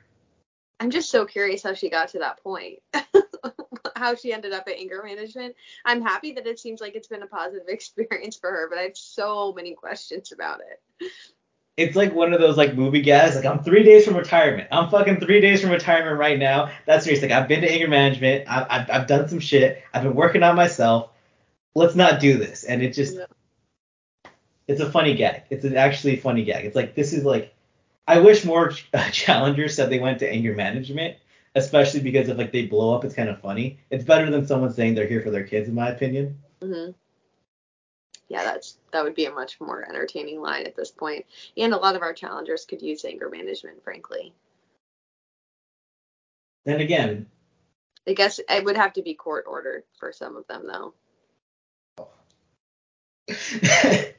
I'm 0.79 0.91
just 0.91 1.09
so 1.09 1.25
curious 1.25 1.63
how 1.63 1.73
she 1.73 1.89
got 1.89 2.09
to 2.09 2.19
that 2.19 2.43
point. 2.43 2.79
how 3.95 4.13
she 4.13 4.31
ended 4.31 4.53
up 4.53 4.67
at 4.67 4.75
anger 4.77 5.01
management. 5.03 5.55
I'm 5.83 6.03
happy 6.03 6.33
that 6.33 6.45
it 6.45 6.59
seems 6.59 6.79
like 6.79 6.95
it's 6.95 7.07
been 7.07 7.23
a 7.23 7.27
positive 7.27 7.67
experience 7.69 8.37
for 8.37 8.51
her, 8.51 8.69
but 8.69 8.77
I 8.77 8.83
have 8.83 8.97
so 8.97 9.51
many 9.53 9.73
questions 9.73 10.31
about 10.31 10.59
it. 10.59 11.11
It's 11.75 11.95
like 11.95 12.13
one 12.13 12.33
of 12.33 12.39
those 12.39 12.57
like 12.57 12.75
movie 12.75 13.01
guys, 13.01 13.35
like 13.35 13.45
I'm 13.45 13.63
three 13.63 13.83
days 13.83 14.05
from 14.05 14.15
retirement. 14.15 14.67
I'm 14.71 14.89
fucking 14.89 15.19
three 15.19 15.41
days 15.41 15.61
from 15.61 15.71
retirement 15.71 16.19
right 16.19 16.37
now. 16.37 16.71
That's 16.85 17.03
serious. 17.03 17.21
Like 17.23 17.31
I've 17.31 17.47
been 17.47 17.61
to 17.61 17.71
anger 17.71 17.87
management. 17.87 18.47
I've, 18.47 18.67
I've, 18.69 18.89
I've 18.89 19.07
done 19.07 19.27
some 19.27 19.39
shit. 19.39 19.83
I've 19.93 20.03
been 20.03 20.15
working 20.15 20.43
on 20.43 20.55
myself 20.55 21.11
let's 21.77 21.95
not 21.95 22.19
do 22.19 22.37
this. 22.37 22.63
And 22.63 22.81
it 22.81 22.93
just, 22.93 23.15
yeah. 23.15 24.31
it's 24.67 24.81
a 24.81 24.91
funny 24.91 25.13
gag. 25.13 25.43
It's 25.51 25.63
an 25.63 25.77
actually 25.77 26.15
funny 26.15 26.43
gag. 26.43 26.65
It's 26.65 26.75
like, 26.75 26.95
this 26.95 27.13
is 27.13 27.23
like, 27.23 27.53
I 28.07 28.19
wish 28.19 28.43
more 28.43 28.71
challengers 29.11 29.75
said 29.75 29.89
they 29.89 29.99
went 29.99 30.19
to 30.19 30.29
anger 30.29 30.55
management, 30.55 31.17
especially 31.53 31.99
because 31.99 32.29
if 32.29 32.37
like 32.37 32.51
they 32.51 32.65
blow 32.65 32.95
up, 32.95 33.05
it's 33.05 33.13
kind 33.13 33.29
of 33.29 33.39
funny. 33.39 33.79
It's 33.91 34.03
better 34.03 34.31
than 34.31 34.47
someone 34.47 34.73
saying 34.73 34.95
they're 34.95 35.07
here 35.07 35.21
for 35.21 35.29
their 35.29 35.43
kids, 35.43 35.69
in 35.69 35.75
my 35.75 35.89
opinion. 35.89 36.39
Mm-hmm. 36.61 36.91
Yeah, 38.29 38.43
that's 38.43 38.77
that 38.91 39.03
would 39.03 39.15
be 39.15 39.25
a 39.25 39.31
much 39.31 39.61
more 39.61 39.87
entertaining 39.87 40.41
line 40.41 40.65
at 40.65 40.75
this 40.75 40.91
point. 40.91 41.25
And 41.55 41.73
a 41.73 41.77
lot 41.77 41.95
of 41.95 42.01
our 42.01 42.11
challengers 42.11 42.65
could 42.65 42.81
use 42.81 43.05
anger 43.05 43.29
management, 43.29 43.83
frankly. 43.83 44.33
Then 46.65 46.81
again, 46.81 47.27
I 48.05 48.13
guess 48.13 48.39
it 48.49 48.65
would 48.65 48.75
have 48.75 48.93
to 48.93 49.01
be 49.01 49.13
court 49.13 49.45
ordered 49.47 49.83
for 49.97 50.11
some 50.11 50.35
of 50.35 50.45
them, 50.47 50.65
though. 50.67 50.93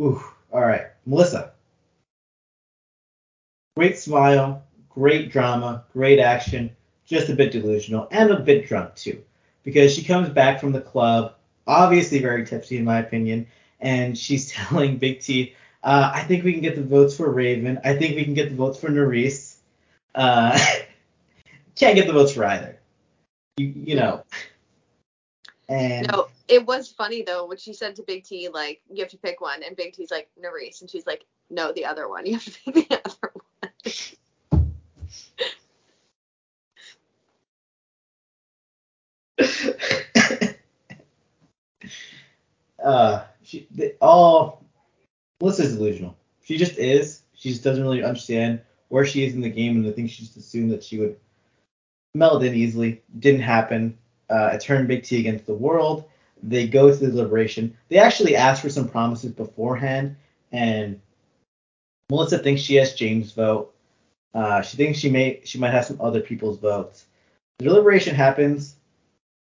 Ooh, 0.00 0.22
all 0.52 0.60
right, 0.60 0.86
Melissa. 1.06 1.52
Great 3.76 3.98
smile, 3.98 4.62
great 4.88 5.30
drama, 5.30 5.84
great 5.92 6.18
action, 6.18 6.74
just 7.06 7.28
a 7.28 7.34
bit 7.34 7.52
delusional 7.52 8.08
and 8.10 8.30
a 8.30 8.40
bit 8.40 8.66
drunk 8.66 8.94
too, 8.94 9.22
because 9.62 9.94
she 9.94 10.04
comes 10.04 10.28
back 10.28 10.60
from 10.60 10.72
the 10.72 10.80
club, 10.80 11.34
obviously 11.66 12.20
very 12.20 12.46
tipsy 12.46 12.76
in 12.78 12.84
my 12.84 12.98
opinion, 12.98 13.46
and 13.80 14.16
she's 14.16 14.50
telling 14.52 14.96
Big 14.96 15.20
T, 15.20 15.54
uh, 15.84 16.10
I 16.14 16.22
think 16.22 16.44
we 16.44 16.52
can 16.52 16.62
get 16.62 16.76
the 16.76 16.82
votes 16.82 17.16
for 17.16 17.30
Raven. 17.30 17.78
I 17.84 17.94
think 17.94 18.16
we 18.16 18.24
can 18.24 18.34
get 18.34 18.48
the 18.48 18.56
votes 18.56 18.78
for 18.78 18.88
Nurys. 18.88 19.56
Uh, 20.14 20.58
can't 21.76 21.94
get 21.94 22.06
the 22.06 22.12
votes 22.12 22.32
for 22.32 22.44
either. 22.46 22.78
You, 23.58 23.66
you 23.66 23.96
know. 23.96 24.24
And 25.68 26.08
no, 26.08 26.28
it 26.54 26.64
was 26.66 26.90
funny 26.90 27.22
though 27.22 27.46
when 27.46 27.58
she 27.58 27.74
said 27.74 27.96
to 27.96 28.02
Big 28.04 28.24
T 28.24 28.48
like 28.48 28.80
you 28.88 29.02
have 29.02 29.10
to 29.10 29.18
pick 29.18 29.40
one, 29.40 29.62
and 29.64 29.76
Big 29.76 29.92
T's 29.92 30.10
like 30.10 30.28
Nurys, 30.40 30.80
and 30.80 30.88
she's 30.88 31.06
like 31.06 31.24
no, 31.50 31.72
the 31.72 31.84
other 31.84 32.08
one. 32.08 32.24
You 32.26 32.34
have 32.34 32.44
to 32.44 32.72
pick 32.72 32.88
the 32.88 33.00
other 33.04 33.32
one. 33.34 33.72
uh, 42.84 43.24
she 43.42 43.66
they, 43.72 43.94
all 44.00 44.64
Melissa's 45.40 45.74
delusional. 45.76 46.16
She 46.44 46.56
just 46.56 46.78
is. 46.78 47.22
She 47.34 47.50
just 47.50 47.64
doesn't 47.64 47.82
really 47.82 48.04
understand 48.04 48.60
where 48.88 49.04
she 49.04 49.24
is 49.24 49.34
in 49.34 49.40
the 49.40 49.50
game, 49.50 49.76
and 49.76 49.86
I 49.88 49.92
think 49.92 50.08
she 50.08 50.22
just 50.22 50.36
assumed 50.36 50.70
that 50.70 50.84
she 50.84 51.00
would 51.00 51.16
meld 52.14 52.44
in 52.44 52.54
easily. 52.54 53.02
Didn't 53.18 53.40
happen. 53.40 53.98
Uh, 54.30 54.50
it 54.54 54.60
turned 54.60 54.86
Big 54.86 55.02
T 55.02 55.18
against 55.18 55.46
the 55.46 55.54
world 55.54 56.04
they 56.46 56.68
go 56.68 56.90
to 56.90 56.96
the 56.96 57.08
deliberation. 57.08 57.76
They 57.88 57.98
actually 57.98 58.36
ask 58.36 58.62
for 58.62 58.68
some 58.68 58.88
promises 58.88 59.32
beforehand, 59.32 60.16
and 60.52 61.00
Melissa 62.10 62.38
thinks 62.38 62.60
she 62.60 62.74
has 62.76 62.94
James' 62.94 63.32
vote. 63.32 63.74
Uh, 64.34 64.60
she 64.60 64.76
thinks 64.76 64.98
she 64.98 65.10
may 65.10 65.40
she 65.44 65.58
might 65.58 65.72
have 65.72 65.86
some 65.86 66.00
other 66.00 66.20
people's 66.20 66.58
votes. 66.58 67.06
The 67.58 67.64
deliberation 67.64 68.14
happens. 68.14 68.76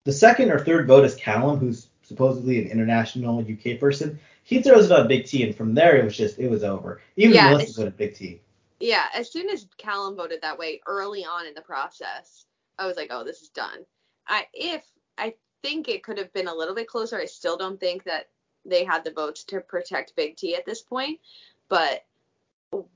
The 0.04 0.12
second 0.12 0.50
or 0.50 0.64
third 0.64 0.86
vote 0.86 1.04
is 1.04 1.14
Callum, 1.14 1.58
who's 1.58 1.88
supposedly 2.02 2.62
an 2.62 2.70
international 2.70 3.40
UK 3.40 3.78
person. 3.78 4.18
He 4.44 4.62
throws 4.62 4.86
it 4.86 4.92
on 4.92 5.08
Big 5.08 5.26
T, 5.26 5.42
and 5.42 5.54
from 5.54 5.74
there 5.74 5.96
it 5.96 6.04
was 6.04 6.16
just 6.16 6.38
it 6.38 6.48
was 6.48 6.64
over. 6.64 7.02
Even 7.16 7.34
yeah, 7.34 7.50
Melissa 7.50 7.80
voted 7.80 7.96
Big 7.98 8.14
T. 8.14 8.40
Yeah, 8.80 9.06
as 9.14 9.30
soon 9.30 9.50
as 9.50 9.66
Callum 9.76 10.16
voted 10.16 10.40
that 10.40 10.58
way 10.58 10.80
early 10.86 11.24
on 11.24 11.46
in 11.46 11.54
the 11.54 11.60
process, 11.60 12.46
I 12.78 12.86
was 12.86 12.96
like, 12.96 13.08
oh, 13.10 13.24
this 13.24 13.42
is 13.42 13.50
done. 13.50 13.84
I 14.26 14.46
if 14.54 14.84
I 15.18 15.34
think 15.62 15.88
it 15.88 16.02
could 16.02 16.18
have 16.18 16.32
been 16.32 16.48
a 16.48 16.54
little 16.54 16.74
bit 16.74 16.88
closer. 16.88 17.18
I 17.18 17.24
still 17.26 17.56
don't 17.56 17.80
think 17.80 18.04
that 18.04 18.28
they 18.64 18.84
had 18.84 19.04
the 19.04 19.10
votes 19.10 19.44
to 19.44 19.60
protect 19.60 20.16
Big 20.16 20.36
T 20.36 20.54
at 20.54 20.66
this 20.66 20.82
point. 20.82 21.20
But 21.68 22.04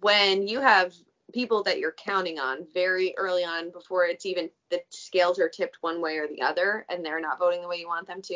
when 0.01 0.46
you 0.46 0.61
have 0.61 0.94
people 1.33 1.62
that 1.62 1.79
you're 1.79 1.92
counting 1.92 2.38
on 2.38 2.66
very 2.75 3.14
early 3.16 3.44
on 3.44 3.70
before 3.70 4.05
it's 4.05 4.27
even 4.27 4.51
the 4.70 4.83
scales 4.90 5.38
are 5.38 5.48
tipped 5.48 5.79
one 5.81 6.01
way 6.01 6.18
or 6.18 6.29
the 6.29 6.42
other 6.42 6.85
and 6.90 7.05
they're 7.05 7.20
not 7.20 7.38
voting 7.38 7.62
the 7.62 7.68
way 7.68 7.77
you 7.77 7.88
want 7.88 8.07
them 8.07 8.20
to, 8.20 8.35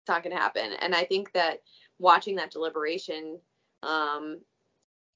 it's 0.00 0.08
not 0.08 0.22
going 0.22 0.34
to 0.34 0.42
happen. 0.42 0.72
And 0.80 0.94
I 0.94 1.04
think 1.04 1.32
that 1.32 1.62
watching 1.98 2.36
that 2.36 2.50
deliberation 2.50 3.38
um, 3.82 4.40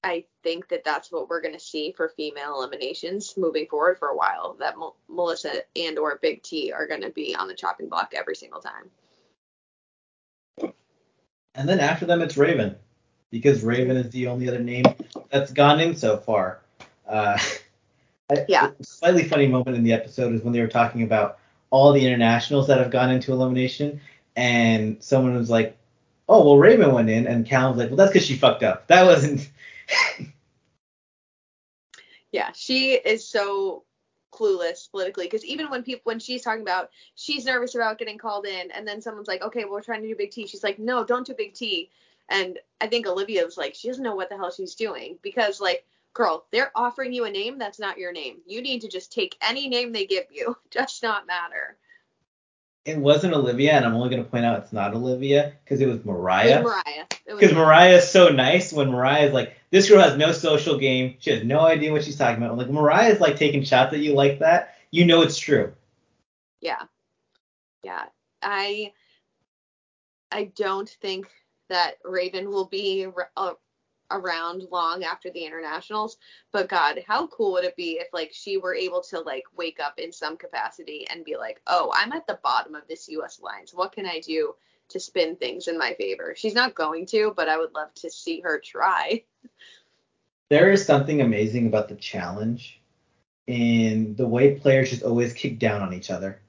I 0.03 0.25
think 0.43 0.67
that 0.67 0.83
that's 0.83 1.11
what 1.11 1.29
we're 1.29 1.41
going 1.41 1.53
to 1.53 1.59
see 1.59 1.93
for 1.95 2.09
female 2.09 2.55
eliminations 2.55 3.35
moving 3.37 3.67
forward 3.67 3.97
for 3.97 4.09
a 4.09 4.15
while. 4.15 4.57
That 4.59 4.73
M- 4.73 4.91
Melissa 5.07 5.61
and 5.75 5.97
or 5.97 6.19
Big 6.21 6.43
T 6.43 6.73
are 6.73 6.87
going 6.87 7.01
to 7.01 7.09
be 7.09 7.35
on 7.35 7.47
the 7.47 7.53
chopping 7.53 7.87
block 7.87 8.13
every 8.13 8.35
single 8.35 8.61
time. 8.61 10.73
And 11.55 11.69
then 11.69 11.79
after 11.79 12.05
them, 12.05 12.21
it's 12.21 12.35
Raven, 12.35 12.75
because 13.31 13.63
Raven 13.63 13.95
is 13.95 14.09
the 14.09 14.27
only 14.27 14.49
other 14.49 14.59
name 14.59 14.85
that's 15.29 15.53
gone 15.53 15.79
in 15.79 15.95
so 15.95 16.17
far. 16.17 16.59
Uh, 17.07 17.37
yeah. 18.47 18.71
A 18.77 18.83
slightly 18.83 19.23
funny 19.23 19.47
moment 19.47 19.77
in 19.77 19.83
the 19.83 19.93
episode 19.93 20.33
is 20.33 20.41
when 20.41 20.51
they 20.51 20.61
were 20.61 20.67
talking 20.67 21.03
about 21.03 21.37
all 21.69 21.93
the 21.93 22.05
internationals 22.05 22.67
that 22.67 22.79
have 22.79 22.91
gone 22.91 23.11
into 23.11 23.31
elimination, 23.31 24.01
and 24.35 25.01
someone 25.01 25.35
was 25.35 25.49
like, 25.49 25.77
"Oh, 26.27 26.43
well, 26.43 26.57
Raven 26.57 26.91
went 26.91 27.09
in," 27.09 27.27
and 27.27 27.45
Callum's 27.45 27.77
like, 27.77 27.89
"Well, 27.89 27.97
that's 27.97 28.11
because 28.11 28.27
she 28.27 28.35
fucked 28.35 28.63
up. 28.63 28.87
That 28.87 29.05
wasn't." 29.05 29.49
Yeah, 32.31 32.51
she 32.53 32.93
is 32.93 33.27
so 33.27 33.83
clueless 34.33 34.89
politically 34.89 35.25
because 35.25 35.45
even 35.45 35.69
when 35.69 35.83
people 35.83 36.01
when 36.05 36.17
she's 36.17 36.41
talking 36.41 36.63
about 36.63 36.89
she's 37.13 37.45
nervous 37.45 37.75
about 37.75 37.99
getting 37.99 38.17
called 38.17 38.47
in 38.47 38.71
and 38.71 38.87
then 38.87 38.99
someone's 38.99 39.27
like 39.27 39.43
okay 39.43 39.63
well 39.63 39.73
we're 39.73 39.81
trying 39.81 40.01
to 40.01 40.07
do 40.07 40.15
big 40.15 40.31
t. 40.31 40.47
She's 40.47 40.63
like 40.63 40.79
no 40.79 41.03
don't 41.05 41.27
do 41.27 41.35
big 41.37 41.53
t. 41.53 41.91
And 42.29 42.57
i 42.81 42.87
think 42.87 43.05
olivia 43.05 43.45
was 43.45 43.57
like 43.57 43.75
she 43.75 43.87
doesn't 43.87 44.03
know 44.03 44.15
what 44.15 44.29
the 44.29 44.37
hell 44.37 44.49
she's 44.51 44.73
doing 44.73 45.19
because 45.21 45.61
like 45.61 45.85
girl 46.13 46.45
they're 46.51 46.71
offering 46.75 47.13
you 47.13 47.25
a 47.25 47.29
name 47.29 47.59
that's 47.59 47.79
not 47.79 47.99
your 47.99 48.11
name. 48.11 48.37
You 48.47 48.63
need 48.63 48.81
to 48.81 48.87
just 48.87 49.11
take 49.13 49.37
any 49.39 49.67
name 49.69 49.91
they 49.91 50.07
give 50.07 50.25
you. 50.31 50.57
It 50.65 50.71
does 50.71 50.99
not 51.03 51.27
matter 51.27 51.77
it 52.85 52.97
wasn't 52.97 53.33
Olivia, 53.33 53.73
and 53.73 53.85
I'm 53.85 53.95
only 53.95 54.09
going 54.09 54.23
to 54.23 54.29
point 54.29 54.45
out 54.45 54.59
it's 54.61 54.73
not 54.73 54.93
Olivia 54.93 55.53
because 55.63 55.79
it 55.79 55.87
was 55.87 56.03
Mariah. 56.03 56.59
It 56.59 56.63
was 56.63 56.73
Mariah. 56.85 57.05
Because 57.25 57.53
Mariah 57.53 57.95
is 57.97 58.09
so 58.09 58.29
nice 58.29 58.73
when 58.73 58.91
Mariah 58.91 59.27
is 59.27 59.33
like, 59.33 59.55
this 59.71 59.89
girl 59.89 60.01
has 60.01 60.17
no 60.17 60.31
social 60.33 60.77
game. 60.77 61.15
She 61.19 61.31
has 61.31 61.43
no 61.43 61.61
idea 61.61 61.91
what 61.91 62.03
she's 62.03 62.17
talking 62.17 62.43
about. 62.43 62.57
Like 62.57 62.69
Mariah 62.69 63.11
is 63.11 63.21
like 63.21 63.37
taking 63.37 63.63
shots 63.63 63.93
at 63.93 63.99
you 63.99 64.13
like 64.13 64.39
that. 64.39 64.75
You 64.91 65.05
know 65.05 65.21
it's 65.21 65.37
true. 65.37 65.73
Yeah. 66.61 66.83
Yeah. 67.83 68.05
I 68.41 68.91
I 70.31 70.51
don't 70.55 70.89
think 70.89 71.27
that 71.69 71.93
Raven 72.03 72.49
will 72.49 72.65
be 72.65 73.07
uh, 73.37 73.53
around 74.13 74.63
long 74.71 75.03
after 75.03 75.29
the 75.29 75.45
internationals. 75.45 76.17
But 76.51 76.69
God, 76.69 77.03
how 77.07 77.27
cool 77.27 77.53
would 77.53 77.65
it 77.65 77.75
be 77.75 77.99
if 77.99 78.07
like 78.13 78.31
she 78.33 78.57
were 78.57 78.75
able 78.75 79.01
to 79.09 79.19
like 79.19 79.43
wake 79.55 79.79
up 79.79 79.99
in 79.99 80.11
some 80.11 80.37
capacity 80.37 81.07
and 81.09 81.25
be 81.25 81.35
like, 81.35 81.61
oh, 81.67 81.91
I'm 81.95 82.13
at 82.13 82.27
the 82.27 82.39
bottom 82.43 82.75
of 82.75 82.87
this 82.87 83.09
U.S. 83.09 83.39
lines. 83.41 83.73
What 83.73 83.91
can 83.91 84.05
I 84.05 84.19
do 84.19 84.55
to 84.89 84.99
spin 84.99 85.35
things 85.35 85.67
in 85.67 85.77
my 85.77 85.93
favor? 85.95 86.33
She's 86.37 86.55
not 86.55 86.75
going 86.75 87.05
to, 87.07 87.33
but 87.35 87.49
I 87.49 87.57
would 87.57 87.73
love 87.73 87.93
to 87.95 88.09
see 88.09 88.41
her 88.41 88.59
try. 88.59 89.23
There 90.49 90.71
is 90.71 90.85
something 90.85 91.21
amazing 91.21 91.67
about 91.67 91.89
the 91.89 91.95
challenge 91.95 92.79
in 93.47 94.15
the 94.15 94.27
way 94.27 94.55
players 94.55 94.91
just 94.91 95.03
always 95.03 95.33
kick 95.33 95.59
down 95.59 95.81
on 95.81 95.93
each 95.93 96.11
other. 96.11 96.39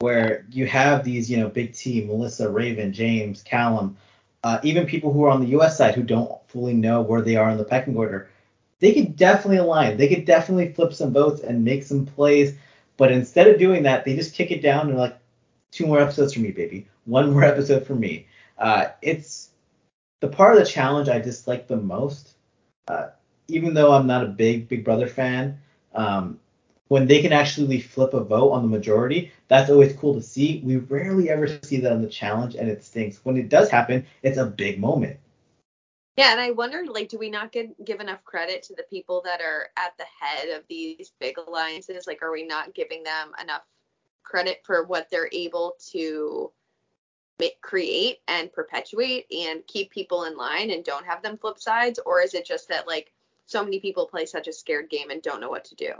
Where 0.00 0.46
you 0.50 0.66
have 0.66 1.04
these, 1.04 1.30
you 1.30 1.36
know, 1.36 1.48
big 1.48 1.74
team, 1.74 2.08
Melissa, 2.08 2.50
Raven, 2.50 2.92
James, 2.92 3.42
Callum, 3.42 3.96
uh, 4.44 4.60
even 4.62 4.86
people 4.86 5.12
who 5.12 5.24
are 5.24 5.30
on 5.30 5.40
the 5.40 5.48
U.S. 5.48 5.76
side 5.78 5.94
who 5.94 6.02
don't 6.02 6.30
fully 6.48 6.74
know 6.74 7.02
where 7.02 7.22
they 7.22 7.36
are 7.36 7.50
in 7.50 7.58
the 7.58 7.64
pecking 7.64 7.96
order, 7.96 8.28
they 8.78 8.92
could 8.92 9.16
definitely 9.16 9.56
align. 9.56 9.96
They 9.96 10.08
could 10.08 10.26
definitely 10.26 10.72
flip 10.72 10.92
some 10.92 11.12
votes 11.12 11.40
and 11.42 11.64
make 11.64 11.82
some 11.82 12.06
plays. 12.06 12.56
But 12.96 13.10
instead 13.10 13.48
of 13.48 13.58
doing 13.58 13.82
that, 13.84 14.04
they 14.04 14.14
just 14.14 14.34
kick 14.34 14.50
it 14.52 14.62
down 14.62 14.88
and 14.88 14.98
like, 14.98 15.18
two 15.72 15.86
more 15.86 15.98
episodes 16.00 16.34
for 16.34 16.40
me, 16.40 16.52
baby. 16.52 16.86
One 17.06 17.32
more 17.32 17.44
episode 17.54 17.86
for 17.86 17.94
me. 17.96 18.26
Uh, 18.58 18.86
it's 19.02 19.50
the 20.20 20.28
part 20.28 20.56
of 20.56 20.60
the 20.60 20.70
challenge 20.70 21.08
I 21.08 21.18
dislike 21.18 21.66
the 21.66 21.76
most. 21.76 22.34
Uh, 22.86 23.08
even 23.48 23.74
though 23.74 23.92
I'm 23.92 24.06
not 24.06 24.24
a 24.24 24.28
big 24.28 24.68
Big 24.68 24.84
Brother 24.84 25.08
fan, 25.08 25.58
um, 25.94 26.38
when 26.88 27.06
they 27.06 27.22
can 27.22 27.32
actually 27.32 27.80
flip 27.80 28.14
a 28.14 28.22
vote 28.22 28.50
on 28.50 28.62
the 28.62 28.68
majority, 28.68 29.32
that's 29.48 29.70
always 29.70 29.94
cool 29.94 30.14
to 30.14 30.22
see. 30.22 30.60
We 30.64 30.76
rarely 30.76 31.30
ever 31.30 31.58
see 31.62 31.78
that 31.80 31.92
on 31.92 32.02
the 32.02 32.08
challenge, 32.08 32.54
and 32.54 32.68
it 32.68 32.84
stinks. 32.84 33.20
When 33.24 33.36
it 33.36 33.48
does 33.48 33.70
happen, 33.70 34.06
it's 34.22 34.38
a 34.38 34.46
big 34.46 34.78
moment. 34.78 35.18
Yeah, 36.16 36.30
and 36.30 36.40
I 36.40 36.52
wonder, 36.52 36.84
like, 36.86 37.08
do 37.08 37.18
we 37.18 37.28
not 37.30 37.50
get, 37.50 37.84
give 37.84 38.00
enough 38.00 38.22
credit 38.24 38.62
to 38.64 38.74
the 38.74 38.84
people 38.84 39.20
that 39.24 39.40
are 39.40 39.68
at 39.76 39.96
the 39.98 40.04
head 40.20 40.50
of 40.50 40.62
these 40.68 41.12
big 41.18 41.38
alliances? 41.38 42.06
Like, 42.06 42.22
are 42.22 42.30
we 42.30 42.46
not 42.46 42.74
giving 42.74 43.02
them 43.02 43.32
enough 43.42 43.62
credit 44.22 44.60
for 44.64 44.84
what 44.84 45.08
they're 45.10 45.30
able 45.32 45.74
to 45.90 46.52
make, 47.40 47.60
create 47.62 48.18
and 48.28 48.52
perpetuate 48.52 49.26
and 49.32 49.66
keep 49.66 49.90
people 49.90 50.24
in 50.24 50.36
line 50.36 50.70
and 50.70 50.84
don't 50.84 51.06
have 51.06 51.22
them 51.22 51.36
flip 51.36 51.58
sides? 51.58 51.98
Or 52.06 52.20
is 52.20 52.34
it 52.34 52.46
just 52.46 52.68
that, 52.68 52.86
like, 52.86 53.12
so 53.46 53.64
many 53.64 53.80
people 53.80 54.06
play 54.06 54.26
such 54.26 54.46
a 54.46 54.52
scared 54.52 54.90
game 54.90 55.10
and 55.10 55.20
don't 55.20 55.40
know 55.40 55.50
what 55.50 55.64
to 55.64 55.74
do? 55.74 55.94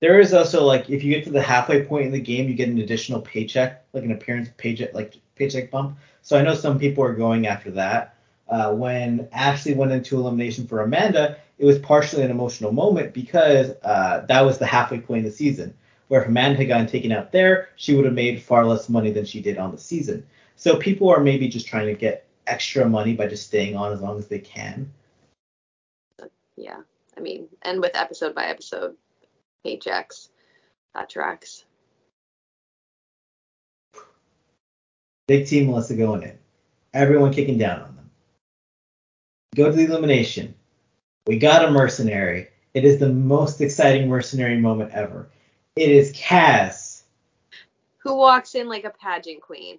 There 0.00 0.20
is 0.20 0.34
also 0.34 0.64
like 0.64 0.90
if 0.90 1.02
you 1.02 1.14
get 1.14 1.24
to 1.24 1.30
the 1.30 1.42
halfway 1.42 1.84
point 1.84 2.06
in 2.06 2.12
the 2.12 2.20
game, 2.20 2.48
you 2.48 2.54
get 2.54 2.68
an 2.68 2.78
additional 2.78 3.20
paycheck, 3.20 3.84
like 3.92 4.04
an 4.04 4.12
appearance 4.12 4.50
paycheck, 4.56 4.92
like 4.92 5.16
paycheck 5.36 5.70
bump. 5.70 5.96
So 6.22 6.38
I 6.38 6.42
know 6.42 6.54
some 6.54 6.78
people 6.78 7.02
are 7.04 7.14
going 7.14 7.46
after 7.46 7.70
that. 7.72 8.16
Uh, 8.48 8.72
when 8.74 9.28
Ashley 9.32 9.74
went 9.74 9.92
into 9.92 10.18
elimination 10.18 10.66
for 10.66 10.82
Amanda, 10.82 11.38
it 11.58 11.64
was 11.64 11.78
partially 11.78 12.22
an 12.22 12.30
emotional 12.30 12.72
moment 12.72 13.14
because 13.14 13.72
uh, 13.82 14.24
that 14.28 14.42
was 14.42 14.58
the 14.58 14.66
halfway 14.66 15.00
point 15.00 15.20
in 15.20 15.24
the 15.24 15.30
season. 15.30 15.74
Where 16.08 16.22
if 16.22 16.28
Amanda 16.28 16.58
had 16.58 16.68
gotten 16.68 16.86
taken 16.86 17.10
out 17.10 17.32
there, 17.32 17.70
she 17.76 17.96
would 17.96 18.04
have 18.04 18.14
made 18.14 18.42
far 18.42 18.64
less 18.64 18.88
money 18.88 19.10
than 19.10 19.24
she 19.24 19.40
did 19.40 19.58
on 19.58 19.72
the 19.72 19.78
season. 19.78 20.24
So 20.54 20.76
people 20.76 21.08
are 21.08 21.20
maybe 21.20 21.48
just 21.48 21.66
trying 21.66 21.86
to 21.86 21.94
get 21.94 22.26
extra 22.46 22.88
money 22.88 23.14
by 23.14 23.26
just 23.26 23.46
staying 23.46 23.74
on 23.76 23.92
as 23.92 24.00
long 24.00 24.18
as 24.18 24.28
they 24.28 24.38
can. 24.38 24.92
Yeah, 26.56 26.80
I 27.16 27.20
mean, 27.20 27.48
and 27.62 27.80
with 27.80 27.96
episode 27.96 28.34
by 28.34 28.46
episode 28.46 28.96
paychecks. 29.66 30.28
That 30.94 31.10
tracks. 31.10 31.64
Big 35.26 35.46
team 35.46 35.66
Melissa 35.66 35.94
going 35.94 36.22
in. 36.22 36.38
Everyone 36.94 37.32
kicking 37.32 37.58
down 37.58 37.82
on 37.82 37.96
them. 37.96 38.10
Go 39.56 39.70
to 39.70 39.76
the 39.76 39.84
elimination. 39.84 40.54
We 41.26 41.38
got 41.38 41.64
a 41.64 41.70
mercenary. 41.70 42.48
It 42.74 42.84
is 42.84 42.98
the 42.98 43.08
most 43.08 43.60
exciting 43.60 44.08
mercenary 44.08 44.58
moment 44.58 44.92
ever. 44.92 45.28
It 45.74 45.90
is 45.90 46.12
Kaz. 46.12 47.02
Who 47.98 48.16
walks 48.16 48.54
in 48.54 48.68
like 48.68 48.84
a 48.84 48.90
pageant 48.90 49.42
queen. 49.42 49.78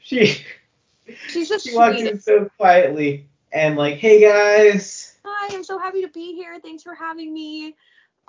She 0.00 0.44
She's 1.28 1.48
just 1.48 1.66
she 1.66 1.74
walks 1.74 2.02
in 2.02 2.20
so 2.20 2.50
quietly 2.58 3.26
and 3.52 3.76
like, 3.76 3.96
hey 3.96 4.20
guys. 4.20 5.16
Hi, 5.24 5.54
I'm 5.54 5.64
so 5.64 5.78
happy 5.78 6.02
to 6.02 6.08
be 6.08 6.34
here. 6.34 6.60
Thanks 6.60 6.82
for 6.82 6.94
having 6.94 7.32
me 7.32 7.74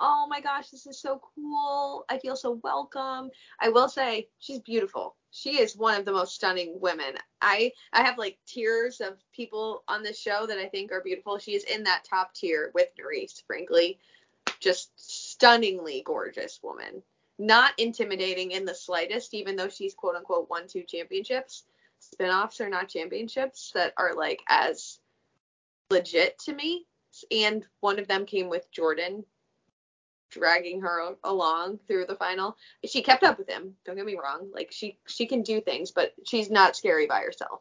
oh 0.00 0.26
my 0.28 0.40
gosh, 0.40 0.70
this 0.70 0.86
is 0.86 0.98
so 0.98 1.20
cool. 1.34 2.04
I 2.08 2.18
feel 2.18 2.34
so 2.34 2.58
welcome. 2.64 3.30
I 3.60 3.68
will 3.68 3.88
say 3.88 4.28
she's 4.38 4.60
beautiful. 4.60 5.14
She 5.30 5.60
is 5.60 5.76
one 5.76 5.98
of 5.98 6.04
the 6.04 6.12
most 6.12 6.34
stunning 6.34 6.80
women. 6.80 7.14
I 7.40 7.72
I 7.92 8.02
have 8.02 8.18
like 8.18 8.38
tiers 8.46 9.00
of 9.00 9.18
people 9.32 9.84
on 9.86 10.02
this 10.02 10.18
show 10.18 10.46
that 10.46 10.58
I 10.58 10.68
think 10.68 10.90
are 10.90 11.02
beautiful. 11.02 11.38
She 11.38 11.54
is 11.54 11.64
in 11.64 11.84
that 11.84 12.04
top 12.04 12.34
tier 12.34 12.70
with 12.74 12.88
Nurys, 12.98 13.42
frankly. 13.46 13.98
Just 14.58 14.90
stunningly 14.96 16.02
gorgeous 16.04 16.60
woman. 16.62 17.02
Not 17.38 17.78
intimidating 17.78 18.50
in 18.50 18.64
the 18.64 18.74
slightest, 18.74 19.34
even 19.34 19.56
though 19.56 19.68
she's 19.68 19.94
quote 19.94 20.16
unquote 20.16 20.50
won 20.50 20.66
two 20.66 20.82
championships. 20.82 21.64
Spinoffs 22.00 22.60
are 22.60 22.70
not 22.70 22.88
championships 22.88 23.72
that 23.74 23.92
are 23.96 24.14
like 24.14 24.40
as 24.48 24.98
legit 25.90 26.38
to 26.40 26.54
me. 26.54 26.86
And 27.30 27.66
one 27.80 27.98
of 27.98 28.08
them 28.08 28.24
came 28.24 28.48
with 28.48 28.70
Jordan 28.70 29.24
dragging 30.30 30.80
her 30.80 31.16
along 31.24 31.78
through 31.86 32.06
the 32.06 32.16
final. 32.16 32.56
She 32.84 33.02
kept 33.02 33.24
up 33.24 33.38
with 33.38 33.48
him. 33.48 33.74
Don't 33.84 33.96
get 33.96 34.06
me 34.06 34.16
wrong. 34.22 34.50
Like 34.54 34.72
she 34.72 34.98
she 35.06 35.26
can 35.26 35.42
do 35.42 35.60
things, 35.60 35.90
but 35.90 36.12
she's 36.24 36.50
not 36.50 36.76
scary 36.76 37.06
by 37.06 37.20
herself. 37.20 37.60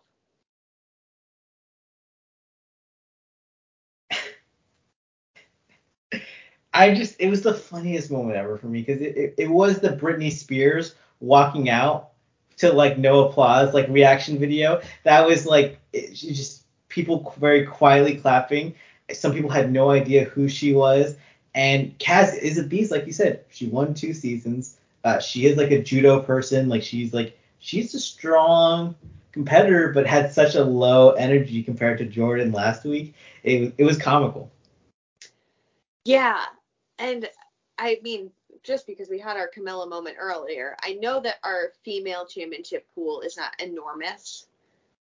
I 6.74 6.93
just 6.93 7.15
it 7.20 7.30
was 7.30 7.41
the 7.41 7.53
funniest 7.53 8.11
moment 8.11 8.38
ever 8.38 8.57
for 8.57 8.67
me 8.67 8.82
because 8.82 9.01
it, 9.01 9.17
it, 9.17 9.36
it 9.38 9.49
was 9.49 9.80
the 9.80 9.89
Britney 9.89 10.32
Spears 10.32 10.95
walking 11.20 11.70
out 11.70 12.11
to 12.57 12.72
like 12.72 12.97
no 12.97 13.28
applause 13.28 13.74
like 13.74 13.88
reaction 13.89 14.38
video. 14.38 14.82
That 15.03 15.26
was 15.26 15.45
like 15.45 15.80
it, 15.93 16.13
just 16.13 16.63
people 16.88 17.34
very 17.39 17.65
quietly 17.65 18.15
clapping. 18.17 18.76
Some 19.11 19.34
people 19.34 19.49
had 19.49 19.72
no 19.72 19.89
idea 19.89 20.26
who 20.26 20.47
she 20.47 20.74
was 20.74 21.15
and 21.55 21.97
Kaz 21.99 22.37
is 22.37 22.57
a 22.57 22.63
beast, 22.63 22.91
like 22.91 23.05
you 23.05 23.13
said. 23.13 23.43
She 23.49 23.67
won 23.67 23.93
two 23.93 24.13
seasons. 24.13 24.77
Uh, 25.03 25.19
she 25.19 25.45
is 25.45 25.57
like 25.57 25.71
a 25.71 25.81
judo 25.81 26.21
person. 26.21 26.69
Like 26.69 26.83
she's 26.83 27.13
like 27.13 27.37
she's 27.59 27.93
a 27.93 27.99
strong 27.99 28.95
competitor, 29.31 29.91
but 29.93 30.05
had 30.05 30.31
such 30.33 30.55
a 30.55 30.63
low 30.63 31.11
energy 31.11 31.63
compared 31.63 31.97
to 31.99 32.05
Jordan 32.05 32.51
last 32.51 32.83
week. 32.83 33.15
It 33.43 33.73
it 33.77 33.83
was 33.83 33.97
comical. 33.97 34.51
Yeah, 36.05 36.43
and 36.97 37.29
I 37.77 37.99
mean, 38.03 38.31
just 38.63 38.87
because 38.87 39.09
we 39.09 39.19
had 39.19 39.37
our 39.37 39.49
Camila 39.49 39.89
moment 39.89 40.17
earlier, 40.19 40.75
I 40.83 40.93
know 40.93 41.19
that 41.21 41.35
our 41.43 41.71
female 41.83 42.25
championship 42.25 42.87
pool 42.93 43.21
is 43.21 43.37
not 43.37 43.59
enormous 43.61 44.47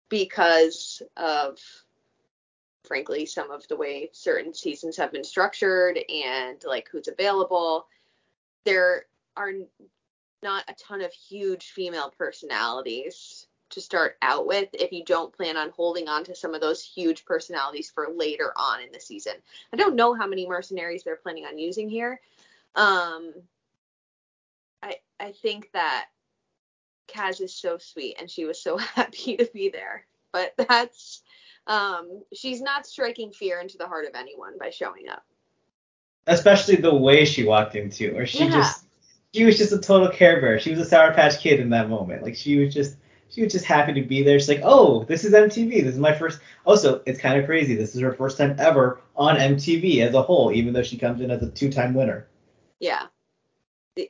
because 0.09 1.03
of 1.17 1.59
frankly 2.85 3.27
some 3.27 3.51
of 3.51 3.67
the 3.69 3.77
way 3.77 4.09
certain 4.13 4.55
seasons 4.55 4.97
have 4.97 5.13
been 5.13 5.25
structured 5.25 5.99
and 6.09 6.63
like 6.65 6.89
who's 6.91 7.09
available 7.09 7.87
there 8.65 9.07
are 9.37 9.53
not 10.43 10.65
a 10.69 10.75
ton 10.75 11.01
of 11.01 11.13
huge 11.13 11.71
female 11.71 12.13
personalities 12.17 13.47
to 13.71 13.81
start 13.81 14.17
out 14.23 14.47
with 14.47 14.69
if 14.73 14.93
you 14.93 15.05
don't 15.05 15.33
plan 15.33 15.57
on 15.57 15.71
holding 15.71 16.09
on 16.09 16.25
to 16.25 16.35
some 16.35 16.55
of 16.55 16.61
those 16.61 16.83
huge 16.83 17.25
personalities 17.25 17.91
for 17.91 18.09
later 18.15 18.53
on 18.57 18.81
in 18.81 18.91
the 18.93 19.01
season. 19.01 19.35
I 19.73 19.77
don't 19.77 19.97
know 19.97 20.15
how 20.15 20.27
many 20.27 20.47
mercenaries 20.47 21.05
they're 21.05 21.17
planning 21.17 21.45
on 21.45 21.59
using 21.59 21.89
here. 21.89 22.21
Um 22.75 23.33
I 24.83 24.97
I 25.21 25.33
think 25.33 25.71
that 25.73 26.07
Kaz 27.09 27.41
is 27.41 27.55
so 27.55 27.79
sweet 27.79 28.17
and 28.19 28.31
she 28.31 28.45
was 28.45 28.61
so 28.61 28.77
happy 28.79 29.37
to 29.37 29.49
be 29.53 29.69
there. 29.69 30.07
But 30.33 30.55
that's 30.57 31.23
um, 31.69 32.23
she's 32.35 32.61
not 32.61 32.87
striking 32.87 33.31
fear 33.33 33.61
into 33.61 33.79
the 33.79 33.87
heart 33.87 34.07
of 34.07 34.15
anyone 34.15 34.55
by 34.59 34.71
showing 34.71 35.09
up. 35.09 35.23
especially 36.27 36.77
the 36.77 36.95
way 36.95 37.25
she 37.25 37.45
walked 37.45 37.75
into, 37.75 38.15
or 38.17 38.27
she 38.27 38.45
Yeah. 38.45 38.51
just 38.51 38.85
she 39.35 39.45
was 39.45 39.57
just 39.59 39.73
a 39.73 39.79
total 39.79 40.09
care 40.09 40.41
bear. 40.41 40.59
She 40.59 40.71
was 40.71 40.79
a 40.81 40.85
Sour 40.85 41.13
Patch 41.15 41.39
Kid 41.41 41.61
in 41.61 41.71
that 41.71 41.89
moment. 41.89 42.23
Like 42.23 42.35
she 42.37 42.57
was 42.59 42.75
just 42.75 42.97
she 43.31 43.43
was 43.43 43.53
just 43.53 43.65
happy 43.67 43.93
to 43.95 44.03
be 44.03 44.23
there. 44.23 44.39
She's 44.39 44.49
like, 44.49 44.61
oh, 44.63 45.05
this 45.05 45.25
is 45.25 45.33
MTV. 45.35 45.83
This 45.85 45.95
is 45.95 45.99
my 45.99 46.15
first. 46.15 46.41
Also, 46.65 47.03
it's 47.07 47.21
kind 47.21 47.39
of 47.39 47.45
crazy. 47.47 47.75
This 47.75 47.95
is 47.95 48.01
her 48.01 48.13
first 48.15 48.39
time 48.39 48.57
ever 48.59 49.01
on 49.17 49.37
MTV 49.37 50.01
as 50.01 50.15
a 50.15 50.23
whole, 50.23 50.51
even 50.53 50.73
though 50.73 50.83
she 50.83 50.97
comes 50.99 51.21
in 51.21 51.31
as 51.31 51.43
a 51.43 51.51
two-time 51.51 51.93
winner. 51.95 52.27
Yeah. 52.81 53.07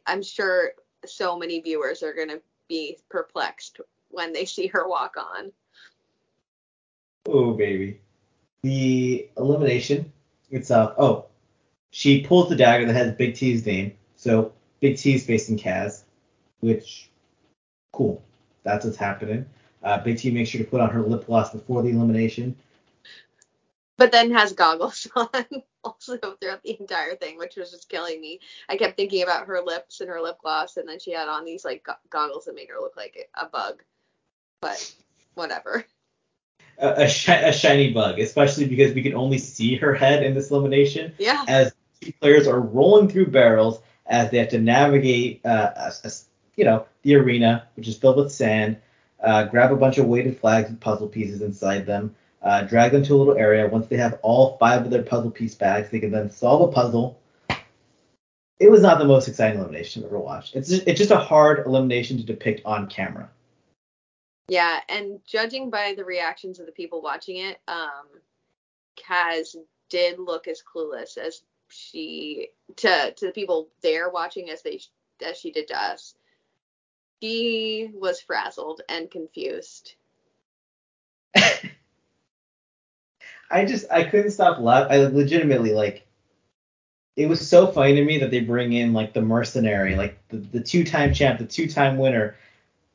I'm 0.07 0.23
sure 0.23 0.73
so 1.07 1.37
many 1.37 1.61
viewers 1.61 2.03
are 2.05 2.15
going 2.15 2.29
to 2.29 2.41
be 2.69 2.99
perplexed 3.09 3.81
when 4.11 4.33
they 4.33 4.45
see 4.45 4.67
her 4.69 4.89
walk 4.89 5.17
on. 5.17 5.51
Oh 7.27 7.53
baby. 7.53 8.01
The 8.63 9.29
elimination 9.37 10.13
itself. 10.51 10.95
Oh, 10.99 11.27
she 11.91 12.23
pulls 12.23 12.49
the 12.49 12.57
dagger 12.57 12.87
that 12.87 12.95
has 12.95 13.15
Big 13.15 13.35
T's 13.35 13.65
name. 13.65 13.97
So 14.17 14.53
Big 14.81 14.97
T's 14.97 15.25
facing 15.25 15.59
Kaz, 15.59 16.03
which 16.61 17.11
cool. 17.93 18.23
That's 18.63 18.85
what's 18.85 18.97
happening. 18.97 19.47
Uh, 19.83 19.99
Big 19.99 20.19
T 20.19 20.31
makes 20.31 20.51
sure 20.51 20.63
to 20.63 20.69
put 20.69 20.81
on 20.81 20.91
her 20.91 21.03
lip 21.03 21.27
gloss 21.27 21.53
before 21.53 21.83
the 21.83 21.91
elimination. 21.91 22.57
But 23.97 24.13
then 24.13 24.31
has 24.31 24.53
goggles 24.53 25.09
on 25.17 25.29
also 25.83 26.19
throughout 26.19 26.63
the 26.63 26.79
entire 26.79 27.17
thing, 27.17 27.39
which 27.39 27.57
was 27.57 27.71
just 27.71 27.89
killing 27.89 28.21
me. 28.21 28.41
I 28.69 28.77
kept 28.77 28.97
thinking 28.97 29.23
about 29.23 29.47
her 29.47 29.61
lips 29.61 30.01
and 30.01 30.11
her 30.11 30.21
lip 30.21 30.39
gloss, 30.43 30.77
and 30.77 30.89
then 30.89 30.99
she 30.99 31.13
had 31.13 31.29
on 31.29 31.45
these 31.45 31.65
like 31.65 31.85
go- 31.85 31.95
goggles 32.11 32.45
that 32.45 32.55
made 32.55 32.69
her 32.69 32.81
look 32.81 32.97
like 32.97 33.29
a 33.35 33.47
bug. 33.47 33.83
But 34.61 34.95
whatever. 35.35 35.85
A, 36.81 37.03
a, 37.05 37.09
shi- 37.09 37.33
a 37.33 37.53
shiny 37.53 37.93
bug, 37.93 38.21
especially 38.21 38.67
because 38.67 38.95
we 38.95 39.03
can 39.03 39.15
only 39.15 39.39
see 39.39 39.75
her 39.77 39.95
head 39.95 40.23
in 40.23 40.35
this 40.35 40.51
elimination 40.51 41.13
Yeah. 41.19 41.45
as 41.49 41.73
two 42.01 42.13
players 42.21 42.47
are 42.47 42.61
rolling 42.61 43.09
through 43.09 43.27
barrels 43.27 43.81
as 44.07 44.31
they 44.31 44.39
have 44.39 44.49
to 44.51 44.59
navigate, 44.61 45.45
uh, 45.45 45.71
a- 45.77 45.93
a- 46.07 46.11
you 46.57 46.65
know, 46.65 46.87
the 47.03 47.17
arena, 47.17 47.65
which 47.75 47.89
is 47.89 47.99
filled 47.99 48.17
with 48.17 48.31
sand, 48.33 48.77
uh, 49.25 49.45
grab 49.45 49.73
a 49.73 49.77
bunch 49.77 49.99
of 49.99 50.07
weighted 50.07 50.39
flags 50.39 50.71
with 50.71 50.79
puzzle 50.81 51.09
pieces 51.09 51.43
inside 51.43 51.85
them, 51.85 52.15
uh, 52.43 52.63
drag 52.63 52.93
them 52.93 53.03
to 53.03 53.15
a 53.15 53.19
little 53.19 53.37
area. 53.37 53.67
Once 53.67 53.89
they 53.89 53.97
have 53.97 54.19
all 54.23 54.57
five 54.59 54.85
of 54.85 54.91
their 54.91 55.03
puzzle 55.03 55.31
piece 55.33 55.57
bags, 55.57 55.91
they 55.91 55.99
can 55.99 56.13
then 56.13 56.31
solve 56.31 56.69
a 56.69 56.73
puzzle. 56.73 57.19
It 58.61 58.71
was 58.71 58.83
not 58.83 58.99
the 58.99 59.05
most 59.05 59.27
exciting 59.29 59.59
elimination 59.59 60.03
I've 60.03 60.11
ever 60.11 60.19
watched. 60.21 60.55
It's 60.57 60.69
just, 60.69 60.87
it's 60.87 60.99
just 60.99 61.11
a 61.11 61.17
hard 61.19 61.67
elimination 61.67 62.17
to 62.19 62.23
depict 62.25 62.63
on 62.65 62.87
camera. 62.89 63.29
Yeah, 64.49 64.81
and 64.89 65.21
judging 65.27 65.69
by 65.69 65.95
the 65.95 66.05
reactions 66.05 66.59
of 66.59 66.67
the 66.67 66.73
people 66.73 67.03
watching 67.03 67.37
it, 67.37 67.61
um, 67.69 68.07
Kaz 68.97 69.55
did 69.91 70.19
look 70.19 70.49
as 70.49 70.63
clueless 70.63 71.19
as 71.19 71.43
she 71.69 72.49
to 72.77 73.13
to 73.13 73.27
the 73.27 73.33
people 73.33 73.69
there 73.83 74.09
watching 74.09 74.49
as 74.51 74.63
they 74.63 74.81
as 75.25 75.37
she 75.37 75.51
did 75.51 75.69
to 75.69 75.79
us. 75.79 76.15
She 77.23 77.91
was 77.93 78.21
frazzled 78.21 78.81
and 78.89 79.11
confused. 79.11 79.95
I 83.51 83.65
just 83.65 83.87
I 83.91 84.05
couldn't 84.05 84.31
stop 84.31 84.61
laughing. 84.61 84.93
I 84.93 85.07
legitimately 85.07 85.73
like. 85.73 86.07
It 87.17 87.29
was 87.29 87.47
so 87.47 87.67
funny 87.67 87.97
to 87.97 88.05
me 88.05 88.19
that 88.19 88.31
they 88.31 88.41
bring 88.41 88.73
in 88.73 88.93
like 88.93 89.13
the 89.13 89.21
mercenary, 89.21 89.97
like 89.97 90.17
the, 90.29 90.37
the 90.37 90.61
two 90.61 90.85
time 90.85 91.13
champ, 91.13 91.41
the 91.41 91.47
two 91.47 91.69
time 91.69 91.99
winner. 91.99 92.37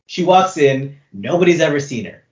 She 0.08 0.24
walks 0.24 0.58
in, 0.58 0.98
nobody's 1.12 1.62
ever 1.62 1.80
seen 1.80 2.06
her. 2.06 2.24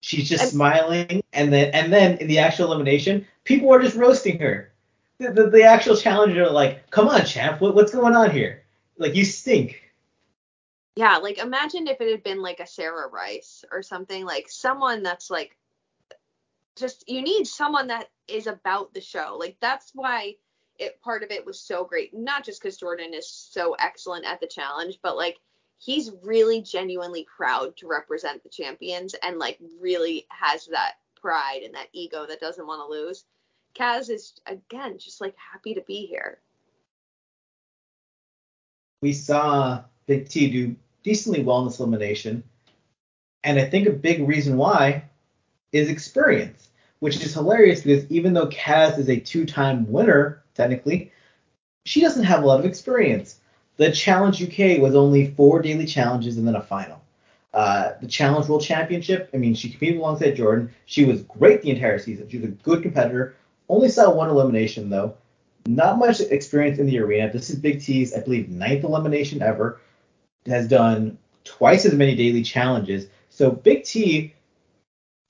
She's 0.00 0.28
just 0.28 0.44
And- 0.44 0.52
smiling, 0.52 1.22
and 1.32 1.52
then 1.52 1.70
and 1.74 1.92
then 1.92 2.18
in 2.18 2.28
the 2.28 2.38
actual 2.38 2.66
elimination, 2.66 3.26
people 3.44 3.72
are 3.72 3.80
just 3.80 3.96
roasting 3.96 4.38
her. 4.38 4.72
The, 5.18 5.32
the, 5.32 5.50
the 5.50 5.62
actual 5.62 5.96
challengers 5.96 6.46
are 6.46 6.52
like, 6.52 6.90
"Come 6.90 7.08
on, 7.08 7.24
champ, 7.24 7.60
what, 7.60 7.74
what's 7.74 7.92
going 7.92 8.14
on 8.14 8.30
here? 8.30 8.62
Like 8.98 9.14
you 9.14 9.24
stink." 9.24 9.82
Yeah, 10.94 11.16
like 11.18 11.38
imagine 11.38 11.88
if 11.88 12.00
it 12.00 12.10
had 12.10 12.22
been 12.22 12.40
like 12.40 12.60
a 12.60 12.66
Sarah 12.66 13.08
Rice 13.08 13.64
or 13.72 13.82
something 13.82 14.24
like 14.24 14.48
someone 14.48 15.02
that's 15.02 15.30
like 15.30 15.56
just 16.76 17.08
you 17.08 17.22
need 17.22 17.46
someone 17.46 17.88
that 17.88 18.08
is 18.28 18.46
about 18.46 18.94
the 18.94 19.00
show. 19.00 19.36
Like 19.38 19.56
that's 19.60 19.90
why 19.94 20.36
it 20.78 21.00
part 21.02 21.22
of 21.22 21.30
it 21.30 21.44
was 21.44 21.58
so 21.60 21.84
great. 21.84 22.14
Not 22.14 22.44
just 22.44 22.62
because 22.62 22.76
Jordan 22.76 23.12
is 23.14 23.28
so 23.28 23.74
excellent 23.78 24.24
at 24.26 24.40
the 24.40 24.46
challenge, 24.46 24.98
but 25.02 25.16
like 25.16 25.38
he's 25.78 26.10
really 26.22 26.62
genuinely 26.62 27.26
proud 27.36 27.76
to 27.76 27.86
represent 27.86 28.42
the 28.42 28.48
champions 28.48 29.14
and 29.22 29.38
like 29.38 29.58
really 29.80 30.26
has 30.28 30.66
that 30.66 30.94
pride 31.20 31.62
and 31.64 31.74
that 31.74 31.88
ego 31.92 32.26
that 32.26 32.40
doesn't 32.40 32.66
want 32.66 32.80
to 32.80 32.90
lose. 32.90 33.24
Kaz 33.74 34.10
is 34.10 34.34
again 34.46 34.98
just 34.98 35.20
like 35.20 35.34
happy 35.52 35.74
to 35.74 35.82
be 35.82 36.06
here. 36.06 36.38
we 39.02 39.12
saw 39.12 39.82
Big 40.06 40.28
T 40.28 40.50
do 40.50 40.76
decently 41.02 41.42
well 41.42 41.60
in 41.60 41.66
this 41.66 41.78
elimination. 41.78 42.42
And 43.44 43.58
I 43.58 43.64
think 43.64 43.86
a 43.86 43.92
big 43.92 44.26
reason 44.26 44.56
why 44.56 45.04
is 45.72 45.88
experience, 45.88 46.68
which 46.98 47.22
is 47.22 47.34
hilarious 47.34 47.82
because 47.82 48.10
even 48.10 48.32
though 48.32 48.48
Kaz 48.48 48.98
is 48.98 49.08
a 49.08 49.20
two 49.20 49.46
time 49.46 49.90
winner, 49.90 50.42
technically, 50.54 51.12
she 51.84 52.00
doesn't 52.00 52.24
have 52.24 52.42
a 52.42 52.46
lot 52.46 52.58
of 52.58 52.66
experience. 52.66 53.38
The 53.76 53.92
Challenge 53.92 54.42
UK 54.42 54.80
was 54.80 54.94
only 54.94 55.32
four 55.32 55.60
daily 55.60 55.86
challenges 55.86 56.38
and 56.38 56.46
then 56.46 56.56
a 56.56 56.62
final. 56.62 57.02
Uh, 57.52 57.92
the 58.00 58.06
Challenge 58.06 58.48
World 58.48 58.62
Championship, 58.62 59.30
I 59.32 59.38
mean, 59.38 59.54
she 59.54 59.70
competed 59.70 59.98
alongside 59.98 60.36
Jordan. 60.36 60.70
She 60.84 61.04
was 61.04 61.22
great 61.22 61.62
the 61.62 61.70
entire 61.70 61.98
season. 61.98 62.28
She 62.28 62.38
was 62.38 62.50
a 62.50 62.52
good 62.52 62.82
competitor. 62.82 63.34
Only 63.68 63.88
saw 63.88 64.10
one 64.12 64.28
elimination, 64.28 64.90
though. 64.90 65.14
Not 65.66 65.98
much 65.98 66.20
experience 66.20 66.78
in 66.78 66.86
the 66.86 66.98
arena. 66.98 67.32
This 67.32 67.50
is 67.50 67.56
Big 67.56 67.80
T's, 67.82 68.14
I 68.14 68.20
believe, 68.20 68.48
ninth 68.48 68.84
elimination 68.84 69.42
ever. 69.42 69.80
Has 70.46 70.68
done 70.68 71.18
twice 71.44 71.84
as 71.84 71.94
many 71.94 72.14
daily 72.14 72.42
challenges. 72.42 73.06
So 73.30 73.50
Big 73.50 73.84
T, 73.84 74.34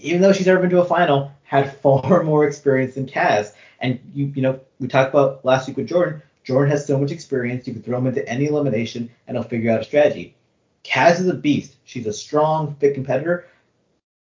even 0.00 0.20
though 0.20 0.32
she's 0.32 0.46
never 0.46 0.60
been 0.60 0.70
to 0.70 0.80
a 0.80 0.84
final, 0.84 1.32
had 1.44 1.76
far 1.80 2.22
more 2.22 2.46
experience 2.46 2.94
than 2.94 3.06
Kaz. 3.06 3.52
And 3.80 4.00
you, 4.14 4.32
you 4.34 4.42
know, 4.42 4.60
we 4.80 4.88
talked 4.88 5.10
about 5.10 5.44
last 5.44 5.68
week 5.68 5.76
with 5.76 5.88
Jordan. 5.88 6.22
Jordan 6.46 6.70
has 6.70 6.86
so 6.86 6.96
much 6.96 7.10
experience. 7.10 7.66
You 7.66 7.72
can 7.72 7.82
throw 7.82 7.98
him 7.98 8.06
into 8.06 8.26
any 8.28 8.46
elimination, 8.46 9.10
and 9.26 9.36
he'll 9.36 9.42
figure 9.42 9.72
out 9.72 9.80
a 9.80 9.84
strategy. 9.84 10.36
Kaz 10.84 11.18
is 11.18 11.26
a 11.26 11.34
beast. 11.34 11.74
She's 11.84 12.06
a 12.06 12.12
strong, 12.12 12.76
fit 12.76 12.94
competitor, 12.94 13.48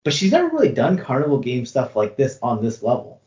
but 0.04 0.14
she's 0.14 0.34
never 0.34 0.50
really 0.50 0.74
done 0.74 0.98
carnival 0.98 1.40
game 1.40 1.66
stuff 1.66 1.96
like 1.96 2.18
this 2.18 2.38
on 2.44 2.62
this 2.62 2.84
level. 2.84 3.22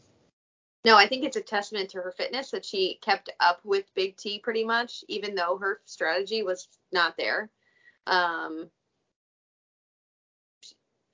No, 0.85 0.99
I 0.99 1.07
think 1.07 1.25
it's 1.25 1.37
a 1.37 1.41
testament 1.41 1.89
to 1.91 2.03
her 2.03 2.13
fitness 2.13 2.51
that 2.51 2.67
she 2.67 2.99
kept 3.01 3.31
up 3.41 3.61
with 3.65 3.95
Big 3.95 4.17
T 4.19 4.39
pretty 4.39 4.65
much, 4.65 5.05
even 5.09 5.35
though 5.35 5.57
her 5.57 5.81
strategy 5.87 6.43
was 6.43 6.69
not 6.93 7.17
there. 7.17 7.49
Um, 8.07 8.69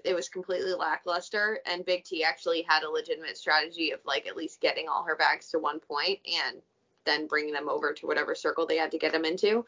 it 0.04 0.14
was 0.14 0.28
completely 0.28 0.72
lackluster, 0.72 1.60
and 1.64 1.84
Big 1.84 2.02
T 2.02 2.24
actually 2.24 2.62
had 2.62 2.82
a 2.82 2.90
legitimate 2.90 3.36
strategy 3.36 3.92
of 3.92 4.00
like 4.04 4.26
at 4.26 4.36
least 4.36 4.60
getting 4.60 4.88
all 4.88 5.04
her 5.04 5.16
bags 5.16 5.50
to 5.50 5.60
one 5.60 5.78
point 5.78 6.18
and 6.26 6.60
then 7.08 7.26
bringing 7.26 7.54
them 7.54 7.68
over 7.68 7.92
to 7.92 8.06
whatever 8.06 8.34
circle 8.34 8.66
they 8.66 8.76
had 8.76 8.92
to 8.92 8.98
get 8.98 9.12
them 9.12 9.24
into. 9.24 9.64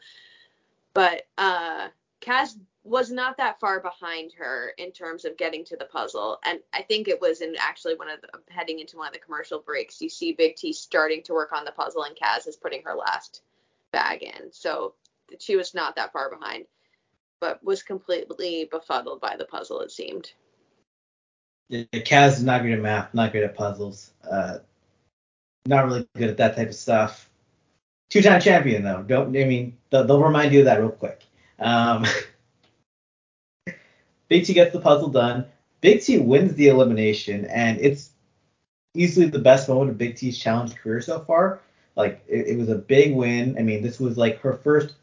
But 0.93 1.23
uh, 1.37 1.87
Kaz 2.21 2.57
was 2.83 3.11
not 3.11 3.37
that 3.37 3.59
far 3.59 3.79
behind 3.79 4.33
her 4.33 4.73
in 4.77 4.91
terms 4.91 5.23
of 5.23 5.37
getting 5.37 5.63
to 5.65 5.77
the 5.77 5.85
puzzle. 5.85 6.39
And 6.45 6.59
I 6.73 6.81
think 6.81 7.07
it 7.07 7.21
was 7.21 7.41
in 7.41 7.55
actually 7.59 7.95
one 7.95 8.09
of 8.09 8.21
the 8.21 8.27
heading 8.49 8.79
into 8.79 8.97
one 8.97 9.07
of 9.07 9.13
the 9.13 9.19
commercial 9.19 9.59
breaks, 9.59 10.01
you 10.01 10.09
see 10.09 10.33
Big 10.33 10.55
T 10.55 10.73
starting 10.73 11.21
to 11.23 11.33
work 11.33 11.51
on 11.51 11.63
the 11.63 11.71
puzzle 11.71 12.03
and 12.03 12.15
Kaz 12.15 12.47
is 12.47 12.55
putting 12.55 12.81
her 12.83 12.95
last 12.95 13.43
bag 13.91 14.23
in. 14.23 14.51
So 14.51 14.95
she 15.39 15.55
was 15.55 15.73
not 15.73 15.95
that 15.95 16.11
far 16.11 16.29
behind, 16.29 16.65
but 17.39 17.63
was 17.63 17.83
completely 17.83 18.67
befuddled 18.71 19.21
by 19.21 19.35
the 19.37 19.45
puzzle, 19.45 19.81
it 19.81 19.91
seemed. 19.91 20.31
Yeah, 21.69 21.83
Kaz 21.93 22.33
is 22.33 22.43
not 22.43 22.63
good 22.63 22.73
at 22.73 22.81
math, 22.81 23.13
not 23.13 23.31
good 23.31 23.43
at 23.43 23.55
puzzles, 23.55 24.11
uh, 24.29 24.57
not 25.65 25.85
really 25.85 26.07
good 26.17 26.29
at 26.29 26.37
that 26.37 26.55
type 26.55 26.69
of 26.69 26.75
stuff. 26.75 27.29
Two-time 28.11 28.41
champion 28.41 28.83
though. 28.83 29.01
Don't 29.03 29.29
I 29.29 29.45
mean 29.45 29.77
they'll, 29.89 30.05
they'll 30.05 30.21
remind 30.21 30.51
you 30.51 30.59
of 30.59 30.65
that 30.65 30.81
real 30.81 30.91
quick. 30.91 31.23
Um, 31.59 32.05
Big 34.27 34.45
T 34.45 34.53
gets 34.53 34.73
the 34.73 34.81
puzzle 34.81 35.07
done. 35.07 35.45
Big 35.79 36.01
T 36.01 36.19
wins 36.19 36.53
the 36.55 36.67
elimination, 36.67 37.45
and 37.45 37.79
it's 37.79 38.11
easily 38.93 39.27
the 39.27 39.39
best 39.39 39.69
moment 39.69 39.91
of 39.91 39.97
Big 39.97 40.17
T's 40.17 40.37
challenge 40.37 40.75
career 40.75 40.99
so 41.01 41.21
far. 41.21 41.61
Like 41.95 42.21
it, 42.27 42.47
it 42.47 42.57
was 42.57 42.67
a 42.67 42.75
big 42.75 43.15
win. 43.15 43.55
I 43.57 43.61
mean, 43.61 43.81
this 43.81 43.97
was 43.97 44.17
like 44.17 44.39
her 44.39 44.53
first 44.57 44.95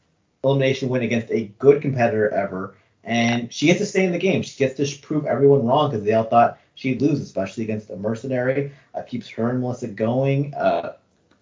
elimination 0.44 0.90
win 0.90 1.02
against 1.02 1.30
a 1.30 1.46
good 1.58 1.80
competitor 1.80 2.28
ever, 2.34 2.76
and 3.04 3.50
she 3.50 3.68
gets 3.68 3.78
to 3.78 3.86
stay 3.86 4.04
in 4.04 4.12
the 4.12 4.18
game. 4.18 4.42
She 4.42 4.58
gets 4.58 4.74
to 4.76 4.98
prove 5.00 5.24
everyone 5.24 5.64
wrong 5.64 5.90
because 5.90 6.04
they 6.04 6.12
all 6.12 6.24
thought 6.24 6.60
she'd 6.74 7.00
lose, 7.00 7.20
especially 7.20 7.64
against 7.64 7.88
a 7.88 7.96
mercenary. 7.96 8.70
Uh, 8.94 9.00
keeps 9.00 9.28
her 9.30 9.48
and 9.48 9.60
Melissa 9.60 9.88
going. 9.88 10.52
Uh, 10.52 10.92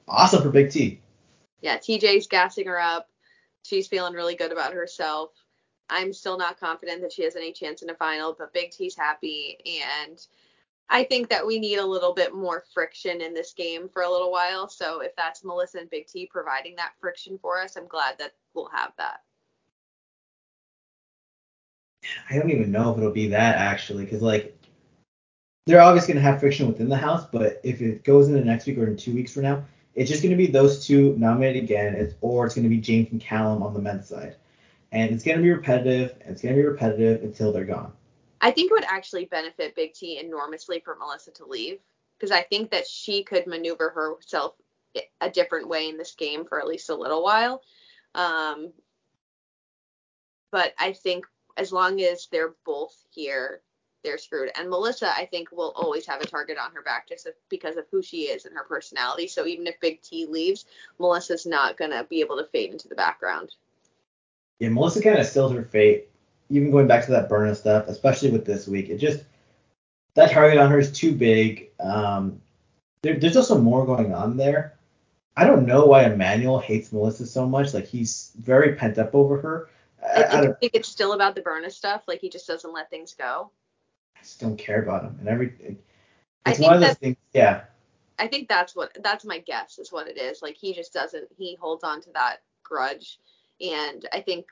awesome 0.06 0.42
for 0.42 0.50
Big 0.50 0.70
T. 0.70 1.00
Yeah, 1.60 1.78
TJ's 1.78 2.26
gassing 2.26 2.66
her 2.66 2.80
up. 2.80 3.08
She's 3.62 3.88
feeling 3.88 4.14
really 4.14 4.36
good 4.36 4.52
about 4.52 4.74
herself. 4.74 5.30
I'm 5.88 6.12
still 6.12 6.36
not 6.36 6.60
confident 6.60 7.02
that 7.02 7.12
she 7.12 7.22
has 7.24 7.36
any 7.36 7.52
chance 7.52 7.82
in 7.82 7.90
a 7.90 7.94
final, 7.94 8.34
but 8.38 8.52
Big 8.52 8.70
T's 8.70 8.96
happy 8.96 9.58
and 9.66 10.18
I 10.88 11.04
think 11.04 11.28
that 11.30 11.44
we 11.44 11.58
need 11.58 11.78
a 11.78 11.86
little 11.86 12.14
bit 12.14 12.34
more 12.34 12.64
friction 12.72 13.20
in 13.20 13.34
this 13.34 13.52
game 13.52 13.88
for 13.88 14.02
a 14.02 14.10
little 14.10 14.30
while. 14.30 14.68
So 14.68 15.00
if 15.00 15.14
that's 15.16 15.44
Melissa 15.44 15.78
and 15.78 15.90
Big 15.90 16.06
T 16.06 16.28
providing 16.30 16.76
that 16.76 16.92
friction 17.00 17.38
for 17.38 17.60
us, 17.60 17.76
I'm 17.76 17.88
glad 17.88 18.18
that 18.18 18.34
we'll 18.54 18.68
have 18.68 18.92
that. 18.98 19.20
I 22.30 22.38
don't 22.38 22.50
even 22.50 22.70
know 22.70 22.92
if 22.92 22.98
it'll 22.98 23.10
be 23.10 23.28
that 23.28 23.56
actually, 23.56 24.04
because 24.04 24.22
like 24.22 24.56
they're 25.66 25.80
obviously 25.80 26.14
gonna 26.14 26.24
have 26.24 26.38
friction 26.38 26.68
within 26.68 26.88
the 26.88 26.96
house, 26.96 27.26
but 27.32 27.60
if 27.64 27.80
it 27.80 28.04
goes 28.04 28.28
into 28.28 28.44
next 28.44 28.66
week 28.66 28.78
or 28.78 28.86
in 28.86 28.96
two 28.96 29.12
weeks 29.12 29.34
from 29.34 29.42
now, 29.42 29.64
it's 29.96 30.10
just 30.10 30.22
gonna 30.22 30.36
be 30.36 30.46
those 30.46 30.86
two 30.86 31.16
nominated 31.16 31.64
again, 31.64 31.94
it's, 31.94 32.14
or 32.20 32.46
it's 32.46 32.54
gonna 32.54 32.68
be 32.68 32.78
James 32.78 33.10
and 33.10 33.20
Callum 33.20 33.62
on 33.62 33.74
the 33.74 33.80
men's 33.80 34.08
side, 34.08 34.36
and 34.92 35.10
it's 35.10 35.24
gonna 35.24 35.42
be 35.42 35.50
repetitive, 35.50 36.16
and 36.20 36.30
it's 36.30 36.42
gonna 36.42 36.54
be 36.54 36.64
repetitive 36.64 37.24
until 37.24 37.52
they're 37.52 37.64
gone. 37.64 37.92
I 38.40 38.50
think 38.50 38.70
it 38.70 38.74
would 38.74 38.84
actually 38.84 39.24
benefit 39.24 39.74
Big 39.74 39.94
T 39.94 40.18
enormously 40.18 40.80
for 40.84 40.94
Melissa 40.96 41.32
to 41.32 41.46
leave 41.46 41.78
because 42.18 42.30
I 42.30 42.42
think 42.42 42.70
that 42.70 42.86
she 42.86 43.24
could 43.24 43.46
maneuver 43.46 43.90
herself 43.90 44.54
a 45.20 45.30
different 45.30 45.68
way 45.68 45.88
in 45.88 45.96
this 45.96 46.14
game 46.14 46.44
for 46.44 46.60
at 46.60 46.66
least 46.66 46.90
a 46.90 46.94
little 46.94 47.22
while. 47.22 47.62
Um, 48.14 48.72
but 50.50 50.74
I 50.78 50.92
think 50.92 51.26
as 51.56 51.72
long 51.72 52.00
as 52.00 52.28
they're 52.30 52.54
both 52.64 52.94
here, 53.10 53.62
they're 54.06 54.16
screwed. 54.16 54.50
And 54.58 54.70
Melissa, 54.70 55.14
I 55.14 55.26
think, 55.26 55.52
will 55.52 55.72
always 55.76 56.06
have 56.06 56.22
a 56.22 56.26
target 56.26 56.56
on 56.56 56.72
her 56.72 56.82
back 56.82 57.08
just 57.08 57.28
because 57.50 57.76
of 57.76 57.84
who 57.90 58.02
she 58.02 58.22
is 58.22 58.46
and 58.46 58.54
her 58.56 58.64
personality. 58.64 59.28
So 59.28 59.46
even 59.46 59.66
if 59.66 59.78
Big 59.80 60.00
T 60.00 60.24
leaves, 60.24 60.64
Melissa's 60.98 61.44
not 61.44 61.76
gonna 61.76 62.04
be 62.04 62.20
able 62.20 62.38
to 62.38 62.46
fade 62.46 62.72
into 62.72 62.88
the 62.88 62.94
background. 62.94 63.54
Yeah, 64.58 64.70
Melissa 64.70 65.02
kind 65.02 65.18
of 65.18 65.26
sealed 65.26 65.54
her 65.54 65.64
fate 65.64 66.08
even 66.50 66.70
going 66.70 66.86
back 66.86 67.04
to 67.06 67.12
that 67.12 67.28
Berna 67.28 67.54
stuff, 67.54 67.88
especially 67.88 68.30
with 68.30 68.44
this 68.44 68.66
week, 68.66 68.88
it 68.88 68.98
just 68.98 69.24
that 70.14 70.30
target 70.30 70.58
on 70.58 70.70
her 70.70 70.78
is 70.78 70.92
too 70.92 71.14
big. 71.14 71.70
Um, 71.80 72.40
there, 73.02 73.18
there's 73.18 73.36
also 73.36 73.60
more 73.60 73.84
going 73.84 74.14
on 74.14 74.36
there. 74.36 74.74
I 75.36 75.44
don't 75.44 75.66
know 75.66 75.84
why 75.84 76.04
Emmanuel 76.04 76.58
hates 76.58 76.92
Melissa 76.92 77.26
so 77.26 77.46
much. 77.46 77.74
Like 77.74 77.86
he's 77.86 78.32
very 78.38 78.74
pent 78.74 78.98
up 78.98 79.14
over 79.14 79.38
her. 79.40 79.68
I, 80.02 80.22
I, 80.22 80.40
I 80.40 80.52
think 80.52 80.74
it's 80.74 80.88
still 80.88 81.12
about 81.12 81.34
the 81.34 81.42
Berna 81.42 81.70
stuff. 81.70 82.02
Like 82.06 82.20
he 82.20 82.30
just 82.30 82.46
doesn't 82.46 82.72
let 82.72 82.88
things 82.88 83.14
go. 83.14 83.50
Just 84.26 84.40
don't 84.40 84.56
care 84.56 84.82
about 84.82 85.04
him. 85.04 85.16
And 85.20 85.28
every 85.28 85.78
it's 86.46 86.58
one 86.58 86.74
of 86.74 86.80
those 86.80 86.94
things. 86.94 87.16
Yeah. 87.32 87.62
I 88.18 88.26
think 88.26 88.48
that's 88.48 88.74
what 88.74 88.96
that's 89.04 89.24
my 89.24 89.38
guess 89.38 89.78
is 89.78 89.92
what 89.92 90.08
it 90.08 90.18
is. 90.18 90.42
Like 90.42 90.56
he 90.56 90.74
just 90.74 90.92
doesn't 90.92 91.28
he 91.38 91.56
holds 91.60 91.84
on 91.84 92.00
to 92.02 92.10
that 92.14 92.38
grudge. 92.64 93.20
And 93.60 94.04
I 94.12 94.20
think 94.20 94.46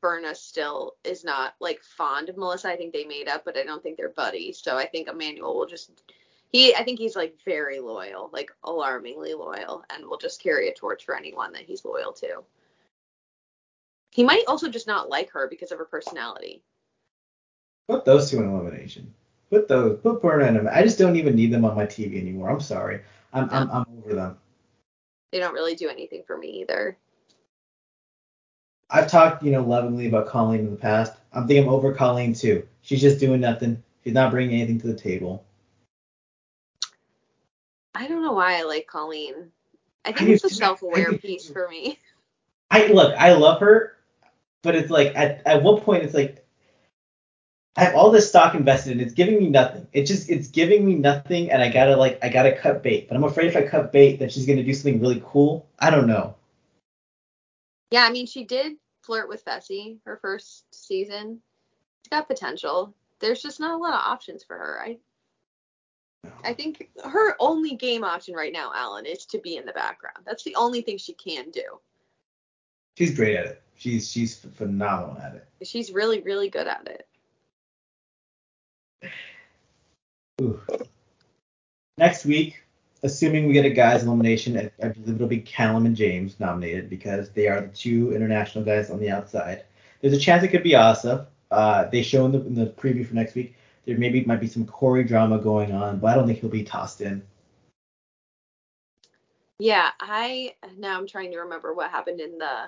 Berna 0.00 0.36
still 0.36 0.94
is 1.02 1.24
not 1.24 1.54
like 1.58 1.82
fond 1.82 2.28
of 2.28 2.36
Melissa. 2.36 2.68
I 2.68 2.76
think 2.76 2.92
they 2.92 3.04
made 3.04 3.26
up, 3.26 3.44
but 3.44 3.56
I 3.56 3.64
don't 3.64 3.82
think 3.82 3.96
they're 3.96 4.10
buddies. 4.10 4.60
So 4.62 4.76
I 4.76 4.86
think 4.86 5.08
Emmanuel 5.08 5.56
will 5.56 5.66
just 5.66 5.90
he 6.52 6.76
I 6.76 6.84
think 6.84 7.00
he's 7.00 7.16
like 7.16 7.36
very 7.44 7.80
loyal, 7.80 8.30
like 8.32 8.52
alarmingly 8.62 9.34
loyal, 9.34 9.84
and 9.90 10.06
will 10.06 10.16
just 10.16 10.40
carry 10.40 10.68
a 10.68 10.74
torch 10.74 11.04
for 11.04 11.16
anyone 11.16 11.52
that 11.54 11.62
he's 11.62 11.84
loyal 11.84 12.12
to. 12.12 12.44
He 14.10 14.22
might 14.22 14.44
also 14.46 14.68
just 14.68 14.86
not 14.86 15.10
like 15.10 15.30
her 15.30 15.48
because 15.48 15.72
of 15.72 15.78
her 15.78 15.84
personality. 15.84 16.62
Put 17.88 18.04
those 18.04 18.30
two 18.30 18.38
in 18.38 18.50
elimination. 18.50 19.12
Put 19.50 19.66
those. 19.66 19.98
Put 20.00 20.20
Berna 20.20 20.44
and. 20.44 20.68
I 20.68 20.82
just 20.82 20.98
don't 20.98 21.16
even 21.16 21.34
need 21.34 21.52
them 21.52 21.64
on 21.64 21.74
my 21.74 21.86
TV 21.86 22.20
anymore. 22.20 22.50
I'm 22.50 22.60
sorry. 22.60 23.00
I'm 23.32 23.46
no. 23.46 23.52
I'm, 23.52 23.70
I'm 23.70 23.86
over 23.98 24.14
them. 24.14 24.36
They 25.32 25.38
don't 25.38 25.54
really 25.54 25.74
do 25.74 25.88
anything 25.88 26.22
for 26.26 26.36
me 26.36 26.48
either. 26.60 26.96
I've 28.90 29.10
talked, 29.10 29.42
you 29.42 29.52
know, 29.52 29.62
lovingly 29.62 30.06
about 30.06 30.28
Colleen 30.28 30.60
in 30.60 30.70
the 30.70 30.76
past. 30.76 31.12
I'm 31.32 31.46
thinking 31.46 31.64
I'm 31.64 31.74
over 31.74 31.92
Colleen 31.92 32.32
too. 32.32 32.66
She's 32.80 33.00
just 33.00 33.20
doing 33.20 33.40
nothing. 33.40 33.82
She's 34.04 34.14
not 34.14 34.30
bringing 34.30 34.60
anything 34.60 34.80
to 34.80 34.86
the 34.86 34.94
table. 34.94 35.44
I 37.94 38.06
don't 38.06 38.22
know 38.22 38.32
why 38.32 38.58
I 38.58 38.62
like 38.62 38.86
Colleen. 38.86 39.50
I 40.04 40.12
think 40.12 40.30
I 40.30 40.32
it's 40.32 40.44
a 40.44 40.50
self-aware 40.50 41.18
piece 41.18 41.50
for 41.50 41.68
me. 41.68 41.98
I 42.70 42.86
look, 42.86 43.14
I 43.18 43.32
love 43.32 43.60
her, 43.60 43.96
but 44.62 44.74
it's 44.74 44.90
like 44.90 45.14
at 45.16 45.42
at 45.46 45.62
what 45.62 45.82
point 45.82 46.04
it's 46.04 46.14
like 46.14 46.46
I 47.78 47.84
have 47.84 47.94
all 47.94 48.10
this 48.10 48.28
stock 48.28 48.56
invested 48.56 48.90
and 48.90 49.00
it's 49.00 49.14
giving 49.14 49.38
me 49.38 49.48
nothing. 49.48 49.86
It 49.92 50.06
just 50.06 50.28
it's 50.28 50.48
giving 50.48 50.84
me 50.84 50.96
nothing 50.96 51.52
and 51.52 51.62
I 51.62 51.70
gotta 51.70 51.96
like 51.96 52.18
I 52.24 52.28
gotta 52.28 52.50
cut 52.50 52.82
bait. 52.82 53.06
But 53.06 53.16
I'm 53.16 53.22
afraid 53.22 53.46
if 53.46 53.56
I 53.56 53.62
cut 53.62 53.92
bait 53.92 54.18
that 54.18 54.32
she's 54.32 54.46
gonna 54.46 54.64
do 54.64 54.74
something 54.74 55.00
really 55.00 55.22
cool. 55.24 55.64
I 55.78 55.90
don't 55.90 56.08
know. 56.08 56.34
Yeah, 57.92 58.02
I 58.02 58.10
mean, 58.10 58.26
she 58.26 58.42
did 58.42 58.78
flirt 59.02 59.28
with 59.28 59.44
Fessy 59.44 59.98
her 60.04 60.16
first 60.16 60.64
season. 60.74 61.40
She's 62.02 62.10
got 62.10 62.26
potential. 62.26 62.92
There's 63.20 63.40
just 63.40 63.60
not 63.60 63.78
a 63.78 63.80
lot 63.80 63.94
of 63.94 64.00
options 64.00 64.42
for 64.42 64.58
her. 64.58 64.82
I 64.82 64.98
I 66.42 66.54
think 66.54 66.90
her 67.04 67.36
only 67.38 67.76
game 67.76 68.02
option 68.02 68.34
right 68.34 68.52
now, 68.52 68.72
Allan, 68.74 69.06
is 69.06 69.24
to 69.26 69.38
be 69.38 69.56
in 69.56 69.64
the 69.64 69.72
background. 69.72 70.18
That's 70.26 70.42
the 70.42 70.56
only 70.56 70.80
thing 70.80 70.98
she 70.98 71.12
can 71.12 71.52
do. 71.52 71.78
She's 72.96 73.14
great 73.14 73.36
at 73.36 73.46
it. 73.46 73.62
She's 73.76 74.10
she's 74.10 74.34
phenomenal 74.36 75.16
at 75.22 75.36
it. 75.36 75.46
She's 75.62 75.92
really 75.92 76.22
really 76.22 76.50
good 76.50 76.66
at 76.66 76.88
it. 76.88 77.06
Next 81.96 82.24
week, 82.24 82.62
assuming 83.02 83.46
we 83.46 83.52
get 83.52 83.64
a 83.64 83.70
guys 83.70 84.04
elimination, 84.04 84.70
I, 84.82 84.88
believe 84.88 85.16
it'll 85.16 85.26
be 85.26 85.40
Callum 85.40 85.86
and 85.86 85.96
James 85.96 86.38
nominated 86.38 86.88
because 86.88 87.30
they 87.30 87.48
are 87.48 87.60
the 87.60 87.68
two 87.68 88.14
international 88.14 88.64
guys 88.64 88.90
on 88.90 89.00
the 89.00 89.10
outside. 89.10 89.64
There's 90.00 90.14
a 90.14 90.18
chance 90.18 90.44
it 90.44 90.48
could 90.48 90.62
be 90.62 90.74
Asaf. 90.74 91.26
Uh, 91.50 91.86
they 91.86 92.02
show 92.02 92.26
in 92.26 92.32
the, 92.32 92.40
in 92.40 92.54
the 92.54 92.66
preview 92.66 93.06
for 93.06 93.14
next 93.14 93.34
week 93.34 93.56
there 93.88 93.96
maybe 93.96 94.22
might 94.24 94.40
be 94.40 94.46
some 94.46 94.66
Corey 94.66 95.02
drama 95.02 95.38
going 95.38 95.72
on, 95.72 95.98
but 95.98 96.08
I 96.08 96.14
don't 96.14 96.26
think 96.26 96.40
he'll 96.40 96.50
be 96.50 96.62
tossed 96.62 97.00
in. 97.00 97.22
Yeah, 99.58 99.90
I 99.98 100.54
now 100.76 100.98
I'm 100.98 101.06
trying 101.08 101.32
to 101.32 101.38
remember 101.38 101.72
what 101.72 101.90
happened 101.90 102.20
in 102.20 102.36
the 102.36 102.66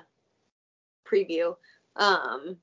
preview. 1.06 1.56
Um, 1.94 2.56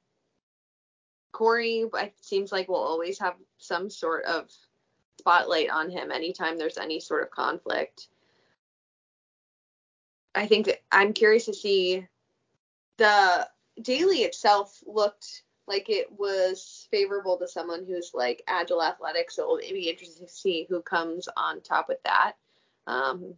Corey, 1.37 1.85
it 1.93 2.15
seems 2.19 2.51
like 2.51 2.67
we'll 2.67 2.79
always 2.79 3.19
have 3.19 3.35
some 3.59 3.91
sort 3.91 4.25
of 4.25 4.49
spotlight 5.19 5.69
on 5.69 5.87
him 5.91 6.11
anytime 6.11 6.57
there's 6.57 6.79
any 6.79 6.99
sort 6.99 7.21
of 7.21 7.29
conflict. 7.29 8.07
I 10.33 10.47
think 10.47 10.71
I'm 10.91 11.13
curious 11.13 11.45
to 11.45 11.53
see 11.53 12.07
the 12.97 13.47
daily 13.79 14.23
itself 14.23 14.81
looked 14.87 15.43
like 15.67 15.91
it 15.91 16.07
was 16.11 16.87
favorable 16.89 17.37
to 17.37 17.47
someone 17.47 17.85
who's 17.85 18.15
like 18.15 18.41
agile 18.47 18.81
athletic, 18.81 19.29
so 19.29 19.59
it'll 19.59 19.73
be 19.73 19.91
interesting 19.91 20.25
to 20.25 20.33
see 20.33 20.65
who 20.67 20.81
comes 20.81 21.29
on 21.37 21.61
top 21.61 21.87
with 21.87 22.01
that. 22.01 22.33
Um, 22.87 23.35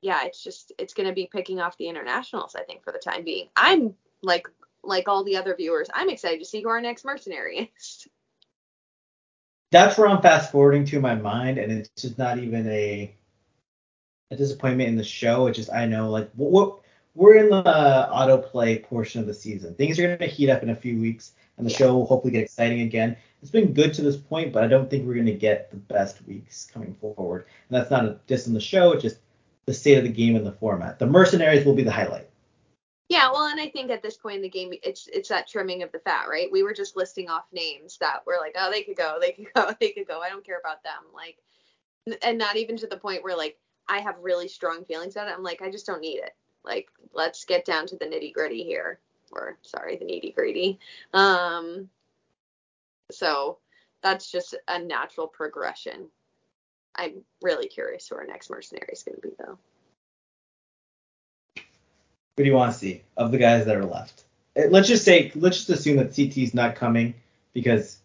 yeah, 0.00 0.24
it's 0.24 0.42
just 0.42 0.72
it's 0.78 0.94
gonna 0.94 1.12
be 1.12 1.28
picking 1.30 1.60
off 1.60 1.76
the 1.76 1.88
internationals, 1.88 2.54
I 2.54 2.62
think, 2.62 2.82
for 2.82 2.92
the 2.92 2.98
time 2.98 3.22
being. 3.22 3.50
I'm 3.54 3.96
like 4.22 4.48
like 4.82 5.08
all 5.08 5.24
the 5.24 5.36
other 5.36 5.54
viewers, 5.54 5.88
I'm 5.92 6.10
excited 6.10 6.40
to 6.40 6.44
see 6.44 6.62
who 6.62 6.68
our 6.68 6.80
next 6.80 7.04
mercenary 7.04 7.72
is. 7.78 8.08
that's 9.70 9.98
where 9.98 10.08
I'm 10.08 10.22
fast 10.22 10.52
forwarding 10.52 10.84
to 10.86 11.00
my 11.00 11.14
mind, 11.14 11.58
and 11.58 11.72
it's 11.72 11.90
just 12.00 12.18
not 12.18 12.38
even 12.38 12.68
a 12.68 13.14
a 14.30 14.36
disappointment 14.36 14.88
in 14.88 14.96
the 14.96 15.04
show. 15.04 15.46
It's 15.46 15.58
just 15.58 15.72
I 15.72 15.86
know 15.86 16.10
like 16.10 16.30
what, 16.34 16.50
what 16.50 16.80
we're 17.14 17.36
in 17.36 17.50
the 17.50 17.62
autoplay 17.62 18.82
portion 18.82 19.20
of 19.20 19.26
the 19.26 19.34
season. 19.34 19.74
Things 19.74 19.98
are 19.98 20.16
gonna 20.16 20.30
heat 20.30 20.50
up 20.50 20.62
in 20.62 20.70
a 20.70 20.76
few 20.76 21.00
weeks, 21.00 21.32
and 21.56 21.66
the 21.66 21.70
yeah. 21.70 21.78
show 21.78 21.94
will 21.94 22.06
hopefully 22.06 22.32
get 22.32 22.44
exciting 22.44 22.82
again. 22.82 23.16
It's 23.42 23.50
been 23.50 23.72
good 23.72 23.94
to 23.94 24.02
this 24.02 24.16
point, 24.16 24.52
but 24.52 24.62
I 24.62 24.66
don't 24.66 24.88
think 24.88 25.06
we're 25.06 25.14
gonna 25.14 25.32
get 25.32 25.70
the 25.70 25.76
best 25.76 26.24
weeks 26.26 26.68
coming 26.72 26.94
forward. 26.94 27.46
And 27.68 27.78
that's 27.78 27.90
not 27.90 28.04
a 28.04 28.20
diss 28.26 28.46
on 28.46 28.54
the 28.54 28.60
show. 28.60 28.92
It's 28.92 29.02
just 29.02 29.18
the 29.66 29.74
state 29.74 29.98
of 29.98 30.04
the 30.04 30.10
game 30.10 30.36
and 30.36 30.46
the 30.46 30.52
format. 30.52 30.98
The 30.98 31.06
mercenaries 31.06 31.64
will 31.64 31.74
be 31.74 31.82
the 31.82 31.92
highlight. 31.92 32.29
Yeah, 33.10 33.32
well, 33.32 33.48
and 33.48 33.60
I 33.60 33.68
think 33.68 33.90
at 33.90 34.02
this 34.02 34.16
point 34.16 34.36
in 34.38 34.42
the 34.42 34.50
game, 34.50 34.72
it's 34.84 35.08
it's 35.12 35.30
that 35.30 35.48
trimming 35.48 35.82
of 35.82 35.92
the 35.92 35.98
fat, 36.00 36.28
right? 36.30 36.48
We 36.52 36.62
were 36.64 36.74
just 36.74 36.96
listing 36.96 37.30
off 37.30 37.44
names 37.52 37.98
that 37.98 38.24
were 38.26 38.38
like, 38.40 38.56
oh, 38.58 38.70
they 38.72 38.84
could 38.84 38.96
go, 38.96 39.18
they 39.20 39.32
could 39.32 39.48
go, 39.56 39.72
they 39.80 39.90
could 39.92 40.08
go. 40.08 40.22
I 40.22 40.30
don't 40.30 40.46
care 40.46 40.60
about 40.60 40.84
them, 40.84 41.04
like, 41.14 41.38
and 42.22 42.38
not 42.38 42.56
even 42.56 42.76
to 42.78 42.88
the 42.88 42.98
point 42.98 43.24
where 43.24 43.36
like 43.36 43.58
I 43.88 44.00
have 44.00 44.16
really 44.22 44.48
strong 44.48 44.84
feelings 44.86 45.16
about 45.16 45.28
it. 45.28 45.34
I'm 45.36 45.44
like, 45.44 45.62
I 45.62 45.70
just 45.70 45.86
don't 45.86 46.02
need 46.02 46.18
it. 46.18 46.34
Like, 46.64 46.88
let's 47.14 47.44
get 47.46 47.64
down 47.66 47.86
to 47.88 47.96
the 47.96 48.06
nitty 48.06 48.32
gritty 48.34 48.64
here, 48.64 49.00
or 49.32 49.58
sorry, 49.62 49.96
the 49.98 50.06
nitty 50.06 50.34
gritty. 50.34 50.78
Um, 51.14 51.90
so 53.10 53.58
that's 54.02 54.30
just 54.30 54.56
a 54.68 54.80
natural 54.80 55.28
progression. 55.28 56.08
I'm 56.96 57.22
really 57.42 57.68
curious 57.68 58.08
who 58.08 58.16
our 58.16 58.26
next 58.26 58.50
mercenary 58.50 58.90
is 58.92 59.04
going 59.04 59.16
to 59.16 59.22
be, 59.22 59.34
though. 59.38 59.58
Who 62.40 62.44
do 62.44 62.48
you 62.48 62.56
want 62.56 62.72
to 62.72 62.78
see 62.78 63.02
of 63.18 63.32
the 63.32 63.36
guys 63.36 63.66
that 63.66 63.76
are 63.76 63.84
left? 63.84 64.24
Eh, 64.56 64.68
let's 64.70 64.88
just 64.88 65.04
say, 65.04 65.30
let's 65.34 65.58
just 65.58 65.68
assume 65.68 65.98
that 65.98 66.14
CT's 66.14 66.54
not 66.54 66.74
coming 66.74 67.12
because 67.52 67.98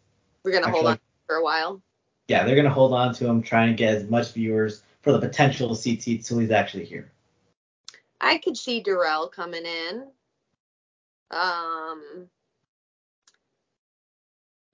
we're 0.43 0.51
gonna 0.51 0.65
actually, 0.65 0.81
hold 0.81 0.91
on 0.91 0.99
for 1.25 1.35
a 1.37 1.41
while. 1.41 1.81
Yeah, 2.27 2.43
they're 2.43 2.57
gonna 2.57 2.69
hold 2.69 2.91
on 2.91 3.13
to 3.13 3.27
him, 3.27 3.41
trying 3.41 3.69
to 3.69 3.75
get 3.77 3.95
as 3.95 4.09
much 4.09 4.33
viewers 4.33 4.83
for 5.03 5.13
the 5.13 5.19
potential 5.19 5.71
of 5.71 5.81
CT 5.81 6.07
until 6.07 6.39
he's 6.39 6.51
actually 6.51 6.83
here. 6.83 7.09
I 8.19 8.39
could 8.39 8.57
see 8.57 8.81
Darrell 8.81 9.29
coming 9.29 9.63
in. 9.63 9.99
Um, 11.31 12.27